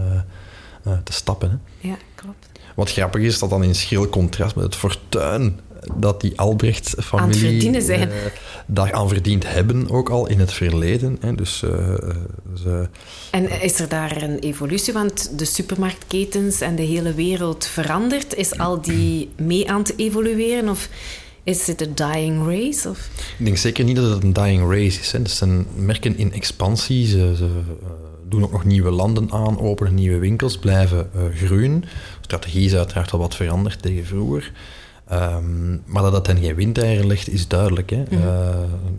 uh, 0.87 0.97
te 1.03 1.13
stappen. 1.13 1.49
Hè. 1.49 1.87
Ja, 1.87 1.97
klopt. 2.15 2.49
Wat 2.75 2.91
grappig 2.91 3.21
is, 3.21 3.39
dat 3.39 3.49
dan 3.49 3.63
in 3.63 3.75
schril 3.75 4.09
contrast 4.09 4.55
met 4.55 4.63
het 4.63 4.75
fortuin 4.75 5.59
dat 5.95 6.21
die 6.21 6.39
Albrecht-familie 6.39 7.81
uh, 7.87 8.01
daar 8.65 8.93
aan 8.93 9.07
verdiend 9.07 9.51
hebben, 9.51 9.89
ook 9.89 10.09
al 10.09 10.27
in 10.27 10.39
het 10.39 10.53
verleden. 10.53 11.17
Hè. 11.19 11.35
Dus, 11.35 11.61
uh, 11.65 11.71
ze, 12.63 12.89
en 13.31 13.61
is 13.61 13.79
er 13.79 13.89
daar 13.89 14.21
een 14.21 14.39
evolutie? 14.39 14.93
Want 14.93 15.39
de 15.39 15.45
supermarktketens 15.45 16.61
en 16.61 16.75
de 16.75 16.81
hele 16.81 17.13
wereld 17.13 17.65
verandert. 17.65 18.35
Is 18.35 18.57
al 18.57 18.81
die 18.81 19.29
mee 19.37 19.71
aan 19.71 19.83
te 19.83 19.93
evolueren? 19.95 20.69
Of 20.69 20.89
is 21.43 21.67
het 21.67 21.81
een 21.81 21.95
dying 21.95 22.45
race? 22.45 22.89
Of? 22.89 23.09
Ik 23.37 23.45
denk 23.45 23.57
zeker 23.57 23.83
niet 23.83 23.95
dat 23.95 24.09
het 24.09 24.23
een 24.23 24.33
dying 24.33 24.71
race 24.71 24.99
is. 24.99 25.11
Hè. 25.11 25.21
Dat 25.21 25.31
zijn 25.31 25.65
merken 25.75 26.17
in 26.17 26.33
expansie. 26.33 27.07
Ze, 27.07 27.33
ze 27.37 27.49
doen 28.29 28.43
ook 28.43 28.51
nog 28.51 28.65
nieuwe 28.65 28.91
landen 28.91 29.31
aan, 29.31 29.59
openen 29.59 29.93
nieuwe 29.93 30.19
winkels, 30.19 30.57
blijven 30.57 31.09
groeien. 31.35 31.81
De 31.81 31.87
strategie 32.21 32.65
is 32.65 32.75
uiteraard 32.75 33.11
al 33.11 33.19
wat 33.19 33.35
veranderd 33.35 33.81
tegen 33.81 34.05
vroeger. 34.05 34.51
Um, 35.11 35.81
maar 35.85 36.03
dat 36.03 36.11
dat 36.11 36.27
hen 36.27 36.37
geen 36.37 36.55
windeieren 36.55 37.07
legt, 37.07 37.29
is 37.29 37.47
duidelijk. 37.47 37.89
Hè? 37.89 38.03
Mm 38.09 38.17
uh, 38.17 38.49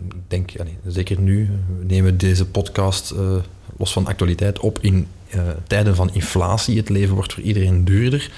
ik 0.09 0.21
denk, 0.27 0.51
zeker 0.85 1.19
nu, 1.19 1.49
we 1.79 1.85
nemen 1.85 2.17
deze 2.17 2.45
podcast 2.45 3.11
uh, 3.11 3.35
los 3.77 3.93
van 3.93 4.07
actualiteit 4.07 4.59
op 4.59 4.79
in 4.81 5.07
uh, 5.35 5.41
tijden 5.67 5.95
van 5.95 6.13
inflatie. 6.13 6.77
Het 6.77 6.89
leven 6.89 7.15
wordt 7.15 7.33
voor 7.33 7.43
iedereen 7.43 7.85
duurder. 7.85 8.31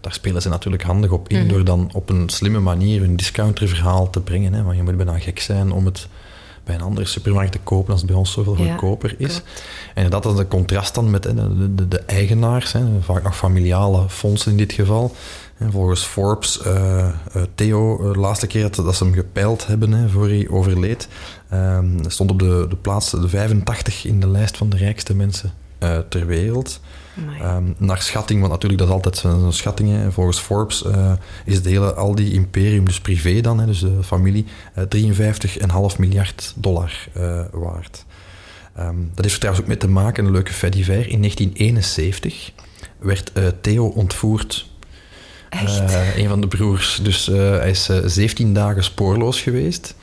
Daar 0.00 0.12
spelen 0.12 0.42
ze 0.42 0.48
natuurlijk 0.48 0.82
handig 0.82 1.10
op 1.10 1.28
in, 1.28 1.36
mm 1.36 1.42
-hmm. 1.42 1.52
door 1.52 1.64
dan 1.64 1.90
op 1.92 2.08
een 2.08 2.28
slimme 2.28 2.60
manier 2.60 3.00
hun 3.00 3.16
discounterverhaal 3.16 4.10
te 4.10 4.20
brengen. 4.20 4.52
Hè? 4.52 4.62
Want 4.62 4.76
je 4.76 4.82
moet 4.82 4.96
bijna 4.96 5.18
gek 5.18 5.40
zijn 5.40 5.72
om 5.72 5.84
het 5.84 6.08
bij 6.64 6.74
een 6.74 6.80
andere 6.80 7.06
supermarkt 7.06 7.52
te 7.52 7.58
kopen 7.58 7.92
als 7.92 8.00
het 8.00 8.10
bij 8.10 8.18
ons 8.18 8.32
zoveel 8.32 8.56
goedkoper 8.56 9.14
is. 9.18 9.32
Klopt. 9.32 9.62
En 9.94 10.10
dat 10.10 10.26
is 10.26 10.38
een 10.38 10.48
contrast 10.48 10.94
dan 10.94 11.10
met 11.10 11.22
de, 11.22 11.74
de, 11.74 11.88
de 11.88 12.00
eigenaars, 12.00 12.72
hè, 12.72 12.80
vaak 13.00 13.22
nog 13.22 13.36
familiale 13.36 14.08
fondsen 14.08 14.50
in 14.50 14.56
dit 14.56 14.72
geval, 14.72 15.14
volgens 15.70 16.04
Forbes, 16.04 16.60
uh, 16.66 17.08
Theo, 17.54 18.12
de 18.12 18.18
laatste 18.18 18.46
keer 18.46 18.70
dat, 18.70 18.96
ze 18.96 19.04
hem 19.04 19.14
gepeild 19.14 19.66
hebben 19.66 19.92
hè, 19.92 20.08
voor 20.08 20.28
hij 20.28 20.48
overleed, 20.50 21.08
um, 21.52 21.98
stond 22.06 22.30
op 22.30 22.38
de, 22.38 22.66
de 22.68 22.76
plaats 22.76 23.10
de 23.10 23.28
85 23.28 24.04
in 24.04 24.20
de 24.20 24.28
lijst 24.28 24.56
van 24.56 24.68
de 24.68 24.76
rijkste 24.76 25.14
mensen 25.14 25.52
ter 26.08 26.26
wereld. 26.26 26.80
Um, 27.42 27.74
naar 27.78 28.02
schatting, 28.02 28.40
want 28.40 28.52
natuurlijk 28.52 28.80
dat 28.80 28.88
is 28.88 28.94
altijd 28.94 29.16
zo'n 29.16 29.52
schatting. 29.52 29.90
Hè. 29.90 30.12
Volgens 30.12 30.38
Forbes 30.38 30.82
uh, 30.82 31.12
is 31.44 31.54
het 31.54 31.64
hele 31.64 31.94
Aldi 31.94 32.32
imperium, 32.32 32.84
dus 32.84 33.00
privé 33.00 33.40
dan, 33.40 33.58
hè, 33.58 33.66
dus 33.66 33.80
de 33.80 34.02
familie, 34.02 34.46
uh, 34.78 35.94
53,5 35.94 35.98
miljard 35.98 36.52
dollar 36.56 37.08
uh, 37.16 37.40
waard. 37.52 38.04
Um, 38.78 39.10
dat 39.14 39.24
heeft 39.24 39.34
er 39.34 39.40
trouwens 39.40 39.64
ook 39.64 39.70
mee 39.70 39.80
te 39.80 39.88
maken, 39.88 40.24
een 40.24 40.32
leuke 40.32 40.52
fediver. 40.52 41.08
In 41.08 41.18
1971 41.18 42.52
werd 42.98 43.32
Theo 43.60 43.86
ontvoerd 43.86 44.70
uh, 45.54 46.16
een 46.16 46.28
van 46.28 46.40
de 46.40 46.46
broers. 46.46 47.00
Dus 47.02 47.28
uh, 47.28 47.36
hij 47.36 47.70
is 47.70 47.88
uh, 47.88 47.98
eh, 47.98 48.04
17 48.06 48.54
dagen 48.54 48.84
spoorloos 48.84 49.40
geweest. 49.40 49.94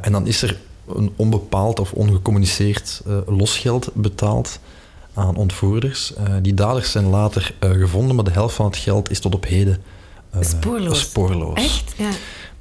en 0.00 0.12
dan 0.12 0.26
is 0.26 0.42
er 0.42 0.58
een 0.88 1.12
onbepaald 1.16 1.80
of 1.80 1.92
ongecommuniceerd 1.92 3.02
losgeld 3.26 3.90
betaald 3.94 4.58
aan 5.14 5.36
ontvoerders. 5.36 6.12
die 6.42 6.54
daders 6.54 6.90
zijn 6.90 7.06
later 7.06 7.54
gevonden, 7.60 8.14
maar 8.16 8.24
de 8.24 8.30
helft 8.30 8.54
van 8.54 8.66
het 8.66 8.76
geld 8.76 9.10
is 9.10 9.20
tot 9.20 9.34
op 9.34 9.44
heden 9.46 9.82
eh, 10.34 10.42
Spoorloos. 10.42 11.00
spoorloos. 11.00 11.58
Echt? 11.58 11.94
Ja. 11.96 12.10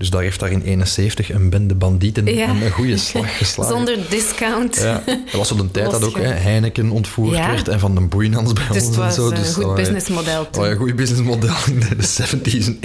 Dus 0.03 0.11
daar 0.11 0.21
heeft 0.21 0.39
daar 0.39 0.51
in 0.51 0.61
71 0.61 1.31
een 1.31 1.49
bende 1.49 1.75
bandieten 1.75 2.25
Ja. 2.25 2.49
een, 2.49 2.61
een 2.61 2.71
goede 2.71 2.97
slag 2.97 3.37
geslagen. 3.37 3.73
Zonder 3.75 3.97
discount. 4.09 4.75
Ja, 4.77 5.03
dat 5.05 5.15
was 5.33 5.51
op 5.51 5.57
de 5.57 5.71
tijd 5.71 5.91
dat 5.91 6.03
ook 6.03 6.17
hè. 6.17 6.23
Heineken 6.27 6.89
ontvoerd 6.91 7.35
Ja. 7.37 7.47
werd 7.51 7.67
en 7.67 7.79
van 7.79 7.95
de 7.95 8.01
Boeinans 8.01 8.53
bij 8.53 8.63
Dus 8.71 8.75
ons 8.77 8.85
het 8.85 8.95
was 8.95 9.05
en 9.05 9.13
zo. 9.13 9.27
een 9.29 9.35
Dus, 9.35 9.53
goed 9.53 9.63
oh, 9.63 9.69
ja. 9.69 9.75
businessmodel 9.75 10.49
toen. 10.49 10.61
Oh, 10.61 10.67
ja, 10.67 10.73
een 10.73 10.79
goed 10.79 10.95
businessmodel 10.95 11.55
in 11.67 11.79
de 11.79 11.95
70s 12.21 12.65
en 12.65 12.77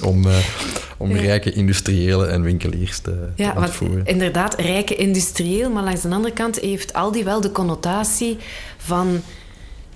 80s 0.00 0.02
om, 0.04 0.26
eh, 0.26 0.36
om 0.96 1.12
rijke 1.12 1.52
industriëlen 1.52 2.30
en 2.30 2.42
winkeliers 2.42 2.98
te, 2.98 3.28
Ja, 3.36 3.48
te 3.48 3.54
want 3.54 3.66
ontvoeren. 3.66 4.06
inderdaad, 4.06 4.60
rijke 4.60 4.96
industrieel, 4.96 5.70
maar 5.70 5.82
langs 5.84 6.02
de 6.02 6.08
andere 6.08 6.34
kant 6.34 6.58
heeft 6.60 6.92
Aldi 6.92 7.24
wel 7.24 7.40
de 7.40 7.52
connotatie 7.52 8.36
van 8.76 9.22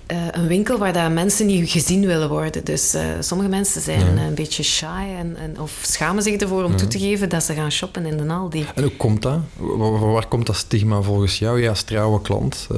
eh, 0.09 0.17
een 0.31 0.47
winkel 0.47 0.77
waar 0.77 0.93
dat 0.93 1.11
mensen 1.11 1.45
niet 1.45 1.69
gezien 1.69 2.05
willen 2.05 2.29
worden. 2.29 2.63
Dus 2.65 2.93
eh, 2.93 3.03
sommige 3.19 3.49
mensen 3.49 3.81
zijn 3.81 4.15
Ja. 4.15 4.21
een 4.23 4.33
beetje 4.33 4.63
shy 4.63 5.05
en, 5.17 5.35
en, 5.37 5.59
of 5.59 5.79
schamen 5.81 6.23
zich 6.23 6.35
ervoor 6.35 6.63
om 6.63 6.75
toe 6.77 6.87
te 6.87 6.99
geven 6.99 7.29
dat 7.29 7.43
ze 7.43 7.53
gaan 7.53 7.71
shoppen 7.71 8.05
in 8.05 8.17
de 8.17 8.33
Aldi. 8.33 8.65
En 8.75 8.83
hoe 8.83 8.91
komt 8.91 9.21
dat? 9.21 9.39
Waar, 9.57 10.27
komt 10.27 10.45
dat 10.45 10.55
stigma 10.55 11.01
volgens 11.01 11.39
jou, 11.39 11.61
ja, 11.61 11.69
als 11.69 11.83
trouwe 11.83 12.21
klant? 12.21 12.67
Eh, 12.71 12.77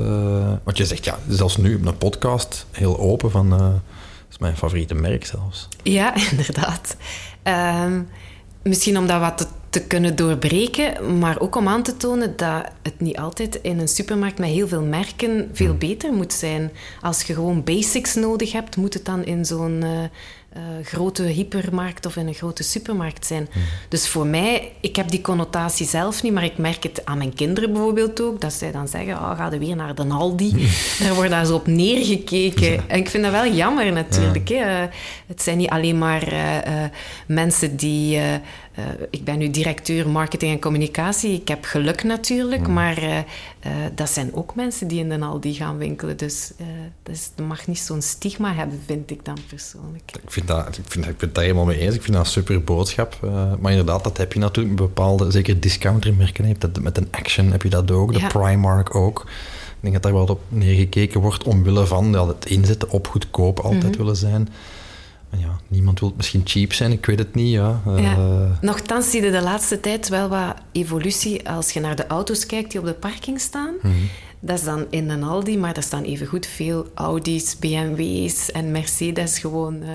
want 0.63 0.77
je 0.77 0.85
zegt, 0.85 1.05
ja, 1.05 1.19
zelfs 1.27 1.57
nu 1.57 1.75
op 1.75 1.85
een 1.85 1.97
podcast, 1.97 2.65
heel 2.71 2.99
open 2.99 3.31
van... 3.31 3.53
eh, 3.53 3.59
dat 3.59 3.69
is 4.29 4.37
mijn 4.37 4.57
favoriete 4.57 4.93
merk 4.95 5.25
zelfs. 5.25 5.67
Ja, 5.83 6.15
inderdaad. 6.31 6.95
Ehm, 7.43 8.01
misschien 8.61 8.97
om 8.97 9.07
dat 9.07 9.19
wat 9.19 9.37
te, 9.37 9.45
te 9.71 9.81
kunnen 9.81 10.15
doorbreken, 10.15 11.19
maar 11.19 11.39
ook 11.39 11.55
om 11.55 11.67
aan 11.67 11.83
te 11.83 11.97
tonen 11.97 12.33
dat 12.35 12.65
het 12.81 12.99
niet 12.99 13.17
altijd 13.17 13.59
in 13.61 13.79
een 13.79 13.87
supermarkt 13.87 14.39
met 14.39 14.49
heel 14.49 14.67
veel 14.67 14.81
merken 14.81 15.49
veel 15.53 15.73
beter 15.73 16.13
moet 16.13 16.33
zijn. 16.33 16.71
Als 17.01 17.21
je 17.21 17.33
gewoon 17.33 17.63
basics 17.63 18.15
nodig 18.15 18.51
hebt, 18.51 18.77
moet 18.77 18.93
het 18.93 19.05
dan 19.05 19.25
in 19.25 19.45
zo'n 19.45 19.83
eh, 19.83 20.03
eh, 20.03 20.61
grote 20.83 21.23
hypermarkt 21.23 22.05
of 22.05 22.15
in 22.15 22.27
een 22.27 22.33
grote 22.33 22.63
supermarkt 22.63 23.25
zijn. 23.25 23.49
Dus 23.89 24.09
voor 24.09 24.27
mij, 24.27 24.71
ik 24.81 24.95
heb 24.95 25.09
die 25.09 25.21
connotatie 25.21 25.87
zelf 25.87 26.23
niet, 26.23 26.33
maar 26.33 26.43
ik 26.43 26.57
merk 26.57 26.83
het 26.83 27.05
aan 27.05 27.17
mijn 27.17 27.33
kinderen 27.33 27.73
bijvoorbeeld 27.73 28.21
ook, 28.21 28.41
dat 28.41 28.53
zij 28.53 28.71
dan 28.71 28.87
zeggen, 28.87 29.13
oh, 29.13 29.37
ga 29.37 29.51
je 29.51 29.59
weer 29.59 29.75
naar 29.75 29.95
de 29.95 30.07
Aldi? 30.07 30.69
Daar 31.03 31.13
wordt 31.13 31.29
daar 31.29 31.45
zo 31.45 31.55
op 31.55 31.67
neergekeken. 31.67 32.89
En 32.89 32.97
ik 32.97 33.09
vind 33.09 33.23
dat 33.23 33.31
wel 33.31 33.53
jammer 33.53 33.91
natuurlijk. 33.91 34.49
Hè. 34.49 34.87
Het 35.27 35.41
zijn 35.41 35.57
niet 35.57 35.69
alleen 35.69 35.97
maar 35.97 36.27
eh, 36.27 36.83
mensen 37.27 37.75
die... 37.75 38.19
eh, 38.71 38.83
ik 39.09 39.23
ben 39.23 39.37
nu 39.37 39.49
directeur 39.49 40.09
marketing 40.09 40.51
en 40.51 40.59
communicatie. 40.59 41.33
Ik 41.33 41.47
heb 41.47 41.63
geluk 41.65 42.03
natuurlijk, 42.03 42.67
maar 42.67 42.97
eh, 42.97 43.17
eh, 43.17 43.25
dat 43.95 44.09
zijn 44.09 44.35
ook 44.35 44.55
mensen 44.55 44.87
die 44.87 44.99
in 44.99 45.09
de 45.09 45.19
Aldi 45.19 45.53
gaan 45.53 45.77
winkelen. 45.77 46.17
Dus 46.17 46.51
eh 46.57 46.65
dus 47.03 47.31
dat 47.35 47.47
mag 47.47 47.67
niet 47.67 47.79
zo'n 47.79 48.01
stigma 48.01 48.53
hebben, 48.53 48.79
vind 48.85 49.11
ik 49.11 49.25
dan 49.25 49.37
persoonlijk. 49.49 50.11
Ik 50.23 50.31
vind 50.31 50.47
dat, 50.47 50.77
ik 50.77 50.83
vind, 50.87 51.05
ik 51.05 51.17
ben 51.17 51.25
het 51.25 51.35
daar 51.35 51.43
helemaal 51.43 51.65
mee 51.65 51.79
eens. 51.79 51.95
Ik 51.95 52.01
vind 52.01 52.15
dat 52.15 52.25
een 52.25 52.31
super 52.31 52.63
boodschap. 52.63 53.17
Maar 53.59 53.71
inderdaad, 53.71 54.03
dat 54.03 54.17
heb 54.17 54.33
je 54.33 54.39
natuurlijk 54.39 54.79
met 54.79 54.87
bepaalde, 54.87 55.31
zeker 55.31 55.59
discountermerken. 55.59 56.43
Je 56.43 56.49
hebt 56.49 56.61
dat, 56.61 56.79
met 56.83 56.97
een 56.97 57.07
Action 57.11 57.51
heb 57.51 57.63
je 57.63 57.69
dat 57.69 57.91
ook, 57.91 58.13
de 58.13 58.19
Ja. 58.19 58.27
Primark 58.27 58.95
ook. 58.95 59.19
Ik 59.19 59.77
denk 59.79 59.93
dat 59.93 60.03
daar 60.03 60.13
wel 60.13 60.25
op 60.25 60.41
neergekeken 60.47 61.21
wordt 61.21 61.43
omwille 61.43 61.85
van 61.85 62.11
ja, 62.11 62.27
het 62.27 62.45
inzetten 62.45 62.89
op 62.89 63.07
goedkoop 63.07 63.59
altijd 63.59 63.83
Mhm. 63.83 63.97
willen 63.97 64.15
zijn. 64.15 64.49
Ja, 65.37 65.59
niemand 65.67 65.99
wil 65.99 66.13
misschien 66.15 66.41
cheap 66.45 66.73
zijn, 66.73 66.91
ik 66.91 67.05
weet 67.05 67.19
het 67.19 67.35
niet. 67.35 67.51
Ja. 67.51 67.81
Eh, 67.85 68.03
Ja. 68.03 68.57
Nochtans 68.61 69.09
zie 69.11 69.21
je 69.23 69.31
de 69.31 69.41
laatste 69.41 69.79
tijd 69.79 70.07
wel 70.09 70.27
wat 70.29 70.55
evolutie 70.71 71.49
als 71.49 71.71
je 71.71 71.79
naar 71.79 71.95
de 71.95 72.07
auto's 72.07 72.45
kijkt 72.45 72.71
die 72.71 72.79
op 72.79 72.85
de 72.85 72.93
parking 72.93 73.39
staan. 73.39 73.73
Mhm. 73.81 73.93
Dat 74.39 74.57
is 74.57 74.63
dan 74.63 74.85
in 74.89 75.09
een 75.09 75.23
Aldi, 75.23 75.57
maar 75.57 75.75
er 75.75 75.83
staan 75.83 76.03
evengoed 76.03 76.45
veel 76.45 76.87
Audi's, 76.93 77.57
BMW's 77.59 78.51
en 78.51 78.71
Mercedes 78.71 79.39
gewoon 79.39 79.81
eh, 79.81 79.89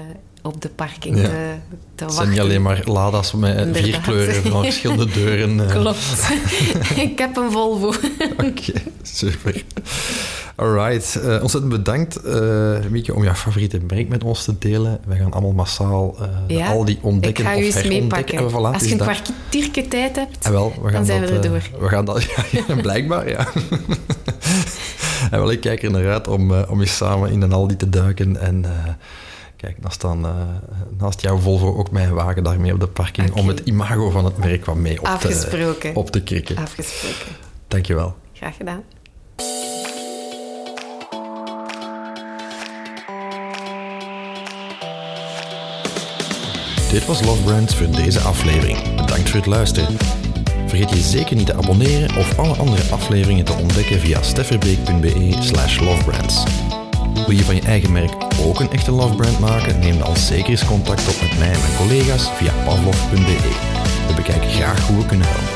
op 0.46 0.62
de 0.62 0.68
parking 0.68 1.16
Ja. 1.16 1.22
te, 1.22 1.28
te 1.28 1.35
het 1.35 2.00
wachten. 2.00 2.16
zijn 2.16 2.28
niet 2.28 2.40
alleen 2.40 2.62
maar 2.62 2.82
Lada's 2.85 3.32
met 3.32 3.76
vier 3.76 4.00
kleuren 4.00 4.42
van 4.50 4.62
verschillende 4.62 5.06
deuren. 5.06 5.61
eh. 5.68 5.70
Klopt. 5.74 6.30
ik 7.11 7.18
heb 7.18 7.37
een 7.37 7.50
Volvo. 7.50 7.92
Oké, 8.37 8.72
super. 9.02 9.64
Alright, 10.56 11.16
eh 11.16 11.42
ontzettend 11.42 11.68
bedankt, 11.72 12.16
eh 12.16 12.78
Mieke, 12.90 13.14
om 13.14 13.24
jouw 13.24 13.35
favoriete 13.35 13.80
merk 13.88 14.09
met 14.09 14.24
ons 14.24 14.44
te 14.44 14.59
delen. 14.59 15.00
Wij 15.06 15.16
gaan 15.16 15.32
allemaal 15.32 15.52
massaal 15.52 16.16
de 16.46 16.54
Ja, 16.54 16.66
Aldi 16.68 16.98
ontdekken 17.02 17.44
ik 17.44 17.50
ga 17.50 17.56
of 17.56 17.82
herontdekken. 17.82 18.38
En 18.38 18.50
voilà, 18.50 18.54
Als 18.54 18.82
is 18.82 18.88
je 18.88 18.94
een 18.94 19.00
kwartiertje 19.00 19.88
tijd 19.88 20.16
hebt, 20.16 20.44
En 20.44 20.52
wel, 20.52 20.72
we 20.82 20.82
gaan 20.82 20.92
dan 20.92 21.04
zijn 21.04 21.20
dat, 21.20 21.30
we 21.30 21.37
er 21.37 21.44
eh, 21.44 21.50
door. 21.50 21.80
we 21.80 21.88
gaan 21.88 22.04
dat, 22.04 22.22
ja, 22.68 22.74
blijkbaar, 22.82 23.28
ja. 23.28 23.48
en 25.30 25.38
wel, 25.38 25.50
ik 25.50 25.61
kijk 25.61 25.82
er 25.82 25.90
naar 25.90 26.12
uit 26.12 26.28
om, 26.28 26.52
om 26.52 26.80
eens 26.80 26.96
samen 26.96 27.30
in 27.30 27.42
een 27.42 27.52
Aldi 27.52 27.76
te 27.76 27.88
duiken. 27.88 28.40
En 28.40 28.64
kijk, 29.57 29.83
naast, 29.83 30.01
dan, 30.01 30.27
eh, 30.27 30.33
naast 30.99 31.21
jouw 31.21 31.37
Volvo 31.38 31.75
ook 31.77 31.90
mijn 31.90 32.14
wagen 32.14 32.42
daarmee 32.45 32.73
op 32.73 32.81
de 32.81 32.87
parking. 32.87 33.33
Om 33.33 33.49
het 33.49 33.61
imago 33.61 34.11
van 34.11 34.25
het 34.25 34.37
merk 34.37 34.64
wat 34.64 34.77
mee 34.77 34.99
op 34.99 35.05
te, 35.05 35.11
Afgesproken. 35.11 35.95
op 35.95 36.11
te 36.11 36.23
krikken. 36.23 36.57
afgesproken. 36.57 37.37
Dankjewel. 37.69 38.16
Graag 38.33 38.57
gedaan. 38.57 38.83
Dit 46.90 47.07
was 47.07 47.23
Love 47.25 47.42
Brands 47.42 47.75
voor 47.77 47.90
deze 47.90 48.21
aflevering. 48.21 48.95
Bedankt 48.97 49.29
voor 49.31 49.38
het 49.38 49.47
luisteren. 49.49 49.97
Vergeet 50.66 50.90
je 50.90 50.97
zeker 51.01 51.37
niet 51.37 51.47
te 51.47 51.55
abonneren 51.55 52.16
of 52.16 52.38
alle 52.38 52.55
andere 52.55 52.83
afleveringen 52.92 53.45
te 53.45 53.53
ontdekken 53.53 54.01
via 54.01 54.23
stefferbeek.be 54.23 55.37
slash 55.40 55.81
lovebrands. 55.81 56.45
Wil 57.24 57.37
je 57.37 57.44
van 57.44 57.55
je 57.55 57.61
eigen 57.61 57.92
merk 57.92 58.12
ook 58.40 58.61
een 58.61 58.70
echte 58.70 58.90
love 58.90 59.14
brand 59.14 59.38
maken? 59.38 59.79
Neem 59.79 59.98
dan 59.98 60.16
zeker 60.16 60.50
eens 60.50 60.64
contact 60.64 61.09
op 61.09 61.20
met 61.20 61.38
mij 61.38 61.52
en 61.52 61.61
mijn 61.61 61.76
collega's 61.76 62.31
via 62.31 62.52
pavlov.be. 62.64 63.38
We 64.09 64.14
bekijken 64.14 64.50
graag 64.50 64.87
hoe 64.87 64.98
we 64.98 65.07
kunnen 65.07 65.26
helpen. 65.26 65.56